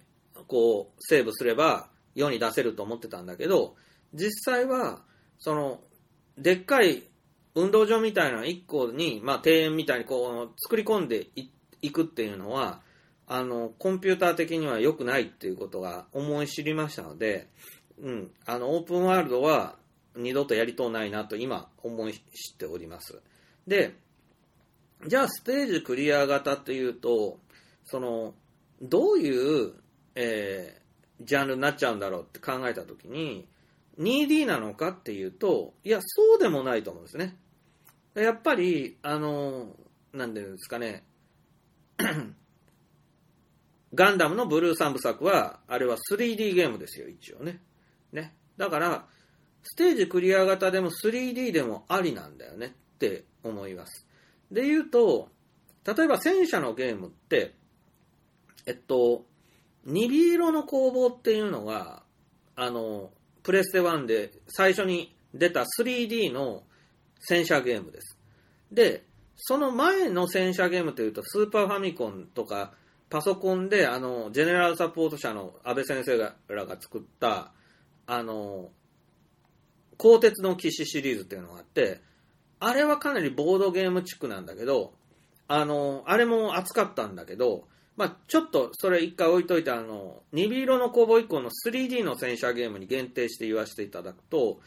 [0.48, 3.76] こう、セーブすれば世に出せると思ってたんだけど、
[4.12, 5.02] 実際は、
[5.38, 5.80] その、
[6.38, 7.04] でっかい
[7.54, 11.48] 運動場みたいな1個に、まあ、庭園みたいにこう、作り込んでい
[11.82, 12.80] いくっていうのは、
[13.26, 17.48] あの、コンピューター的には良くないっていうことが思い知りましたので、
[18.00, 19.76] うん、あの、オープンワールドは
[20.16, 23.20] 二度とやりとうないなと今思い知っております。
[23.66, 23.94] で、
[25.06, 27.38] じゃあステージクリア型っていうと、
[27.84, 28.34] その、
[28.80, 29.74] どういう、
[30.14, 30.84] えー
[31.20, 33.48] ジャンルになっちゃうんだろうって考えたときに、
[33.98, 37.36] 2D なのかっていうと、いや、そうでもないと思うんですね。
[38.14, 39.76] やっぱり、あの、
[40.12, 41.04] なんでですかね、
[43.94, 47.60] ガンダムのブルー三部作は、あれは 3D ゲームですよ、一応ね。
[48.12, 48.34] ね。
[48.56, 49.06] だから、
[49.62, 54.06] ステージクリア型でも 3D でもありなんだよねって思います。
[54.50, 55.28] で言うと、
[55.84, 57.54] 例えば戦車のゲームって、
[58.66, 59.24] えっと、
[59.84, 62.02] ニビ色の攻防っていうのが、
[62.56, 63.10] あの、
[63.42, 66.62] プレステ1で最初に出た 3D の
[67.20, 68.16] 戦車ゲームです。
[68.72, 69.04] で、
[69.36, 72.72] その前の戦車ゲームというと、スーパーファミコンとか、
[73.10, 76.18] パソコンで、あの、ジェネラルサポート社の安倍先生
[76.48, 77.52] らが作った、
[78.06, 78.70] あの、
[79.98, 82.00] 鋼鉄の騎士シリーズっていうのがあって、
[82.60, 84.92] あれはかなりボードゲームチックなんだけど、
[85.48, 87.66] あの、あれも熱かったんだけど、
[87.96, 94.60] まあ、ちょっとそれ一回置いといて、あの、ニビ色の攻防以降の 3D の戦車ゲームに限定して言わせていただくと、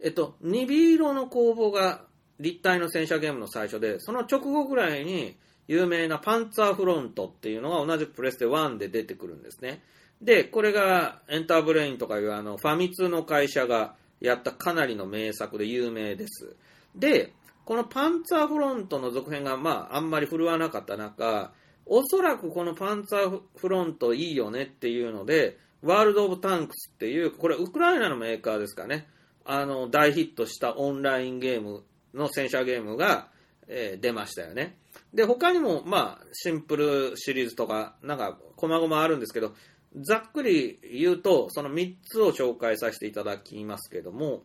[0.00, 2.02] えっと、ニビ色の攻防が
[2.40, 5.36] 立体の戦車ゲームの最初で、その直後ぐらいに
[5.68, 9.82] 有名なパンツァーフロントっていうのが同じプレステ1で出てくるんですね。
[10.20, 16.56] で、これがエンターブレインとかいうあのファミ通の会社がやったかなりの名作で有名です。
[16.94, 17.32] で、
[17.64, 21.52] このパンツァーフロントの続編がまああんまり振るわなかった中、
[21.86, 29.06] おそらくこのパンツァーフロントいいよねっていうので、ワールド・オブ・タンクスっていう、これウクライナのメーカーですかね。
[29.44, 31.84] あの、大ヒットしたオンラインゲーム
[32.14, 33.28] の戦車ゲームが、
[33.66, 34.76] えー出ましたよね。
[35.12, 39.54] で、他にも、まあ、シンプルシリーズとか、なんか、細々あるんですけど、
[39.96, 44.42] ざっくり言うと、その3つを紹介させていただきますけども、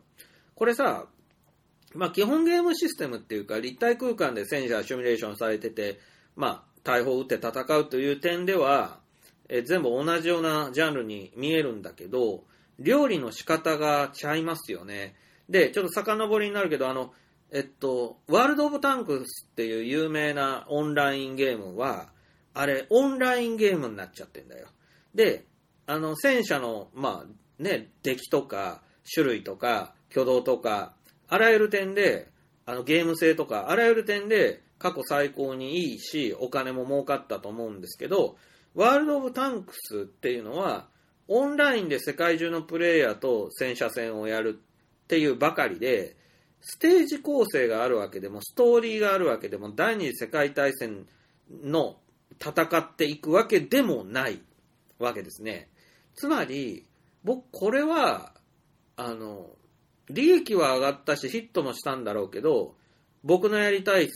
[0.56, 1.08] これさ、
[1.96, 6.00] まあ、基本ゲームシステムっていうか、立体空間で戦車シミュレーションされてて、
[6.36, 9.00] まあ、大砲撃って戦うという点では、
[9.50, 12.44] え全部同じようなジャンルに見えるんだけど、
[12.78, 15.16] 料理の仕方がちゃいますよね。
[15.50, 17.14] で、ちょっと遡りになるけど、あの、
[17.52, 22.10] えっと、ワールド・オブ・タンクスっていう有名なオンラインゲームは、
[22.54, 24.68] あれ、オンラインゲームになっちゃってんだよ。
[25.16, 25.46] で、
[25.88, 30.94] あの、戦車の、まあ、ね、出来とか、種類とか、挙動とか、
[31.30, 32.30] あらゆる点で、
[32.66, 38.38] あの、ゲーム性とか、あらゆる点で、過去最高にいいし、お金も儲かったと思うんですけど、
[38.74, 40.88] ワールド・オブ・タンクスっていうのは、
[41.28, 44.58] オンラインで世界中のプレイヤーと戦車戦をやる
[45.04, 46.16] っていうばかりで、
[46.62, 51.06] ステージ構成があるわけでも、ストーリーがあるわけでも、第二次世界大戦
[51.64, 52.00] の
[52.40, 54.40] 戦っていくわけでもない
[54.98, 55.70] わけですね。
[56.16, 56.86] つまり、
[57.24, 58.34] 僕、これは、
[58.96, 59.52] あの、
[60.10, 62.76] 利益は上がったし、ヒットもしたんだろうけど、
[63.24, 64.10] 僕のやりたい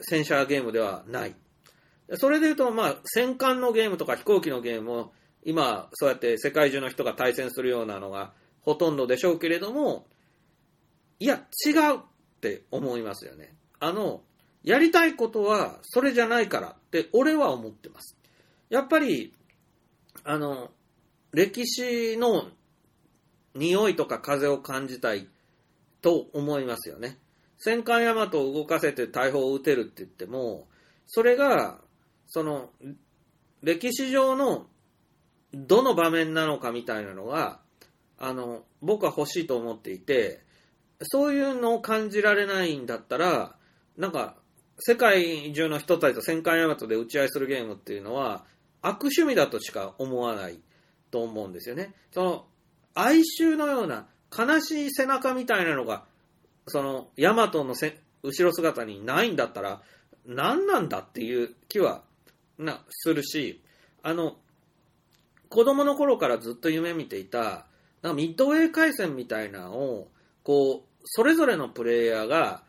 [0.00, 1.34] 戦車ゲームではない。
[2.14, 5.12] それで言うと、まあ、戦艦のゲームとか飛行機のゲームを、
[5.44, 10.06] 今、そうやって世界中の人が対戦するようなのがほとんどでしょうけれども、
[11.20, 12.00] いや、違うっ
[12.40, 13.54] て思いますよね。
[13.80, 14.22] あの、
[14.62, 18.16] やりたいことはそれじゃないからって俺は思ってます。
[18.68, 19.34] やっぱり、
[20.24, 20.70] あの、
[21.32, 22.48] 歴史の
[23.54, 25.28] 匂いとか風を感じたい
[26.00, 27.18] と思いますよね。
[27.58, 30.68] 戦艦大和を動かせて大砲を撃てるって言っても、
[31.06, 31.80] それが、
[32.28, 32.70] その、
[33.62, 34.66] 歴史上の
[35.52, 37.60] どの場面なのかみたいなのが、
[38.18, 40.42] あの、僕は欲しいと思っていて、
[41.02, 43.56] そういうのを感じられないんだったら、
[43.96, 44.36] なんか、
[44.80, 48.44] 世界中の人たちと戦艦大和で打ち合いするゲームっていうのは、
[48.80, 50.60] 悪趣味だとしか思わない
[51.10, 51.94] と思うんですよね。
[52.12, 52.46] その、
[52.94, 54.06] 哀愁のような
[54.36, 56.04] 悲しい背中みたいなのが、
[56.66, 59.82] その、大和のせ後ろ姿にないんだったら、
[60.26, 62.02] 何なんだっていう気は、
[62.58, 63.62] な、するし、
[64.02, 64.36] あの、
[65.48, 67.66] 子供の頃からずっと夢見ていた、
[68.02, 70.10] なミッドウェー回戦みたいなのを、
[70.42, 72.62] こう、それぞれのプレイヤーが、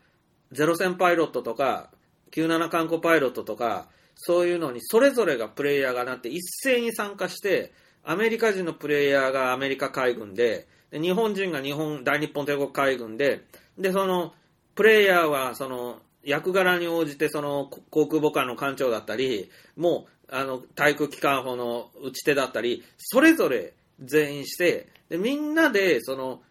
[0.52, 1.90] ゼロ戦パイロットとか、
[2.32, 7.72] 97艦庫パイロットとか、そういうのにそれぞれがプレイヤーがなって一斉に参加して、
[8.02, 13.44] アメリカ人のプレイヤーがアメリカ海軍で、で日本人が日本、大日本帝国海軍で、
[13.78, 14.34] で、その、
[14.74, 26.42] プレイヤーは、その、役柄に応じて、その、航空母艦の艦長だったり、もう、あの、対空機関砲の打ち手だったり、それぞれ全員して、で、みんなで、その、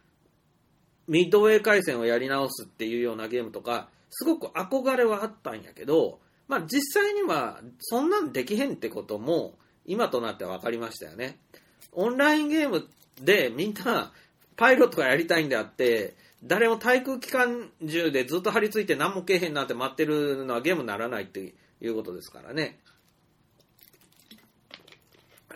[1.07, 9.53] ミッドウェー回戦をやり直すっていうようなゲームとか、すごく憧れはあったんやけど、まあ実際にはそんなんできへんってことも
[9.86, 11.40] 今となっては分かりましたよね。
[11.91, 12.88] オンラインゲーム
[13.22, 14.11] でみんな
[14.60, 22.81] パイロットがやりたいんであって、誰も対空機関銃でずっと張り付いて何もけえへんなって待ってるのはゲームにならないっていうことですからね。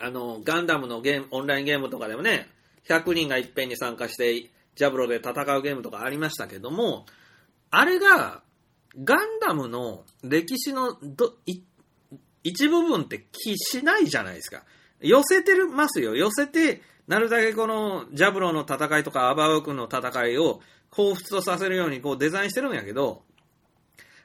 [0.00, 2.48] あの、ガンダムのゲーム、オンラインゲームとかでもね、
[2.88, 7.04] 100人がいっぺんに参加して、ジャブロで戦うゲームとかありましたけども、
[7.70, 8.42] あれが、
[9.04, 11.34] ガンダムの歴史のど、
[12.42, 14.62] 一部分って気しないじゃないですか。
[15.00, 16.16] 寄せてますよ。
[16.16, 20.60] 寄せて、なるだけこのジャブローの戦いとかアバウ君の戦いを
[20.90, 23.22] 彷彿とさせるようにこうデザインしてるんやけど、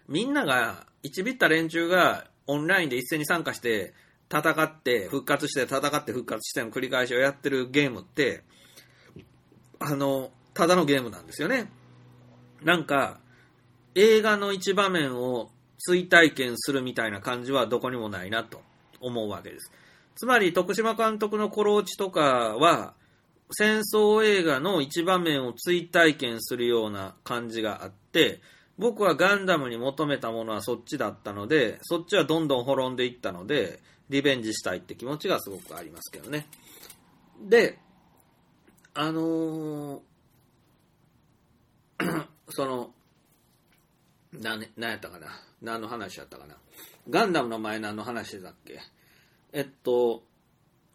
[0.08, 3.94] みんなが、一ビった連中がオンラインで一斉に参加して
[4.30, 8.44] 戦って復活して戦って復活しての繰り返しをやってるゲームって、
[9.80, 11.72] あの、ただのゲームなんですよね。
[12.64, 13.20] なんか、
[13.96, 15.50] 映画の一場面を
[15.80, 18.62] 追体験するみたいな感じはどこにもないなと
[19.00, 19.72] 思うわけです。
[20.20, 22.94] つまり、徳島監督のコローチとかは、
[23.52, 28.42] 戦争映画の一場面を追体験するような感じがあって、
[28.78, 33.80] 僕はガンダムに求めたものはそっちだったので、そっちはどんどん滅んでいったので、
[34.10, 36.48] リベンジしたいって気持ちがすごくありますけどね。
[37.42, 37.80] で、
[38.96, 42.94] あのー、 その、
[44.34, 45.28] な、ね、何やったかな？
[45.62, 46.58] 何の話やったかな？
[47.10, 48.82] ガンダムの前何の話だっけ？
[49.52, 50.24] えっと、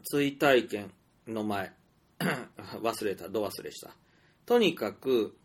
[0.05, 0.93] 追体験
[1.27, 1.73] の前。
[2.83, 3.91] 忘れた、ど忘れした。
[4.47, 5.37] とにかく、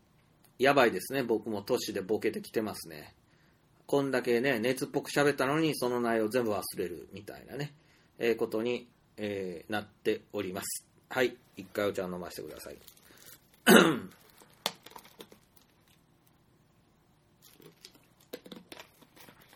[0.58, 1.22] やばいですね。
[1.22, 3.14] 僕も年でボケてきてますね。
[3.86, 7.74] こんだけね、熱っぽく喋ったのに、その内容全部忘れるみたいなね、
[8.18, 10.86] えー、ことに、えー、なっております。
[11.08, 12.76] はい、一回お茶を飲ませてください。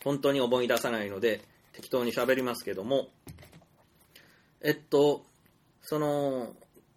[0.02, 3.10] 本当に思い出さないので、適当に喋りますけども、
[4.64, 5.26] えっと、
[5.82, 6.54] その、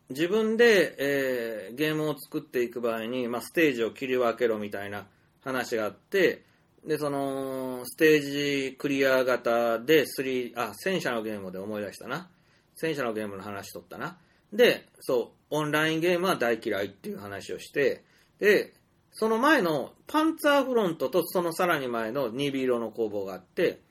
[0.10, 5.06] 自分で、えー、ゲームを作っていく場合に、まあ、ステージを切り分けろみたいな
[5.44, 6.45] 話があって、
[6.85, 12.30] で、その、ステージクリア型で3、あ、戦車のゲームで思い出したな。
[12.76, 14.18] 戦車のゲームの話とったな。
[14.53, 18.06] で、そう、オンラインゲームは大嫌いっていう話をして、
[18.39, 18.73] で、
[19.11, 23.81] その前のパンツァーフロントとそのさらに前のニビ色の攻防があって、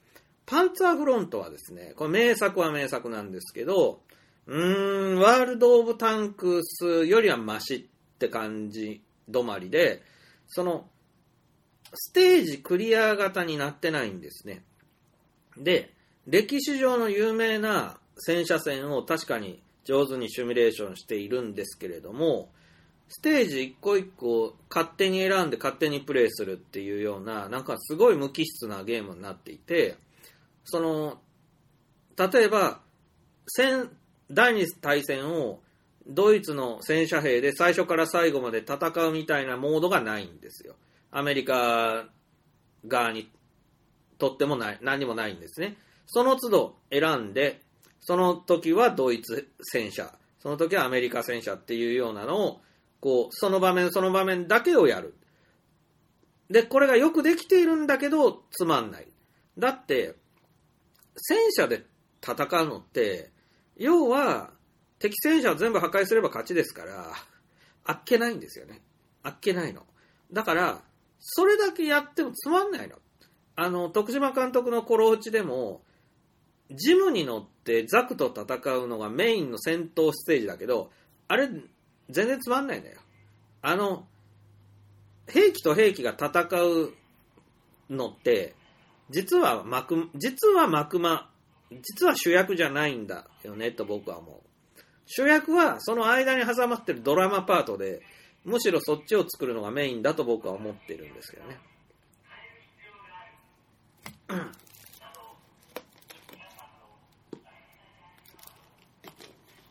[0.47, 4.01] パンツァーフロントはですね、これ名作は名作なんですけど、
[4.47, 7.74] うーん、ワールド・オブ・タンクスよりはマシ
[8.14, 10.02] って感じ止まりで、
[10.47, 10.89] その、
[11.94, 14.62] ステージクリア型になってないんですね。
[15.56, 15.93] で、
[16.27, 22.51] 歴史上の有名な戦車戦を確かに上手にシミュレーションしているんですけれども、
[23.09, 29.97] ステージ一個一個勝手に選んで勝手にプレイするっていうような、なんかすごい無機質なゲームになっていて、
[30.66, 31.20] その、
[32.18, 32.80] 例えば、
[33.47, 33.90] 戦、
[34.30, 35.60] 第二次大戦を
[36.09, 40.74] ドイツの戦車兵で最初から最後まで戦うみたいなモードがないんですよ。
[41.12, 42.06] アメリカ
[42.86, 43.30] 側に
[44.18, 45.76] とってもない、何もないんですね。
[46.06, 47.60] その都度選んで、
[48.01, 52.60] その時はドイツ戦車、その時はアメリカ戦車っていうようなのを、
[53.01, 55.14] こう、その場面その場面だけをやる。
[56.51, 59.06] で、これがよくできているんだけど、つまんない。
[59.59, 60.14] だって、
[61.16, 61.86] 戦車で
[62.22, 63.30] 戦うのって、
[63.76, 64.51] 要は、
[64.98, 67.12] 敵戦車を全部破壊すれば勝ちですから、
[67.84, 68.82] あっけないんですよね。
[69.22, 69.82] あっけないの。
[70.32, 70.82] だから、
[71.20, 72.97] それだけやってもつまんないの。
[73.55, 75.82] あの、徳島監督のコローチでも、
[76.70, 80.90] ジムに乗ってザクと戦うのがメインの戦闘ステージだけど、
[81.28, 81.48] あれ、
[82.10, 83.01] 全然つまんないんだよ。
[83.62, 84.06] あの、
[85.28, 86.93] 兵器と兵器が戦う
[87.90, 88.56] のって、
[89.11, 91.28] 実は幕、実は幕間、
[91.70, 94.37] 実は主役じゃないんだよねと僕は思う。
[95.07, 98.03] 主役はその間に挟まってるドラマパートで、
[98.45, 101.59] むしろそっちを作るのがメインだと僕は思ってるんですけどね。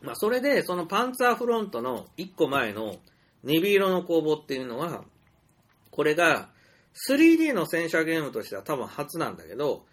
[0.02, 2.96] まあ、それで、そのパンツァーフロントの1個前の
[3.42, 5.04] ネビ色の工房っていうのは、
[5.90, 6.48] これが
[7.08, 9.86] 3D の戦車ゲームとしては多分初なんだけど、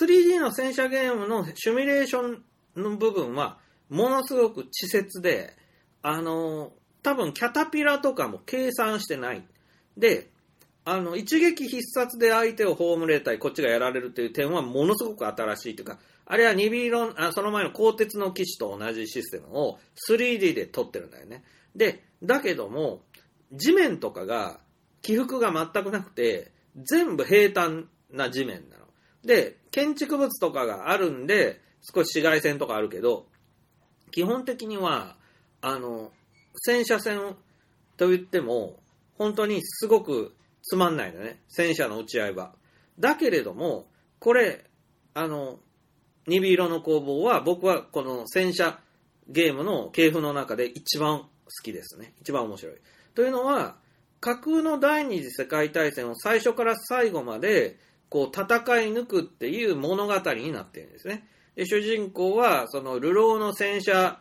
[0.00, 2.42] 3D の戦車ゲームのシミュレーション
[2.76, 3.58] の部分は、
[3.88, 5.56] ものすごく稚拙で、
[6.02, 6.72] あの、
[7.02, 9.46] 多分キャタピラとかも計算してない。
[9.96, 10.30] で、
[10.84, 19.78] あの、一撃必殺で相手を葬れたり、こっちがやられるという点はものすごく新しいというか、あれはニビロン、あその前の鋼鉄の騎士と同じシステムを
[20.08, 21.42] 3D で撮ってるんだよね。
[21.74, 23.02] で、だけども、
[23.52, 24.60] 地面とかが
[25.02, 28.84] 起伏が全くなくて、全部平坦な地面なの。
[29.24, 33.26] で、建築物とかがあるんで、少し紫外線とかあるけど、
[34.10, 35.16] 基本的には、
[35.60, 36.12] あの、
[36.56, 37.36] 戦車線
[37.96, 38.80] と言っても、
[39.16, 41.40] 本当にすごくつまんないのね。
[41.48, 42.54] 戦車の撃ち合いは。
[42.98, 44.64] だけれども、これ、
[45.14, 45.58] あの、
[46.26, 48.78] ニビ色の攻防は僕はこの戦車
[49.28, 51.28] ゲームの系譜の中で一番好
[51.62, 52.12] きですね。
[52.20, 52.76] 一番面白い。
[53.14, 53.76] というのは、
[54.20, 57.78] 架空の第二次世界大戦を最初から最後まで
[58.08, 58.44] こう戦
[58.82, 61.26] い抜くっていう物語になってるんですね。
[61.56, 64.20] で主人公はその流浪の戦車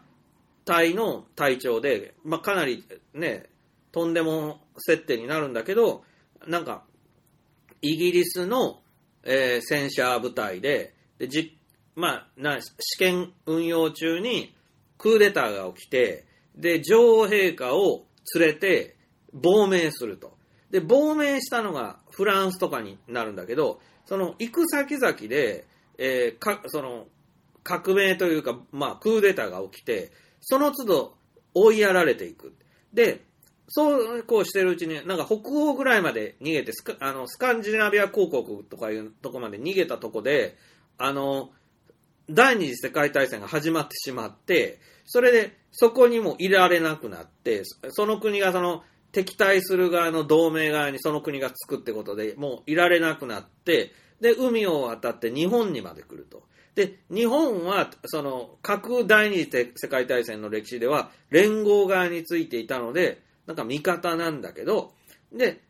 [0.69, 2.85] 隊の隊長で、まあ、かなり
[3.15, 3.45] ね、
[3.91, 6.03] とんでも設定になるんだけど、
[6.47, 6.83] なんか、
[7.81, 8.81] イギリスの、
[9.23, 11.57] えー戦車部隊で、でじ
[11.95, 14.55] まあ、な試験運用中に
[14.99, 18.05] クーデターが起きて、で、女王陛下を
[18.35, 18.95] 連れて
[19.33, 20.37] 亡命すると。
[20.71, 25.65] で、亡命したのがフランスとかになるんだけど、その行く先々で、
[25.97, 27.07] えーか、その、
[27.63, 30.11] 革命というか、まあ、クーデターが起きて、
[30.41, 31.17] その都度
[31.53, 32.55] 追いやられていく。
[32.93, 33.25] で、
[33.67, 40.57] そうこうしてるうちに、なんか北欧ぐらいまで逃げて、スカあのスカンジナビア公国とかいうとこまで逃げたとこで、
[40.97, 41.51] あの、
[42.29, 53.91] 第二次世界大戦が始まってしまって、それでそこにもいられなくなって、その国がその敵対する側の同盟側にその国がつくってことでもういられなくなって、
[54.21, 56.43] で、海を渡って日本にまで来ると。
[56.75, 64.93] で、日本は、その、核第二次世界大戦の歴史では連合側についていたので、なんか味方なんだけど、
[65.31, 65.61] で、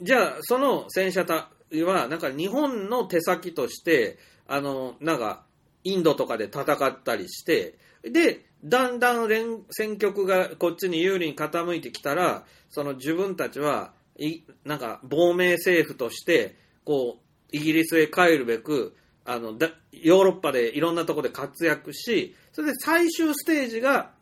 [0.00, 5.44] じゃあ、その戦車隊は、なんか日本の手先として、あの、なんか、
[5.84, 24.12] インドとかで戦ったりして、で、だんだん連戦局がこっちに有利に傾いてきたら、その自分たちは、いなんか、亡命政府として、こう、イギリスへ帰るべく、あの、だヨーロッパでいろんなとこで活躍し、それで最終ステージが、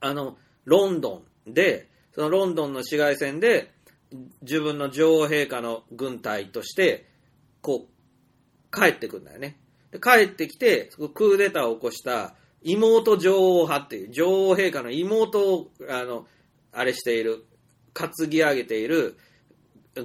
[0.00, 3.72] あの、ロンドンで、そのロンドンの市街戦で、
[4.42, 7.06] 自分の女王陛下の軍隊として、
[7.60, 9.56] こう、帰ってくんだよね。
[9.90, 12.34] で帰ってきて、クーデターを起こした
[12.64, 16.26] 妹女王派っていう、女王陛下の妹を、あの、
[16.72, 17.44] あれしている、
[17.92, 19.16] 担ぎ上げている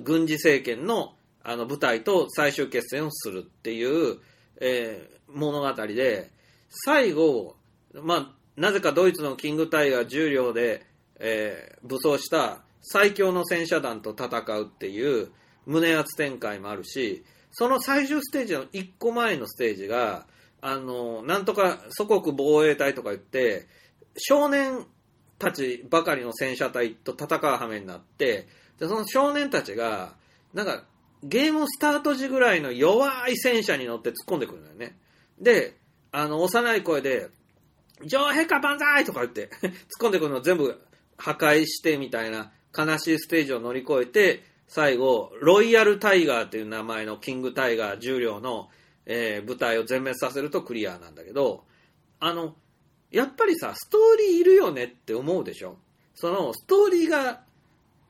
[0.04, 4.20] 軍事政権のあの部隊と最終決戦をするっていう、
[4.62, 6.32] えー物語で、
[6.70, 7.56] 最後、
[7.94, 10.88] まあ、なぜかドイツのキングタイガー重量で、
[11.20, 15.30] えー武装した最強の戦車団と戦うっていう
[15.68, 20.26] 胸圧展開もあるし、その最終ステージの1個前のステージが、
[20.62, 23.68] あの、なんとか祖国防衛隊とか言って、
[24.18, 24.86] 少年
[25.38, 28.48] たちばかりの戦車隊と戦う羽目になって、
[28.80, 30.16] でその少年たちが、
[30.54, 30.84] なんか、
[31.22, 34.98] ゲームスタート時ぐらいの弱い戦車に乗って突っ込んでくるんだよね。
[35.40, 35.78] で、
[36.12, 37.30] あの、幼い声で、
[38.06, 40.80] 女王陛下万歳とか言って、 突っ込んでくるのを全部
[41.18, 48.70] 破壊してみたいな悲しいステージを乗り越えて、最後、ロイヤルタイガーっていう名前のキングタイガー重量の、
[49.12, 51.64] えー部隊を全滅させるとクリアなんだけど、
[52.20, 52.56] あの、
[53.10, 55.78] やっぱりさ、ストーリーいるよねって思うでしょ？
[56.14, 57.42] その、ストーリーが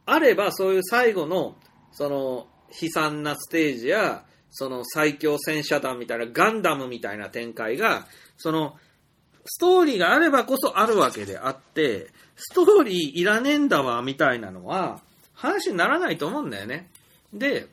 [0.06, 1.56] あれば、そういう最後の、
[1.94, 2.48] その、
[2.82, 8.78] 悲惨なステージや、その最強戦車団みたいな、ガンダムみたいな展開が、その、
[9.46, 15.02] ストーリーがあればこそあるわけであって、ストーリーいらねえんだわ、みたいなのは、
[15.34, 16.90] 話にならないと思うんだよね。
[17.32, 17.68] で、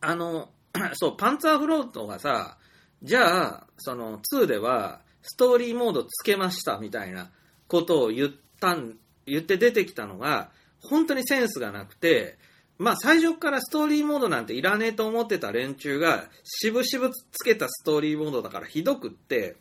[0.00, 0.50] あの、
[0.94, 2.58] そう、パンツァーフロートがさ、
[3.02, 7.30] じゃあ、その2では、ストーリーモードつけましたみたいな
[7.68, 8.30] ことを言っ
[8.60, 8.96] たん、
[9.26, 10.50] 言って出てきたのが、
[10.80, 12.38] 本当にセンスがなくて、
[12.78, 19.56] まあ最初からストーリーモードなんていらねえと思ってた連中が、しぶしぶつけたストーリーモードだからひどくって、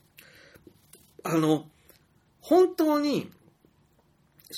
[1.23, 1.65] あの、
[2.39, 3.31] 本当に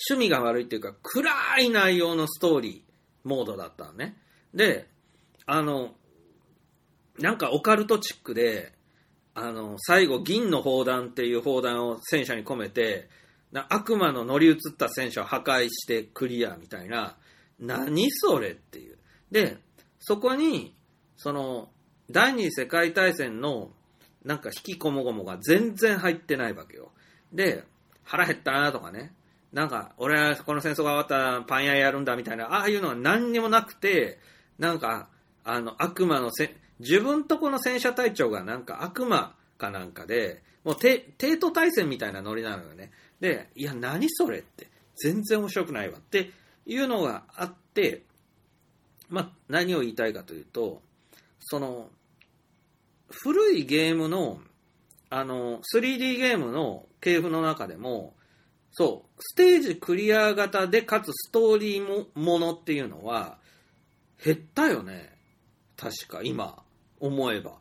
[0.09, 4.17] 趣味が悪いっていうか、暗い内容のストーリーモードだったのね。
[4.53, 4.87] で、
[5.45, 5.93] あの、
[7.19, 8.73] なんかオカルトチックで、
[9.35, 13.09] あの、最後、銀の砲弾っていう砲弾を戦車に込めて、
[13.69, 17.17] 悪魔の乗り移った戦車を破壊してクリアみたいな、
[17.59, 18.97] 何それっていう。
[19.31, 19.57] で、
[19.99, 20.75] そこに、
[21.17, 21.69] その、
[22.09, 23.71] 第二次世界大戦の、
[24.23, 26.91] なんか引きこもごもが全然入ってないわけよ。
[27.31, 27.63] で、
[28.03, 29.13] 腹減ったなとかね、
[29.51, 34.19] なんか、俺はこの戦争が終わったらパン屋やるんだみたいな、ああいうのは何にもなくて、
[34.57, 35.09] なんか、
[35.43, 42.91] あの、悪魔のせ、自分とこの戦車隊長がなんか悪魔かなんかで、もう帝都大戦みたいなノリなのよね。
[43.19, 46.31] で、いや、何それって、全然面白くないわって
[46.65, 48.03] いうのがあって、
[49.09, 50.81] まあ、何を言いたいかというと、
[51.39, 51.89] その、
[53.09, 54.39] 古いゲームの、
[55.09, 58.15] あの、3D ゲームの系譜の中でも、
[58.71, 63.37] そう、ステージクリア型で、かつストーリーもものっていうのは、
[64.23, 65.12] 減ったよね。
[65.83, 66.63] 確か、今、
[66.99, 67.57] 思えば。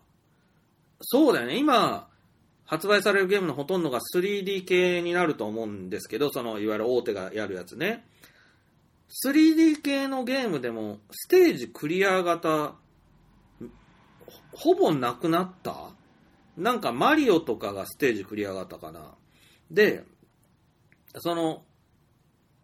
[1.01, 2.09] そうだよね、今、
[2.65, 8.07] 発売されるゲームのほとんどが 3D 系になると思うんですけど、その、いわゆる大手がやるやつね。
[9.27, 12.77] 3D 系のゲームでも、ステージクリア型、
[14.53, 15.90] ほぼなくなった？
[16.57, 19.15] なんかマリオとかがステージクリア型かな。
[19.70, 20.05] で、
[21.16, 21.65] その、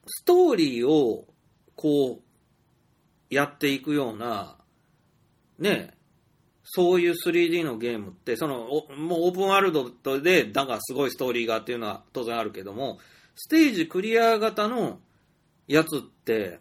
[0.07, 1.27] ストーリーを、
[1.75, 4.58] こう、やっていくような、
[5.59, 5.95] ね、
[6.65, 12.99] そういう 3D のゲームって、その、もうオープンワールドで、だがすごいストーリーがっていうのは当然あるけども、
[13.37, 14.99] ステージクリア型の
[15.67, 16.59] やつって、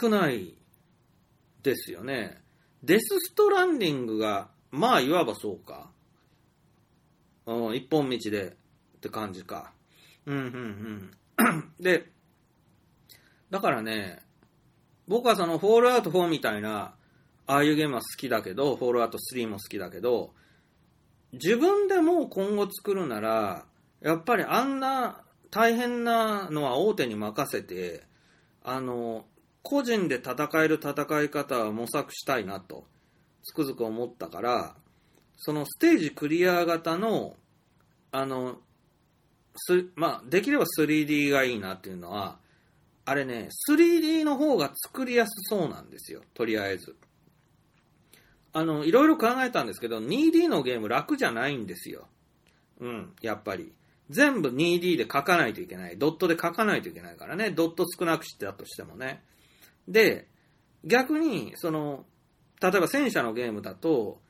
[0.00, 0.54] 少ない
[1.62, 2.42] ですよね。
[2.82, 5.90] デスストランディングが、まあ、いわばそうか。
[7.46, 8.48] うん、一本道で
[8.96, 9.72] って感じか。
[10.26, 11.72] うん、うん、うん。
[11.80, 12.10] で、
[13.50, 14.20] だからね、
[15.06, 16.94] 僕はその、フォールアウト4みたいな、
[17.48, 20.34] ああいうゲームは好きだけど、フォールアウト3も好きだけど、
[21.32, 23.64] 自分でもう今後作るなら、
[24.02, 28.04] やっぱりあんな大変なのは大手に任せて、
[28.62, 29.24] あの、
[29.62, 32.84] 個人で戦える戦い方は模索したいなと、
[33.42, 34.76] つくづく思ったから、
[35.38, 37.34] そのステージクリア型の、
[38.12, 38.58] あの、
[39.56, 42.38] すまあ、できれば 3D がいいなっていうのは、
[43.06, 46.94] あれね、3D の方が作りやすそうなんですよ、とりあえず。
[48.58, 52.08] あの、いろいろ考えたんですけど、2D のゲーム楽じゃないんですよ。
[52.80, 53.72] うん、やっぱり。
[54.10, 55.98] 全部 2D で書かないといけない。
[55.98, 57.50] ドットで書かないといけないからね。
[57.50, 59.22] ドット少なくしてたとしてもね。
[59.86, 60.28] で、
[60.84, 62.06] 逆に、その、
[62.60, 64.20] 例えば戦車のゲームだと、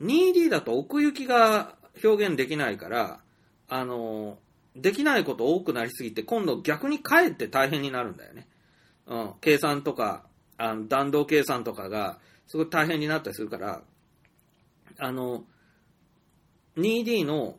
[0.00, 3.20] 2D だと奥行きが表現できないから、
[3.68, 4.38] あの、
[4.76, 8.48] できないこと多くなりすぎて、今度逆にかえって大変になるんだよね。
[9.06, 13.82] うん、計算とか、あの弾道計算とかが、すごい大変になったりするから、
[14.98, 15.44] あの、
[16.76, 17.56] 2D の、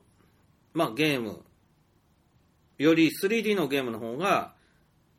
[0.74, 1.44] まあ、ゲーム
[2.78, 4.53] より 3D のゲームの方が、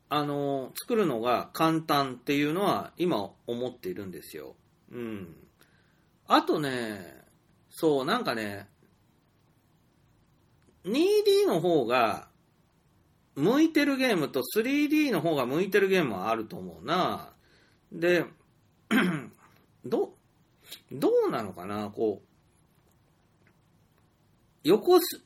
[0.09, 4.55] あの、作るのが簡単っていうのは今思っているんですよ。
[4.91, 5.35] うん。
[6.27, 7.23] あとね、
[7.69, 8.67] そう、なんかね、
[10.85, 12.27] 2D の方が
[13.35, 17.33] 向いてるゲームと 3D の方が向いてるゲームはあると思うな。
[17.91, 18.25] で、
[19.89, 20.13] ど、
[20.91, 21.89] どうなのかな？
[21.89, 22.27] こう、
[24.63, 25.21] 横ス、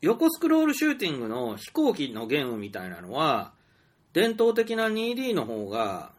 [0.00, 3.52] 横スクロールシューティングの飛行機のゲームみたいなのは、
[4.12, 6.12] 伝統的な 2D の方が、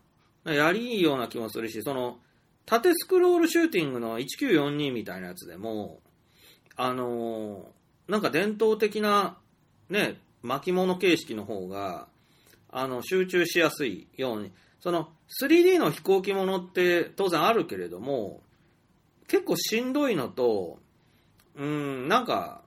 [0.46, 2.20] やりいいような気もするし、その、
[2.66, 6.00] 縦スクロールシューティングの1942みたいなやつでも、
[6.76, 7.66] あのー
[8.06, 9.38] なんか伝統的な、
[9.90, 12.10] ね、巻物形式の方が、
[12.70, 14.52] あの、集中しやすいように、
[14.82, 15.10] その、
[15.42, 18.42] 3D の飛行機ものって当然あるけれども、
[19.28, 20.80] 結構しんどいのと、
[21.56, 22.62] うん、なんか、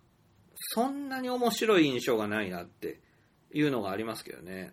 [0.55, 3.01] そんなに面白い印象がないなって
[3.53, 4.73] いうのがありますけどね。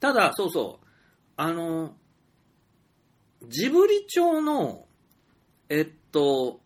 [0.00, 0.86] ただ、そうそう、
[1.36, 1.94] あの、
[3.48, 4.86] ジブリ調の、
[5.68, 6.60] えっと、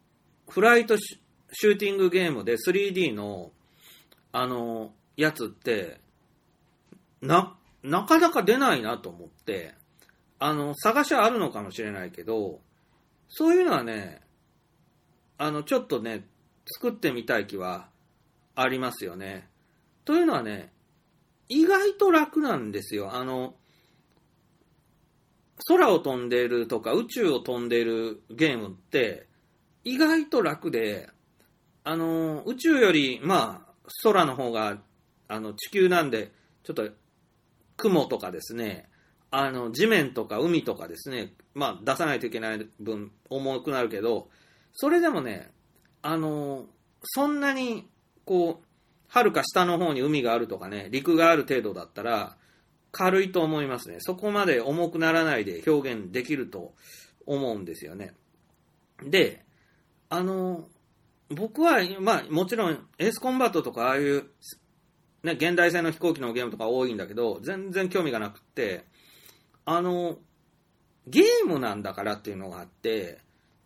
[0.48, 1.22] フライトシュ
[1.54, 3.52] シューティングゲームで 3D の、
[4.32, 6.00] あの、やつって、
[7.20, 9.74] な、なかなか出ないなと思って、
[10.44, 12.60] あの、探しはあるのかもしれないけど、
[13.28, 14.22] そういうのはね、
[15.38, 16.26] あの、ちょっとね、
[16.66, 17.88] 作ってみたい気は
[18.56, 19.48] ありますよね。
[20.04, 20.72] というのはね、
[21.48, 23.14] 意外と楽なんですよ。
[23.14, 23.54] あの、
[25.68, 29.28] 空を飛んでいるとか宇宙を飛んでいるゲームって
[29.84, 31.08] 意外と楽で、
[31.84, 34.78] あの、宇宙より、まあ、空の方が、
[35.28, 36.32] あの、地球なんで、
[36.64, 36.88] ちょっと、
[37.76, 38.88] 雲とかですね、
[39.34, 44.28] あの、地面とか海とかですね、まあ、出さないといけない分、重くなるけど、
[44.74, 45.50] それでもね、
[46.02, 46.66] あの、
[47.02, 47.88] そんなに、
[48.26, 48.66] こう、
[49.08, 52.36] はるか下の方に海があるとかね、陸がある程度だったら、
[52.90, 53.96] 軽いと思いますね。
[54.00, 56.74] そこまで重くならないで表現できると
[57.24, 58.12] 思うんですよね。
[59.02, 59.46] で、
[60.10, 60.68] あの、
[61.30, 64.26] 僕は、まあ、もちろん、エースコンバットとか、ああいう、
[65.22, 68.84] ね、現代製の飛行機のゲームとか多いんだけど、全然興味がなくって、
[69.64, 70.18] あの、
[71.06, 73.18] ゲームなんだからっていうのがあって、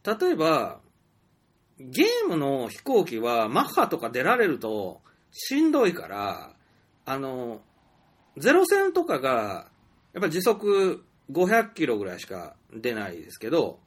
[0.05, 0.81] 例えば、
[1.79, 6.53] ゲームの飛行機はマッハとか出られるとしんどいから、
[7.05, 7.61] あの、
[8.39, 9.69] ゼロ戦とかが、
[10.13, 13.81] やっぱ時速500キロぐらいしか出ないですけど、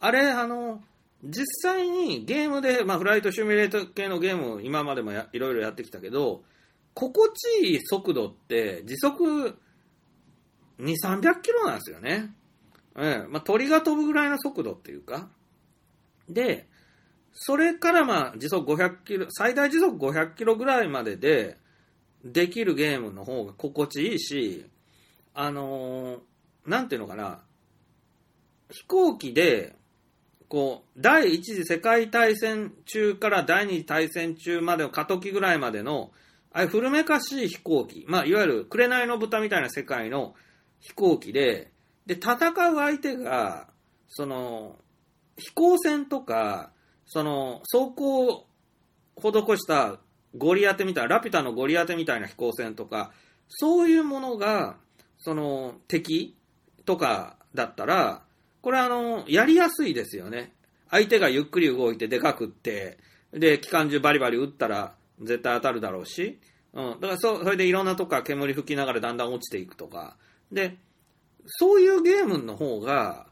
[0.00, 0.82] あれ、あの、
[1.24, 6.42] 実際にゲームで、まあ、フライトシミュレート系のゲーム今までもいろいろやってきたけど、
[6.92, 9.58] 心地いい速度って時速
[10.78, 12.34] 2、300キロなんですよね。
[12.96, 15.28] ええまあ、鳥が飛ぶぐらいの速度っていうか。
[16.28, 16.68] で、
[17.32, 21.56] それからまあ時速500キロ、最大時速500キロぐらいまでで
[22.24, 24.66] できるゲームの方が心地いいし、
[25.34, 26.18] あのー
[26.66, 27.40] なんていうのかな、
[28.70, 29.76] 飛行機で、
[30.48, 36.12] こう、第一次世界大戦中から第二次大戦中までの過渡期ぐらいまでの、
[36.52, 40.34] ああいう古めかしい飛行機、まあ、いわゆる紅の豚みたいな世界の
[40.84, 41.72] 飛行機で、
[42.06, 43.68] で、戦う相手が、
[44.08, 44.76] その、
[45.38, 46.72] 飛行船とか、
[47.06, 48.46] その、走行を
[49.16, 49.98] 施した
[50.36, 53.12] ゴリアテみたいな、ラピュタのゴリアテみたいな飛行船とか、
[53.48, 54.76] そういうものが、
[55.18, 56.36] その、敵
[56.84, 58.22] とかだったら、
[58.60, 60.52] これあの、やりやすいですよね。
[60.90, 62.98] 相手がゆっくり動いてでかくって、
[63.32, 66.38] で、機関銃バリバリ撃ったら絶対当たるだろうし、
[66.74, 67.00] うん。
[67.00, 70.18] だからそ、それでいろんなとこから煙吹きながらだんだん落ちていくとか。
[70.54, 70.76] で、
[71.46, 73.26] そういうゲームの方が、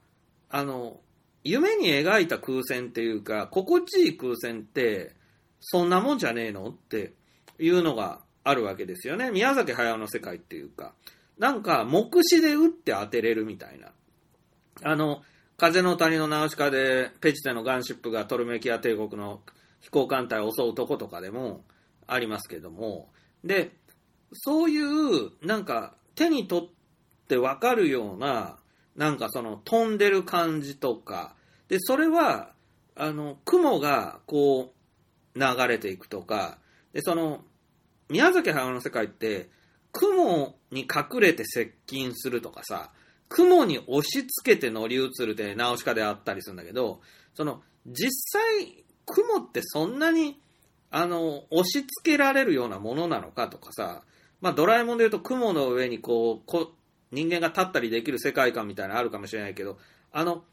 [0.51, 1.01] あの、
[1.44, 5.15] 夢に描いた空戦っていうか、心地いい空戦って、
[5.61, 7.15] そんなもんじゃねえのって
[7.59, 9.31] いうのがあるわけですよね。
[9.31, 10.93] 宮崎駿の世界っていうか。
[11.39, 13.93] なんか、目視で撃って当てれるみたいな。
[14.82, 15.23] あの、
[15.57, 19.40] 風の谷のナウシカで、ペチテのガンシップがトルメキア帝国の
[19.81, 21.65] 飛行艦隊を襲うとことかでも
[22.07, 23.11] ありますけども、
[23.44, 23.73] で、
[24.32, 26.69] そういう、なんか、手に取っ
[27.32, 28.59] てわかるような、
[28.94, 31.34] なんかその飛んでる感じとか、
[31.68, 32.52] で、それは、
[32.94, 34.74] あの、雲がこ
[35.34, 36.59] う流れていくとか、
[36.92, 37.42] で、その、
[38.10, 39.48] 宮崎駿の世界って、
[39.92, 42.90] 雲に隠れて接近するとかさ、
[43.30, 47.00] 雲に押し付けて乗り移るでナウシカであったりするんだけど、
[47.34, 48.10] その、実
[48.40, 50.38] 際、雲ってそんなに、
[50.90, 54.02] あの、押し付けられるようなものなのかとかさ、
[54.42, 56.72] まあ、ドラえもんで言うと雲の上にこう、こ
[57.12, 59.78] 人間が立ったりできる世界観みたいなのあるかもしれないけど、
[60.10, 60.44] あの、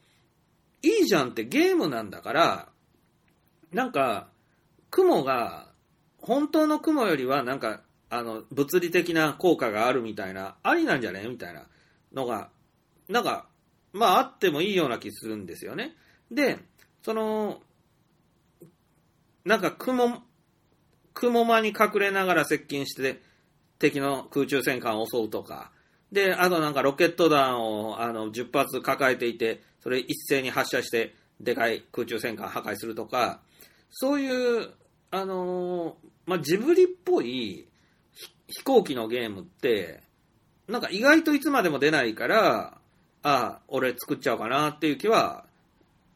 [0.82, 2.68] いいじゃんってゲームなんだから、
[3.72, 4.28] なんか、
[4.90, 5.68] 雲が、
[6.18, 11.66] 本当の雲よりはなんか、あの、物理的な効果があるみたいな、ありなんじゃねみたいな
[12.12, 12.50] のが、
[13.08, 13.46] なんか、
[13.92, 15.96] まああってもいいような気するんですよね。
[16.30, 16.58] で、
[17.02, 17.62] その、
[19.44, 20.22] なんか雲、
[21.14, 23.22] 雲間に隠れながら接近して、
[23.78, 25.72] 敵の空中戦艦を襲うとか、
[26.12, 33.40] で、あとなんかロケット弾をあの10発抱えていて、それ一斉に発射して、でかい空中戦艦破壊するとか、
[33.90, 34.70] そういう、
[35.10, 35.94] あのー
[36.26, 37.66] まあ、ジブリっぽい
[38.46, 40.02] 飛行機のゲームって、
[40.68, 42.78] なんか意外といつまでも出ないから、
[43.22, 45.44] ああ、俺作っちゃおうかなっていう気は、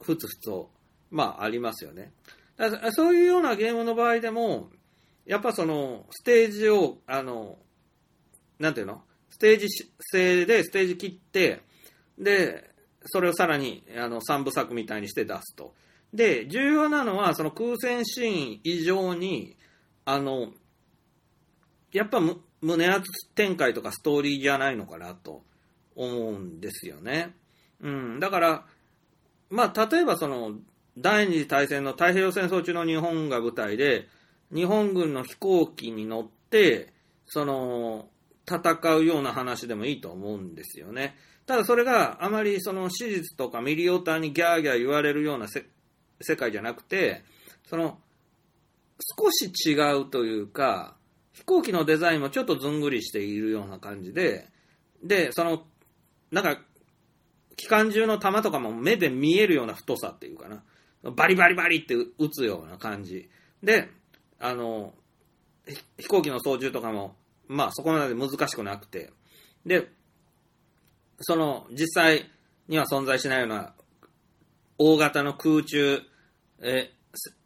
[0.01, 0.71] ふつふつと、
[1.11, 2.13] まあありますよね。
[2.57, 4.71] だそういうようなゲームの場合でも、
[5.27, 7.59] やっぱその、ステージを、あの、
[8.59, 9.03] なんていうの？
[9.35, 9.67] ステージ
[10.13, 11.61] 制でステージ切って、
[12.17, 12.71] で、
[13.05, 15.75] それをさらに、あの、三部作みたいにして出すと。
[16.13, 19.57] で、重要なのは、その空戦シーン以上に、
[20.05, 20.53] あの、
[21.91, 22.21] やっぱ
[22.61, 25.43] 胸熱展開とかストーリーじゃないのかなと
[25.97, 27.35] 思うんですよね。
[27.81, 28.21] うん。
[28.21, 28.67] だから、
[29.51, 30.53] まあ、例えばその、
[30.97, 34.07] 第二次大戦の太平洋戦争中の日本が舞台で、
[34.55, 36.93] 日本軍の飛行機に乗って、
[37.27, 38.09] その、
[38.49, 41.17] 戦うような話でもいいと思うんですよね。
[41.47, 47.23] ただそれがあまりその史実とかミリオタにギャーギャー言われるような世界じゃなくて、
[47.67, 47.99] その、
[49.19, 50.97] 少し違うというか、
[51.33, 54.49] 飛行機のデザインもちょっとずんぐりしているような感じで、
[55.03, 55.65] で、その、
[56.31, 56.61] なんか、
[57.57, 60.63] 機関銃の弾とかも目で見えるような太さっていうかな。
[61.13, 63.29] バリバリバリって撃つような感じ。
[63.63, 63.91] で、
[64.41, 64.95] あの、
[65.99, 67.17] 飛行機の操縦とかも、
[67.49, 69.13] まあそこまで難しくなくて。
[69.67, 69.89] で、
[71.21, 72.31] その、実際
[72.69, 73.75] には存在しないような、
[74.79, 76.01] 大型の空中、
[76.61, 76.91] え、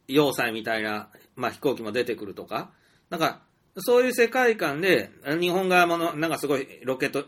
[0.07, 2.71] 要塞みたいな、まあ飛行機も出てくるとか、
[3.09, 3.41] なんか、
[3.77, 7.25] そういう世界観で、日本側もの、なんかすごいロケット、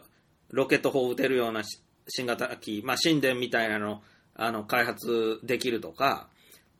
[0.50, 1.62] ロケット砲を撃てるような
[2.08, 4.02] 新型機、まあ神殿みたいなの、
[4.36, 6.30] あの、開発できるとか、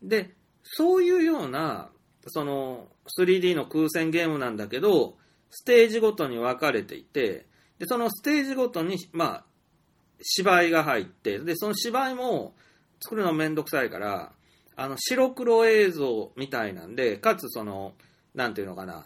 [0.02, 0.32] で、
[0.64, 1.90] そういうような、
[2.28, 2.88] その、
[3.18, 5.18] 3D の空戦ゲームなんだけど、
[5.52, 7.46] ステージごとに分かれていて、
[7.78, 9.46] で、そのステージごとに、まあ、
[10.22, 12.56] 芝居が入って、で、その芝居も
[13.02, 14.32] 作るのめんどくさいから、
[14.76, 17.94] あの、白黒映像みたいなんで、かつその、
[18.34, 19.06] なんていうのかな、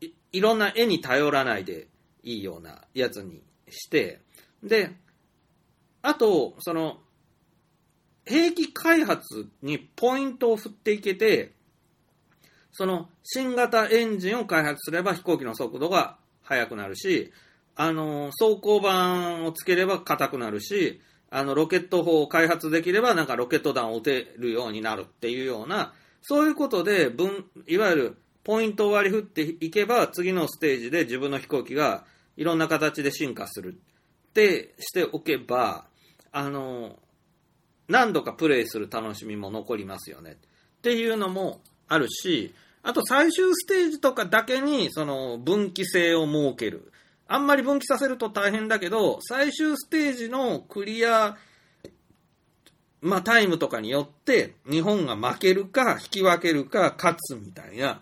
[0.00, 1.88] いいろんな絵に頼らないで
[2.22, 4.20] いいようなやつにして、
[4.62, 4.94] で、
[6.02, 6.98] あと、その、
[8.24, 11.54] 兵器開発にポイントを振っていけて、
[12.78, 17.32] その新型エンジンを開発すれば飛行機の速度が速くなるし、
[17.74, 25.92] あの、走行板をつければ硬くなるし、あの、ロケット砲を開発できればなんかロケット弾を撃てるようになるっていうような、
[26.22, 32.04] そういうことで、分、いわゆるポイントを割り振っていけば、次のステージで自分の飛行機が
[32.36, 35.86] いろんな形で進化するってしておけば、
[36.30, 37.00] あの、
[37.88, 40.36] 何度かプレイする楽しみも残りますよね。
[40.78, 46.92] っていうのもあるし、あと最終ステージとかだけにその分岐性を設ける。
[47.26, 51.36] あんまり分岐させると大変だけど、最終ステージのクリア、
[53.00, 58.00] まあタイムとかによって日本が負けるか引き分けるか勝つみたいな、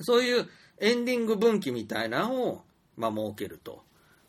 [0.00, 0.48] そういう
[0.78, 2.62] エンディング分岐みたいなのを、
[2.96, 3.82] まあ、設けると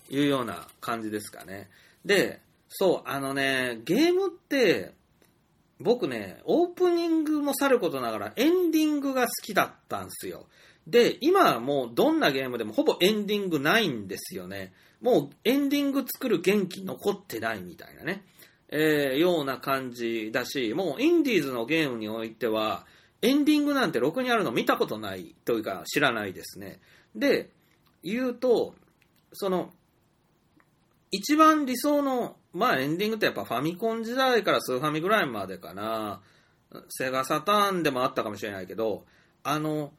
[0.09, 1.69] いうような感じですかね。
[2.05, 4.93] で、そう、あのね、ゲームって、
[5.81, 10.47] 僕ね、オープニングもさることながらエンディングが好きだったんですよ。
[10.87, 14.73] で、今はもうどんなゲームでもほぼエンディングないんですよね。
[15.01, 18.23] もうエンディング作る元気残ってないみたいなね、
[18.69, 22.85] えー、ような感じだし、もうインディーズのゲームにおいては、
[23.21, 26.79] エンディングなんてろくにあるの見たことないというか知らないですね。
[27.15, 27.49] で、
[28.03, 28.73] 言うと、
[29.33, 29.71] その、
[31.11, 36.22] 一番理想の、まあエンディングってやっぱファミコン時代からスーファミぐらいまでかな。
[36.90, 39.06] セガサターンでもあったかもしれないけど、
[39.44, 39.91] あの、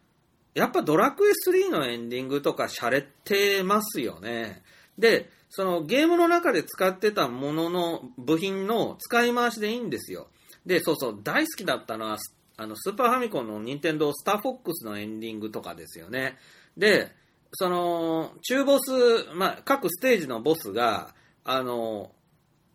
[0.54, 4.62] やっぱドラクエ3のエンディングとか洒落てますよね。
[4.98, 10.28] で、そのゲームの中で使ってたものの部品の使い回しでいいんですよ。
[10.64, 12.18] で、そうそう、大好きだったのは、
[12.56, 16.38] あの、スーパーファミコンの任天堂スターフォックスのエンディングとかですよね。
[16.76, 17.10] で、
[17.52, 18.92] その、中ボス、
[19.34, 21.14] まあ、各ステージのボスが、
[21.44, 22.12] あの、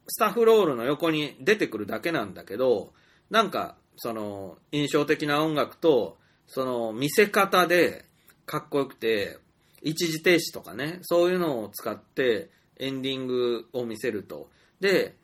[0.07, 2.93] スタッフロールの横に出てくるだけなんだけど、
[3.29, 8.05] なんか、その、印象的な音楽と、その、見せ方で、
[8.45, 9.37] かっこよくて、
[9.81, 14.49] 一時停止とかね、そういうのを使って、エンディングを見せると。
[14.79, 15.15] で、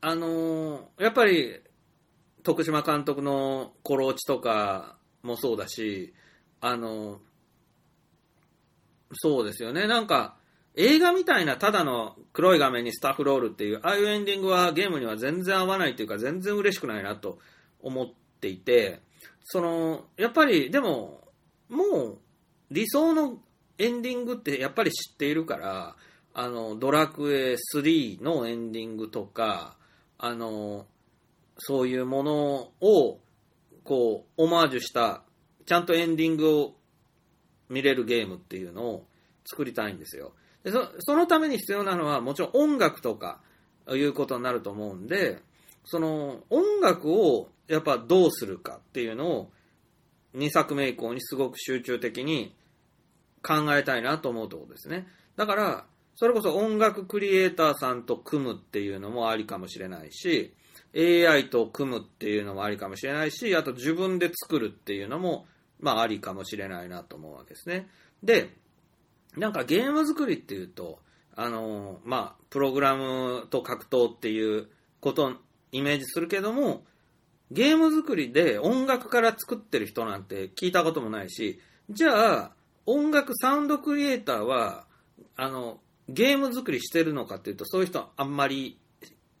[0.00, 1.60] あのやっぱり、
[2.42, 6.14] 徳島監督のコローチとかもそうだし、
[6.60, 7.20] あの
[9.14, 9.86] そうですよね。
[9.86, 10.35] なんか、
[10.76, 17.38] 映画みたいなただの黒い画面にスタッフロールっていう、ああいうエンディングはゲームには全然合わないというか、全然嬉しくないなと
[17.80, 18.06] 思っ
[18.40, 19.00] ていて、
[19.44, 21.20] その、やっぱり、でも、
[21.68, 22.18] もう、
[22.70, 23.38] 理想の
[23.78, 25.96] エンディングってやっぱり知っているから、
[26.34, 29.76] あの、ドラクエ3のエンディングとか、
[30.18, 30.86] あの、
[31.58, 33.20] そういうものを、
[33.84, 35.22] こう、オマージュした、
[35.64, 36.74] ちゃんとエンディングを
[37.70, 39.06] 見れるゲームっていうのを
[39.46, 40.32] 作りたいんですよ。
[40.66, 43.40] でそそのために必要なのはもちろん音楽とか
[43.88, 45.40] いうことになると思うんで、
[45.84, 49.50] その音楽をやっぱどうするかっていうのを
[50.34, 52.52] 2作目以降にすごく集中的に
[53.42, 55.06] 考えたいなと思うところですね。
[55.36, 55.84] だから、
[56.16, 60.52] それこそ音楽クリエイターさんと組むっていうのもありかもしれないし、
[60.96, 65.46] AI と組むっていうのもありかもしれないし、あと自分で作るっていうのも
[65.80, 67.88] まあ、ありかもしれないなと思うわけですね。
[68.22, 68.50] で、
[69.36, 71.00] なんかゲーム作りっていうと、
[71.34, 74.68] あのまあ、プログラムと格闘っていう
[75.00, 75.32] ことを
[75.72, 76.84] イメージするけども、
[77.50, 81.60] ゲーム作りで音楽から作ってる人なんて聞いたこともないし、
[81.90, 82.52] じゃあ、
[82.86, 84.86] 音楽サウンドクリエイターは、
[85.36, 88.78] あの、ゲーム作りしてるのかっていうと、そういう人あんまり、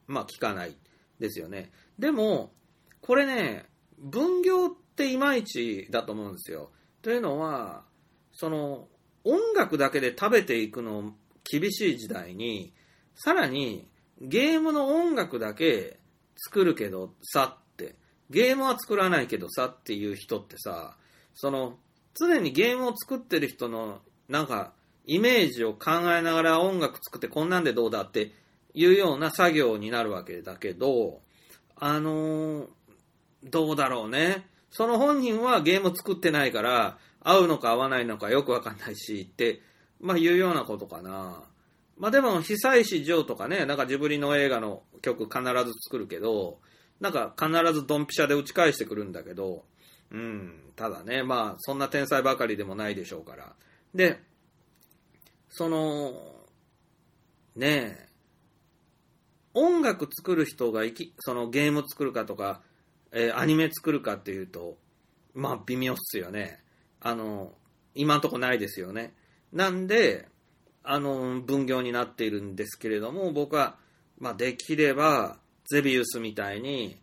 [0.06, 0.76] まあ聞かない
[1.18, 1.70] ですよね。
[1.98, 2.52] でも、
[3.00, 3.64] これね、
[3.98, 6.70] 分業っていまいちだと思うんですよ。
[7.02, 7.84] というのは、
[8.32, 8.88] その、
[9.26, 11.12] 音楽だけで食べていくの
[11.44, 12.72] 厳しい時代に、
[13.16, 13.88] さらに
[14.20, 15.98] ゲームの音楽だけ
[16.36, 17.96] 作るけどさって、
[18.30, 20.96] ゲームは作らないけどさっていう人ってさ、
[21.34, 21.76] その、
[22.14, 24.72] 常にゲームを作ってる人のなんか
[25.04, 28.32] イメージを考えながら音楽作ってこんなんでどうだって
[28.74, 31.20] いうような作業になるわけだけど、
[31.76, 32.66] あのー、
[33.44, 34.46] どうだろうね。
[34.70, 36.98] その本人はゲーム作ってないから、
[37.28, 39.60] 合うのか合わないのかよくわかんないし、って、
[40.00, 41.42] まあ言うようなことかな。
[41.98, 46.60] まあでも、久石譲とかね、なんかジブリの映画の曲必ず作るけど、
[47.00, 49.64] なんか必ずドンピシャで打ち返してくるんだけど、
[50.12, 53.54] うん、ただね、まあそんな天才ばかりでもないでしょうから。
[53.92, 54.20] で、
[55.48, 56.12] その、
[57.56, 58.08] ねえ、
[59.52, 62.60] 音楽作る人がいき、そのゲーム作るかとか、
[63.10, 64.78] えー、アニメ作るかっていうと、
[65.34, 66.60] まあ微妙っすよね。
[67.06, 67.52] あの、
[67.94, 69.14] 今んとこないですよね。
[69.52, 70.26] なんで、
[70.82, 73.76] あの、分業になっているんですけれども、僕は、
[74.18, 75.38] まあできれば、
[75.70, 76.96] ゼビウスみたいに、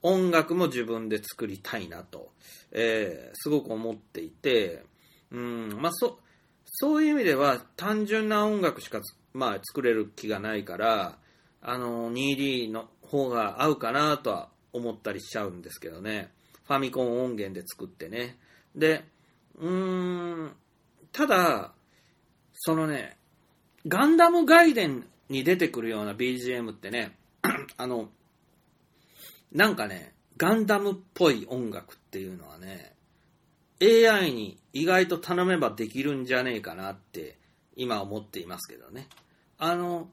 [0.00, 2.30] 音楽も自分で作りたいなと、
[2.70, 4.84] えーすごく思っていて、
[5.32, 6.20] うん、まあそ、
[6.64, 9.00] そういう意味では単純な音楽しか、
[9.32, 11.18] まあ、作れる気がないから、
[11.60, 16.30] あの、2D の方が合うかなとは思ったりしちゃうんですけどね。
[16.64, 18.38] ファミコン音源で作ってね。
[18.76, 19.04] で、
[19.58, 20.56] うーん、
[21.12, 21.72] ただ、
[22.54, 23.16] そのね、
[23.86, 27.16] ガンダム外伝に出てくるような BGM ってね、
[27.76, 28.08] あの、
[29.52, 32.94] なんかね、ガンダムっぽい音楽っていうのはね、
[33.80, 37.38] AI に意外と頼めばできるんじゃねえかなって
[37.76, 39.08] 今思っていますけどね。
[39.58, 40.08] あの、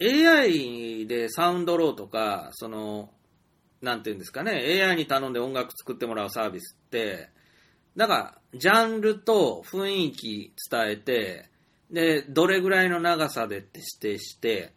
[0.00, 3.10] AI でサウンドローとか、その、
[3.80, 7.30] なんていうんですかね、AI に頼んで音楽作ってもらうサービスって、
[7.96, 11.48] なんか、ジャンルと雰囲気伝えて、
[11.90, 14.74] で、どれぐらいの長さでって指定して、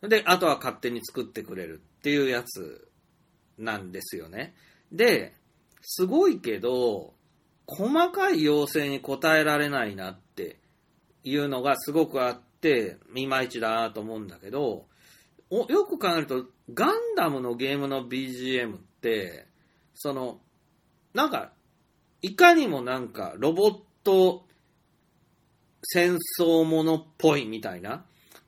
[0.00, 2.88] で、あとは勝手に作ってくれるっていうやつ
[3.58, 4.54] なんですよね。
[4.90, 5.34] で、
[5.82, 7.12] すごいけど、
[7.66, 10.58] 細かい要請に応えられないなって
[11.24, 14.86] いうのがすごくあって、いまいちだなと思うんだけど、
[15.50, 19.46] およく考えると、ガンダムのゲームの BGM って、
[19.94, 20.40] その、
[21.12, 21.52] なんか、
[22.22, 24.44] いかにもなんか、ロボット
[25.82, 28.04] 戦争ものっぽいみたいな、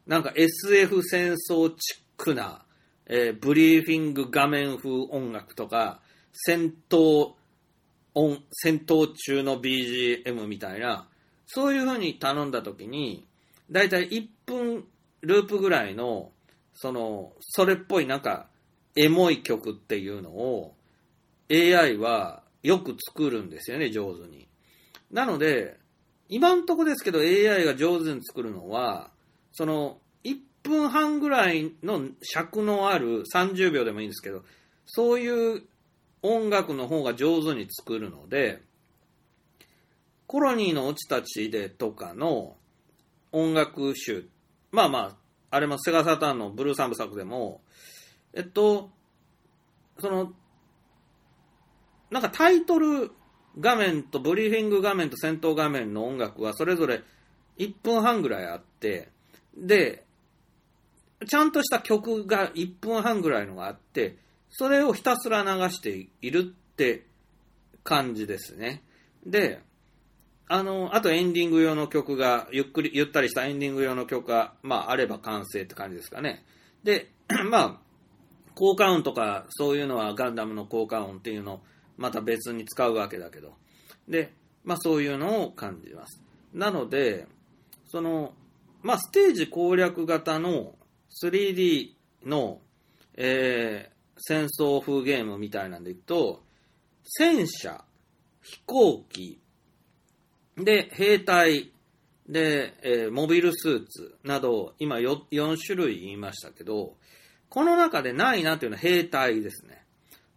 [0.07, 2.65] なんか SF 戦争チックな、
[3.07, 6.01] えーブリーフィング画面風音楽とか、
[6.33, 7.35] 戦闘
[8.15, 11.07] 音、戦闘中の BGM みたいな、
[11.47, 13.27] そういう風に頼んだ時に、
[13.71, 14.85] だいたい1分
[15.21, 16.33] ループぐらいの、
[16.75, 18.49] その、それっぽいなんか、
[18.97, 20.75] エモい曲っていうのを、
[21.51, 24.49] AI はよく作るんですよね、上手に。
[25.11, 25.79] なので、
[26.29, 29.11] 今んとこですけど AI が上手に作るのは、
[29.53, 34.45] その、1分半ぐらいの尺のある30秒でもいいんですけど、
[34.87, 35.63] そういう
[36.23, 38.63] 音楽の方が上手に作るので、
[40.27, 42.57] コロニーの落ちたちでとかの
[43.33, 44.29] 音楽集、
[44.71, 45.17] まあまあ、
[45.51, 47.63] あれもセガサターンのブルーサンブ作でも、
[48.35, 48.91] えっと、
[49.99, 50.33] その、
[52.11, 53.13] なんかタイトル
[53.59, 57.03] 画面とブリーフィング画面と戦闘画面の音楽はそれぞれ
[57.59, 59.09] 1分半ぐらいあって、
[59.57, 60.05] で、
[61.29, 64.17] ちゃんとした曲が1分半ぐらいのがあって、
[64.51, 66.43] それをひたすら流しているっ
[66.77, 67.05] て
[67.85, 68.83] 感じですね。
[69.27, 69.61] で、
[70.49, 76.45] あの、あとエンディング用の曲が、ゆっくり、ゆったりしたエンディング用の曲が、まあ、あれば完成って感じですかね。
[76.83, 77.13] で、
[77.49, 77.79] まあ、
[78.57, 81.61] 効果音とか、そういうのはガンダムの効果音っていうのを
[82.01, 83.53] また別に使うわけだけど。
[84.09, 84.33] で、
[84.65, 86.21] まあ、そういうのを感じます。
[86.55, 87.27] なので、
[87.85, 88.33] その、
[88.83, 90.75] まあ、ステージ攻略型の
[91.23, 91.91] 3D
[92.25, 92.61] の、
[93.15, 96.43] えー戦争風ゲームみたいなんでいくと、
[97.05, 97.83] 戦車、
[98.43, 99.41] 飛行機、
[100.59, 101.73] で、兵隊、
[102.29, 106.99] で、えーモビルスーツなど、今 4, 4種類言いましたけど、
[107.49, 109.87] この中でないなというのは兵隊ですね。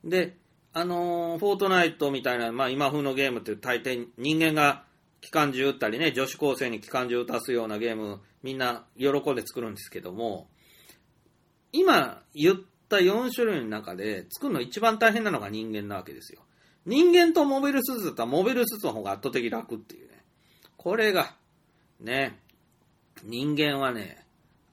[0.06, 0.38] で、
[0.74, 4.84] あのーフォートナイトみたいな、まあ今風のゲームって大抵人間が
[5.22, 10.48] 機関銃撃ったりね、女子高生に機関銃撃たすようなゲーム、みんな喜んで作るんですけども、
[11.72, 12.56] 今言っ
[12.90, 16.42] た4種類の中で作るの一番大変なのが人間なわけですよ。
[16.86, 20.24] 人間とモビルスーツだったらモビルスーツの方が圧倒的楽っていうね。
[20.76, 21.36] これが、
[22.02, 22.40] ね、
[23.24, 24.26] 人間はね、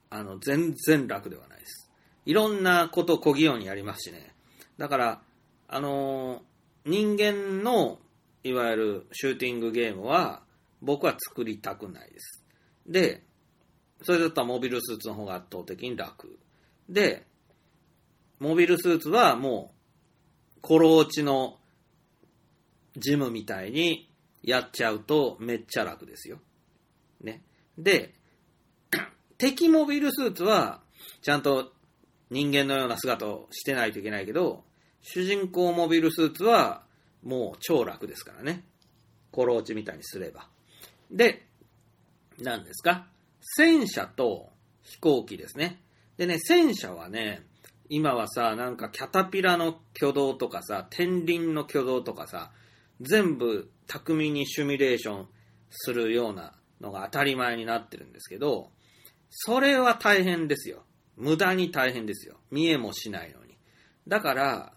[0.09, 1.89] あの、全然楽ではないです。
[2.25, 4.35] いろんなことを小器用にやりますしね。
[4.77, 5.21] だから、
[5.73, 6.41] あの
[6.85, 7.99] 人間の、
[8.43, 10.41] いわゆるシューティングゲームは、
[10.81, 12.43] 僕は作りたくないです。
[12.85, 13.23] で、
[14.01, 16.37] それだったらモビルスーツの方が圧倒的に楽。
[16.89, 17.25] で、
[18.39, 19.71] モビルスーツはも
[20.57, 21.57] う、コロ落ちの
[22.97, 24.11] ジムみたいに
[24.43, 26.39] やっちゃうとめっちゃ楽ですよ。
[27.21, 27.43] ね。
[27.77, 28.13] で、
[29.37, 30.81] 敵モビルスーツは、
[31.21, 31.71] ちゃんと
[32.29, 34.65] 人間のような姿をしてないといけないけど、
[35.01, 36.83] 主人公モビルスーツは
[37.23, 38.63] もう超楽ですからね。
[39.31, 40.47] コロ落ちみたいにすれば。
[41.09, 41.45] で、
[42.39, 43.07] 何ですか？
[43.39, 44.49] 戦車と
[44.83, 45.81] 飛行機ですね。
[46.17, 47.43] でね、戦車はね、
[47.89, 52.51] 今はさ、なんかキャタピラの挙動とかさ、天輪の挙動とかさ、
[53.01, 55.27] 全部巧みにシミュレーション
[55.69, 58.69] するようなのが当たり前になってるんですけど、
[59.29, 60.83] それは大変ですよ。
[61.17, 62.37] 無駄に大変ですよ。
[62.51, 63.57] 見えもしないのに。
[64.07, 64.73] だから、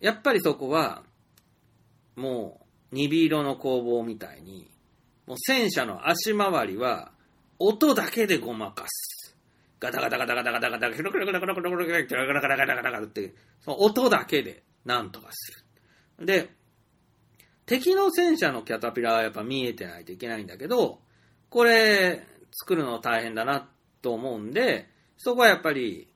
[0.00, 1.02] やっぱりそこは、
[2.16, 2.60] も
[2.92, 4.70] う、鈍色の工房みたいに、
[5.26, 7.12] もう戦車の足回りは、
[7.58, 9.36] 音だけでごまかす。
[9.78, 15.64] ガタガタガタガタガタガタ、ヒロクロクロクロクロクロクロクロクロクロクロクロクロクロって、その音だけでなんとかす
[16.18, 16.26] る。
[16.26, 16.50] で、
[17.66, 21.00] 敵の戦車のキャタピラーはやっぱ見えてないといけないんだけど、
[21.50, 23.68] これ、作るの大変だな
[24.00, 26.08] と思うんで、そこはやっぱり、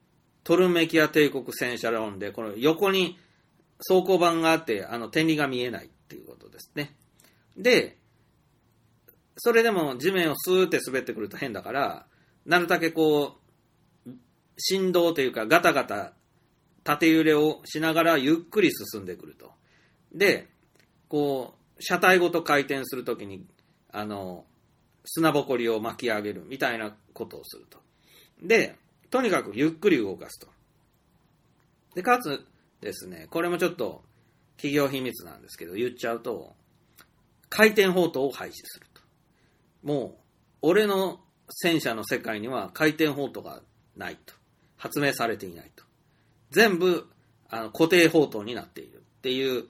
[0.43, 3.19] トルメキア帝国戦車論で、この横に
[3.87, 6.95] 走行板があって、あの、天理が見えないっていうことですね。
[7.57, 7.97] で、
[9.37, 12.05] それでも地面をスーって滑ってくると変だから、
[12.45, 13.37] なるだけこ
[14.05, 14.09] う、
[14.57, 16.13] 振動というかガタガタ
[16.83, 19.51] 縦揺れをしながらゆっくり進んでくると。
[20.13, 20.47] で、
[21.07, 23.45] こう、車体ごと回転するときに、
[23.91, 24.45] あの、
[25.05, 27.79] 砂ぼこりを巻き上げるみたいなことをすると。
[28.41, 28.75] で、
[29.09, 30.47] とにかくゆっくり動かすと。
[31.95, 32.45] で、かつ
[32.81, 34.03] ですね、これもちょっと
[34.57, 36.55] 企業秘密なんですけど、言っちゃうと、
[37.49, 39.01] 回転砲塔を廃止すると。
[39.83, 40.21] もう、
[40.61, 43.61] 俺の戦車の世界には回転砲塔が
[43.95, 44.33] ないと。
[44.77, 45.83] 発明されていないと。
[46.49, 47.07] 全部、
[47.49, 49.65] あの、固定砲塔になっているっていう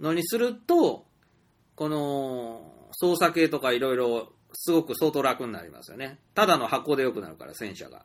[0.00, 1.06] のにすると、
[1.76, 6.18] この、操作系とかいろいろ、すごく相当楽になりますよね。
[6.34, 8.04] ただの箱で良くなるから、戦車が。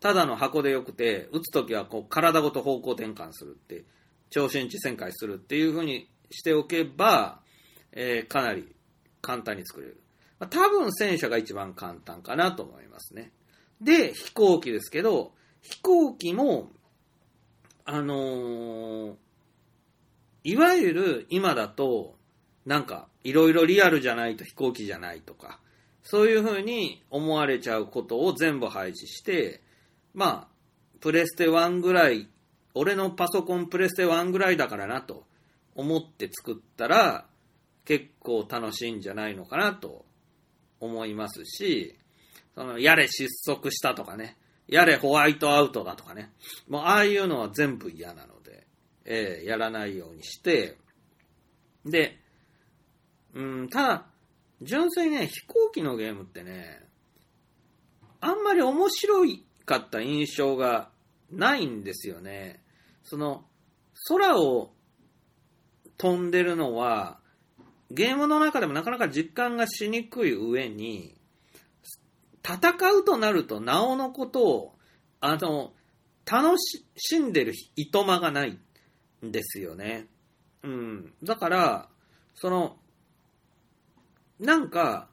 [0.00, 3.84] ただの箱で良くて、撃つときはこう体ごと方向転換するって、
[4.30, 7.40] 超新地旋回するっていう風にしておけば、
[7.92, 8.74] えーかなり
[9.20, 10.00] 簡単に作れる。
[10.38, 13.32] まあ多分戦車が一番簡単かなと思いますね。
[13.80, 16.70] で、飛行機ですけど、飛行機も、
[17.84, 19.14] あのー
[20.42, 22.16] いわゆる今だと、
[22.64, 25.60] なんか、いろいろリアルじゃないと飛行機じゃないとか、
[26.02, 29.60] そういうふうに思われちゃうことを全部廃止して、
[30.14, 30.48] まあ、
[31.00, 32.28] プレステ1ぐらい、
[32.74, 35.24] 俺のパソコンプレステ1ぐらいだからなと
[35.74, 37.26] 思って作ったら、
[37.84, 40.04] 結構楽しいんじゃないのかなと
[40.78, 41.96] 思いますし、
[42.54, 44.36] そのやれ失速したとかね、
[44.68, 46.30] やれホワイトアウトだとかね、
[46.68, 48.66] もうああいうのは全部嫌なので、
[49.04, 50.76] えーやらないようにして、
[51.84, 52.18] で、
[53.34, 54.06] うん、ただ、
[54.62, 56.82] 純粋にね、飛行機のゲームってね、
[58.20, 60.90] あんまり面白いかった印象が
[61.30, 62.62] ないんですよね。
[63.02, 63.44] その、
[64.08, 64.72] 空を
[65.98, 67.18] 飛んでるのは、
[67.90, 71.16] ゲームの中でもなかなか実感がしにくい上に、
[72.42, 74.78] 戦うとなるとなおのことを、
[75.20, 75.72] あの、
[76.24, 76.56] 楽
[76.96, 78.58] しんでるいとまがない
[79.24, 80.06] んですよね。
[80.62, 81.12] うん。
[81.22, 81.88] だから、
[82.34, 82.76] その、
[84.38, 85.08] なんか、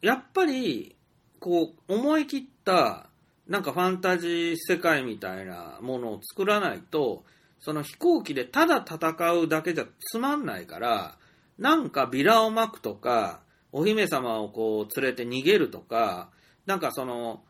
[0.00, 0.96] やっぱり、
[1.42, 3.06] こう、思い切った、
[3.48, 7.24] なんかファンタジー世界みたいなものを作らないと、
[7.58, 11.16] その飛行機でただ戦うだけじゃつまんないから、
[11.58, 13.40] なんかビラを巻くとか、
[13.72, 16.30] お姫様をこう連れて逃げるとか、
[16.64, 17.42] なんかその、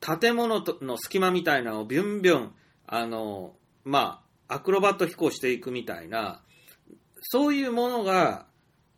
[0.00, 2.52] 建物の隙間みたいなのをビュンビュン、
[2.88, 3.54] あの、
[3.84, 6.42] まあ、アクロバット飛行していくみたいな、
[7.20, 8.46] そういうものが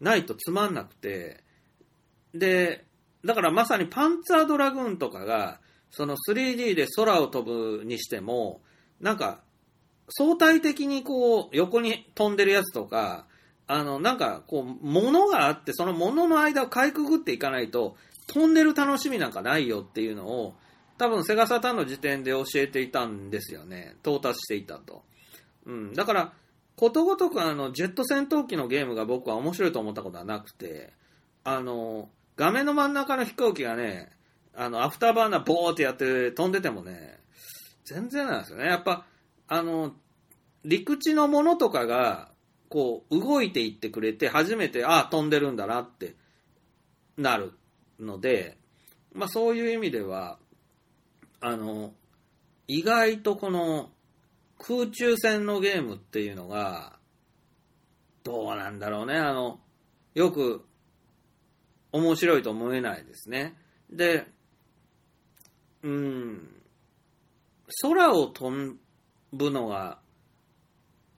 [0.00, 1.44] ないとつまんなくて、
[2.32, 2.86] で、
[3.24, 5.60] だからまさにパンツァードラグーンとかが、
[5.90, 8.60] その 3D で空を飛ぶにしても、
[9.00, 9.40] なんか、
[10.10, 13.26] 相対的にこう、横に飛んでるやつとか、
[13.66, 17.96] あの、なんか、こう、物があって、その物の間をかいくぐっていかないと、
[18.26, 20.54] 飛んでる楽しみなんかないよっていうのを、
[20.98, 23.96] 多分セガサタンの時点で教えていたんですよね。
[24.02, 25.02] 到達していたと。
[25.66, 25.94] うん。
[25.94, 26.32] だから、
[26.76, 30.92] ことごとくあの、ジェット戦闘機のゲームが僕は面白いと思ったことはなくて、
[31.42, 34.10] あの、画面の真ん中の飛行機がね、
[34.56, 37.20] あの、アフターバーナーボーってやって飛んでてもね、
[37.84, 38.66] 全然なんですよね。
[38.66, 39.06] やっぱ、
[39.48, 39.94] あの、
[40.64, 42.30] 陸地のものとかが、
[42.68, 46.14] こう、動いていってくれて、初めて、ああ、飛んでるんだなって、
[47.16, 47.52] なる
[48.00, 48.58] ので、
[49.12, 50.38] まあそういう意味では、
[51.40, 51.92] あの、
[52.66, 53.90] 意外とこの、
[54.58, 56.98] 空中戦のゲームっていうのが、
[58.22, 59.18] どうなんだろうね。
[59.18, 59.60] あの、
[60.14, 60.64] よく、
[61.94, 63.54] 面白いと思えないですね。
[63.88, 64.26] で、
[65.84, 66.48] うん、
[67.82, 68.78] 空を飛
[69.32, 69.98] ぶのが、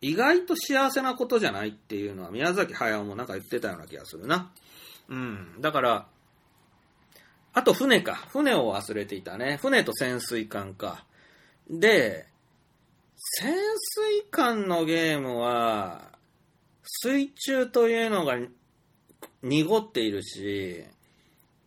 [0.03, 4.53] 意外と幸せなことじゃないっていうのは宮崎駿もなんか言ってたような気がするな。
[5.09, 5.61] うん。
[5.63, 6.07] だから、
[7.55, 8.15] あと船か。
[8.29, 9.59] 船を忘れていたね。
[9.63, 11.07] 船と潜水艦か。
[11.71, 12.27] で、
[13.41, 16.19] 潜水艦のゲームは、
[16.83, 18.37] 水中というのが
[19.43, 20.85] 濁っているし、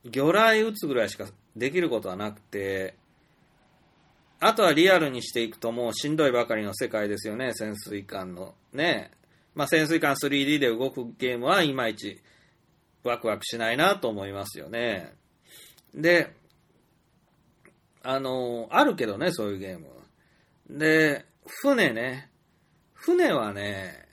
[0.06, 1.26] 魚雷撃つぐらいしか
[1.56, 2.96] できることはなくて、
[4.40, 8.56] あとはリアルにしていくともうしんどいばかりの世界ですよね、潜水艦の。
[8.74, 9.12] ね。
[9.56, 12.22] まあ潜水艦 3D で動くゲームはいまいち
[13.04, 15.14] ワクワクしないなと思いますよね。
[15.94, 16.34] で、
[18.04, 19.88] あの、あるけどね、そういうゲーム。
[20.70, 22.30] で、船ね。
[22.94, 24.09] 船はね、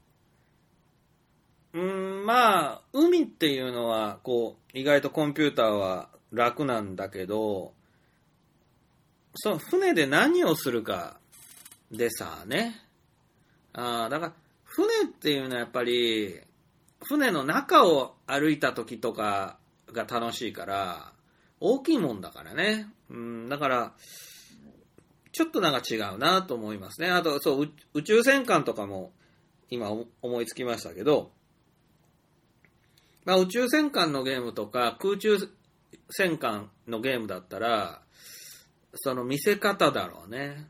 [1.77, 1.78] う
[2.23, 7.74] ん、まあ、海っていうのは、こう、意外とコンピューターは楽なんだけど、
[9.35, 11.19] その船で何をするか
[11.93, 12.81] でさね。
[13.74, 14.32] ああ、だから、
[14.65, 16.40] 船っていうのはやっぱり、
[17.05, 19.59] 船の中を歩いた時とか
[19.93, 21.12] が楽しいから、
[21.61, 22.86] 大きいもんだからね。
[23.11, 23.93] うん、だから、
[25.31, 27.11] ちょっとなんか違うなと思いますね。
[27.11, 29.12] あと、そう、宇宙戦艦とかも
[29.69, 29.90] 今
[30.23, 31.35] 思いつきましたけど、
[33.27, 35.36] まあ宇宙戦艦のゲームとか空中
[36.09, 38.01] 戦艦のゲームだったら、
[38.94, 40.69] その見せ方だろうね。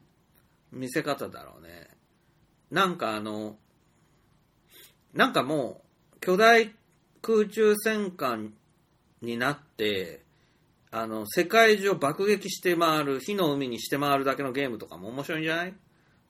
[0.73, 1.89] 見せ方だろうね。
[2.71, 3.57] なんかあの、
[5.13, 5.83] なんかも
[6.15, 6.75] う、巨大
[7.23, 8.55] 空中戦艦
[9.23, 10.23] になって、
[10.91, 15.75] あの、世界中爆撃して回る、火の海にして回るだけのゲームとかも面白いんじゃない？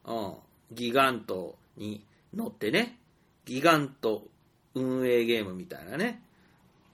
[0.05, 0.35] うん。
[0.73, 2.05] ギガントに
[2.35, 2.99] 乗ってね。
[3.45, 4.27] ギガント
[4.77, 6.21] 運営ゲームみたいなね。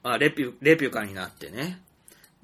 [0.05, 1.83] あ、レピュ、レピュカになってね。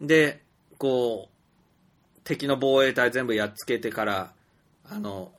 [0.00, 0.42] で、
[0.76, 4.32] こう、敵の防衛隊全部やっつけてから、
[4.84, 5.32] あの、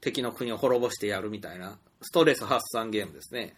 [0.00, 3.54] 敵の国を滅ぼしてやるみたいな、ストレス発散ゲームですね。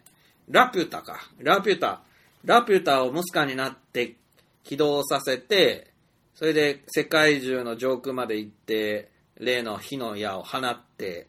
[0.49, 1.20] ラピュタか。
[1.39, 2.03] ラピュタ。
[2.45, 4.16] ラピュタをムスカになって
[4.65, 5.93] 起動させて、
[6.35, 11.29] それで世界中の上空まで行って、例の火の矢を放って、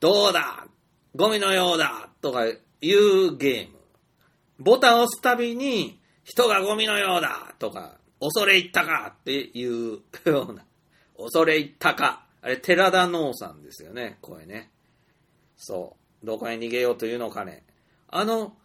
[0.00, 0.66] どうだ
[1.16, 2.44] ゴミのようだとか
[2.80, 3.78] いうゲーム。
[4.58, 10.64] ボタンを押すたびに、人がゴミのようだとか、恐れ入ったかっていうような。
[11.16, 12.26] 恐れ入ったか。
[12.42, 14.70] あれ、寺田農さんですよね、声ね。
[15.56, 16.26] そう。
[16.26, 17.64] どこへ逃げようというのかね。
[18.08, 18.56] あの、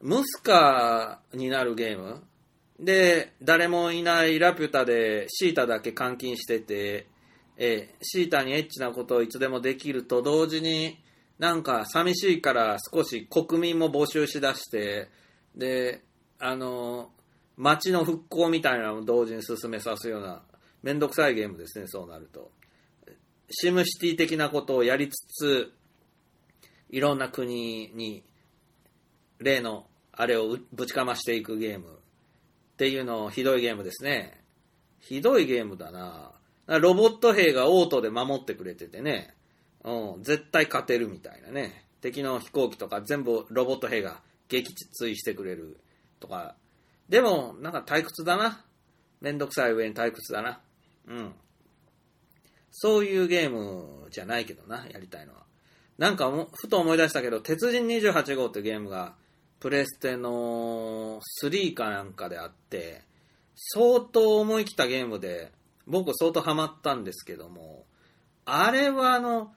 [0.00, 2.22] ムスカになるゲーム
[2.78, 7.06] で、誰もいないラピュタでシータだけ監禁してて、
[7.56, 10.98] えーシータにエッチなことをいつでもできると同時に、
[11.44, 15.10] なんか寂しいから少し国民も募集しだして、
[15.54, 16.00] で、
[16.38, 17.10] あの、
[17.58, 20.40] 街の復興みたいなのを同時に進めさすような、
[20.82, 22.50] めんどくさいゲームですね、そうなると。
[23.50, 25.72] シムシティ的なことをやりつつ、
[26.88, 28.24] いろんな国に、
[29.38, 34.40] 例のあれをぶちかましていくゲームっていうのをひどいゲームですね。
[34.98, 36.32] ひどいゲームだな。
[36.80, 39.33] ロボット兵がオートで守ってくれててね、
[39.84, 41.84] うん、絶対勝てるみたいなね。
[42.00, 45.80] 敵の飛行機とか全部ロボット兵が撃墜してくれる
[46.20, 46.56] とか。
[47.08, 48.64] でも、なんか退屈だな。
[49.20, 50.60] めんどくさい上に退屈だな。
[51.06, 51.32] うん。
[52.70, 55.44] そういうゲームじゃないけどな、やりたいのは。
[55.98, 59.14] なんか、ふと思い出したけど、鉄人28号ってゲームが、
[59.60, 63.02] プレステの3かなんかであって、
[63.56, 65.52] 相当思い切ったゲームで、
[65.86, 67.86] 僕相当ハマったんですけども、
[68.44, 69.54] あれはあの、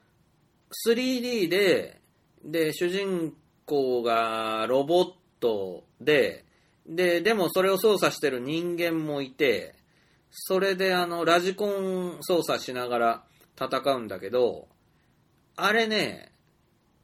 [0.86, 2.00] 3D で、
[2.44, 3.34] で、主人
[3.64, 6.44] 公がロボットで、
[6.86, 9.74] で、でもそれを操作してる人間もいて、
[10.30, 13.24] それであの、ラジコン操作しながら
[13.60, 14.68] 戦うんだけど、
[15.56, 16.32] あれね、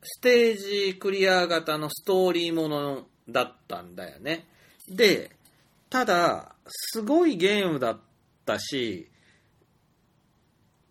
[0.02, 0.56] ステー
[0.92, 4.46] ジクリア型のストーリーものだったんだよね。
[4.88, 5.30] で、
[5.90, 8.00] ただ、すごいゲームだっ
[8.44, 9.10] たし、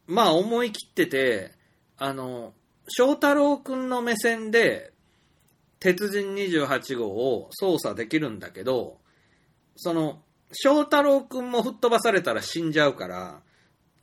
[0.08, 1.52] まあ思い切ってて、
[1.98, 2.54] あの、
[2.88, 4.94] 翔太郎くんの目線で、
[5.80, 8.98] 鉄人28号を操作できるんだけど、
[9.76, 13.42] その、翔太郎くんも吹っ飛ばされたら死んじゃうから、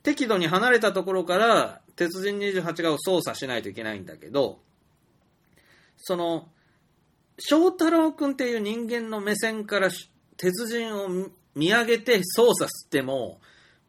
[0.03, 4.59] 適度に離れたところから、鉄人28号を操作しないといけないんだけど、
[5.97, 6.49] その、
[7.39, 9.89] 翔太郎くんっていう人間の目線から
[10.37, 13.39] 鉄人を見上げて操作しても、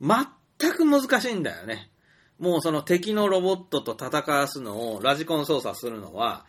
[0.00, 1.91] 全く難しいんだよね。
[2.42, 6.44] もうその敵のロボットと戦わすのをラジコン操作するのは、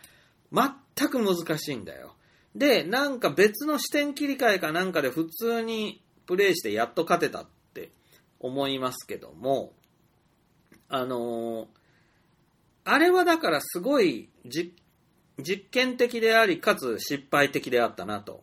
[0.52, 2.16] 全く難しいんだよ。
[2.56, 7.92] で、なんか別の視点切り替えかなんかで普通にプレイしてやっと勝てたって
[8.40, 9.72] 思いますけども、
[10.88, 11.66] あのー
[12.86, 14.74] あれはだからすごい実
[15.38, 18.42] 実験的であり、かつ失敗的であったなと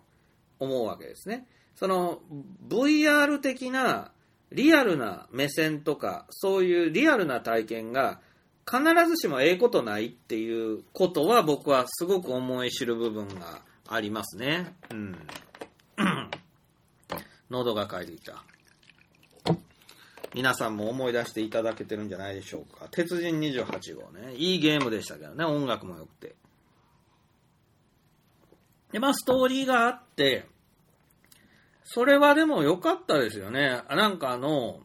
[0.57, 1.47] 思うわけですね。
[1.75, 2.21] その
[2.67, 4.11] VR 的な
[4.51, 8.19] リアルな目線とか、そういうリアルな体験が
[8.69, 14.75] 必ずしもええことないっていうことは僕はすごく思い知る部分がありますね。
[14.91, 15.17] うん。
[17.49, 18.43] 喉が渇いていた。
[20.33, 22.87] 皆さんも思い出していただけてるんじゃないでしょうか。
[22.89, 24.33] 鉄人28号ね。
[24.35, 26.35] いいゲームでしたけどね、音楽も良くて。
[28.93, 30.45] で、まあ、ストーリーがあって、
[31.93, 33.81] それはでも良かったですよね。
[33.89, 34.79] なんかあの、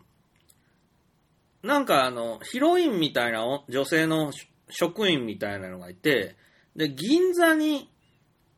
[1.62, 4.32] なんかあの、ヒロインみたいな女性の
[4.68, 6.34] 職員みたいなのがいて、
[6.74, 7.88] で、銀座に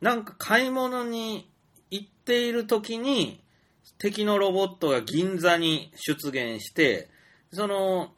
[0.01, 1.51] なんか買い物に
[1.91, 3.45] 行っている時に、
[3.99, 7.11] 敵のロボットが銀座に出現して、
[7.53, 8.15] その、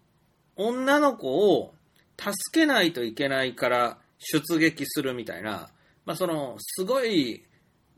[0.55, 1.74] 女の子を
[2.16, 5.70] 助けないといけないから出撃するみたいな、
[6.05, 7.43] まあその、すごい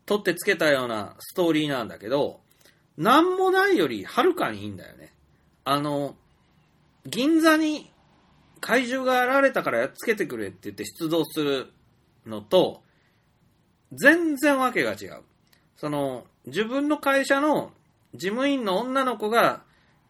[0.07, 2.41] 取ってつけたようなストーリーなんだけど、
[2.97, 5.13] なんもないよりはるかにいいんだよね。
[5.65, 6.17] あの、
[7.07, 7.91] 銀座に
[8.61, 11.73] 怪獣が現れたからやっつけてくれって言って出動する
[12.27, 12.83] のと、
[13.93, 15.23] 全然わけが違う。
[15.77, 17.73] その、自分の会社の
[18.15, 19.63] 事務員の女の子が、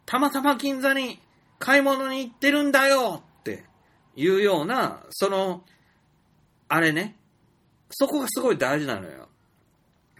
[0.05, 1.19] たまたま銀座に
[1.59, 3.63] 買い物に行ってるんだよって
[4.15, 5.63] いうような、その、
[6.67, 7.15] あれね、
[7.89, 9.29] そこがすごい大事なのよ。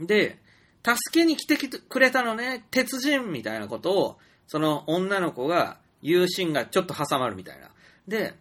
[0.05, 0.39] で、
[0.83, 4.17] 助けに来てくれたのね、鉄人みたいなことを、
[4.47, 7.69] その女の子が言うシーンがちょっと挟まるみたいな。
[8.07, 8.35] で、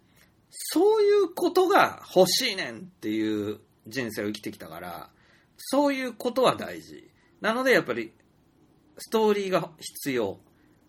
[0.51, 5.10] そういうことが欲しいねんっていう人生を生きてきたから、
[5.56, 7.09] そういうことは大事。
[7.40, 8.12] なのでやっぱり、
[8.98, 10.39] ストーリーが必要。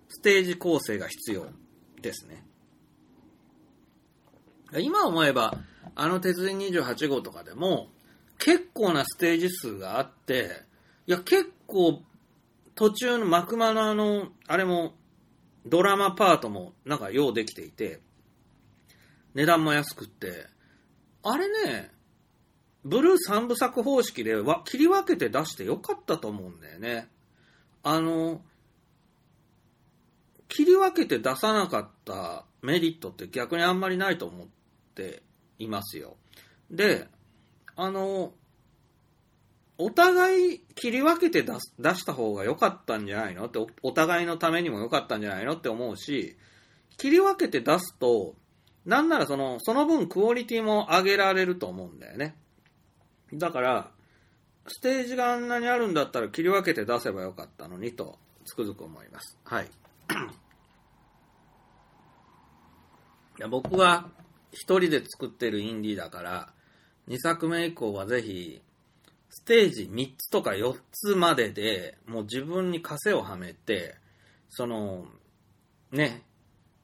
[0.10, 1.48] ステージ構成が必要
[2.02, 2.44] ですね。
[4.80, 5.58] 今思えば、
[5.96, 7.90] あの鉄人28号とかでも、
[8.44, 10.64] 結構なステージ数があって、
[11.08, 12.02] いや、結構、
[12.76, 14.96] 途中の幕間のあの、あれも、
[15.66, 18.02] ドラマパートも、なんか、ようできていて、
[19.34, 20.48] 値段も安くって、
[21.24, 21.92] あれね、
[22.84, 27.08] ブルー3部作方式でわ切り分けて出してよかったと思うんだよね。
[27.82, 28.42] あの、
[30.50, 34.48] 切り分けて出さなかったメリットって逆にあんまりないと思っ
[34.96, 35.24] て
[35.60, 36.18] いますよ。
[36.70, 37.08] で、
[37.76, 38.34] あの、
[39.78, 46.38] お互い切り分けて出す出した方が良かったんじゃないのってお、お互いのためにも良かったんじゃないのって思うし、
[46.98, 48.36] 切り分けて出すと、
[48.86, 52.36] なんならその、その分クオリティも上げられると思うんだよね。
[53.34, 53.92] だから、
[54.68, 59.38] ステージがあんなにあるんだったら切り分けて出せばよかったのにと、つくづく思います。
[59.44, 59.66] はい。
[59.66, 59.68] い
[63.42, 64.10] や僕は
[64.52, 66.54] 一人で作ってるインディーだから、
[67.08, 68.62] 2作目以降はぜひ、
[69.30, 73.96] ステージ3つとか4つまででもう自分に枷をはめて、
[74.50, 75.06] その、
[75.92, 76.24] ね、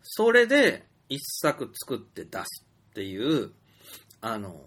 [0.04, 3.52] それで一作作って出すっていう、
[4.22, 4.62] あの、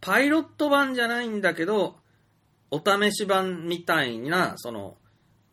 [0.00, 1.96] パイロット版じゃないんだけど、
[2.70, 4.96] お試し版みたいな、その、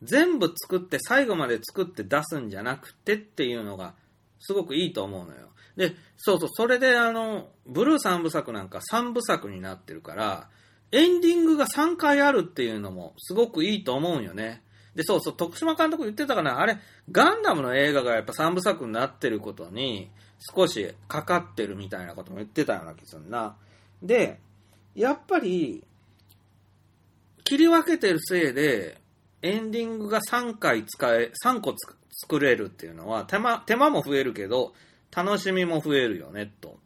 [0.02, 3.94] 全部作って最後まで作って出すんじゃなくてっていうのが、
[4.40, 5.48] すごくいいと思うのよ。
[5.76, 10.48] で、そうそう、それであの、ブルー3部作なんか3部作になってるから、
[10.92, 14.62] エンディングが3回あるっていうのもすごくいいと思うんよね。
[14.94, 16.78] で、そうそう、徳島監督言ってたかな、あれ、
[17.10, 20.10] ガンダムの映画がやっぱ3部作になってることに
[20.54, 23.56] 少しかかってるみたいなことも言ってたような気するな。
[24.02, 24.40] で、
[24.94, 25.84] やっぱり、
[27.44, 28.98] 切り分けてるせいで、
[29.42, 31.76] エンディングが3回使え、3個つ
[32.22, 34.72] 作れるっていうのは、手間、手間も増えるけど、
[35.14, 36.78] 楽しみも増えるよね、と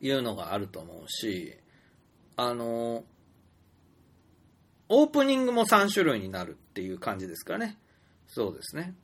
[0.00, 1.54] いうのがあると思うし、
[2.36, 3.04] あの、
[4.88, 7.78] オープニングも3種類になるっていう感じですかね。
[8.28, 8.94] そうですね。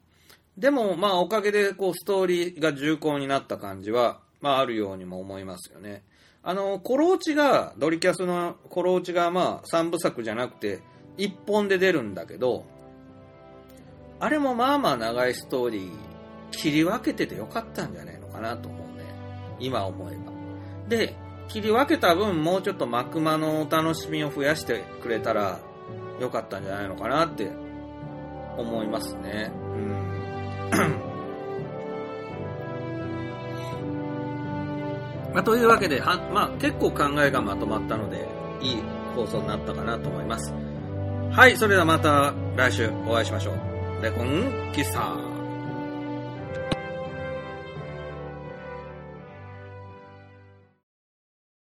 [0.56, 6.04] でも、まあ、おかげで、こう、ストーリーが重厚になった感じは、まあ、あるようにも思いますよね。
[6.42, 10.82] あの、コローチが、ドリキャスのコローチが、まあ、3部作じゃなくて、
[11.16, 12.64] 1本で出るんだけど、
[14.20, 15.90] あれもまあまあ長いストーリー、
[16.52, 19.04] 切り分けててよかったんじゃないのかなと思うね。
[19.58, 20.32] 今思えば。
[20.88, 21.16] で、
[21.48, 25.58] 切り分けた分、もうちょっと幕間のお楽しみを増やしてくれたら、
[26.20, 27.50] よかったんじゃないのかなって
[28.56, 29.50] 思いますね。
[29.52, 31.12] うん。
[35.34, 38.28] まあ、というわけで、はまあ、結構考えがまとまったので、
[38.60, 38.82] いい
[39.16, 40.52] 放送になったかなと思います。
[41.32, 44.02] はい、それではまた来週お会いしましょう。
[44.02, 45.31] レコンキサー。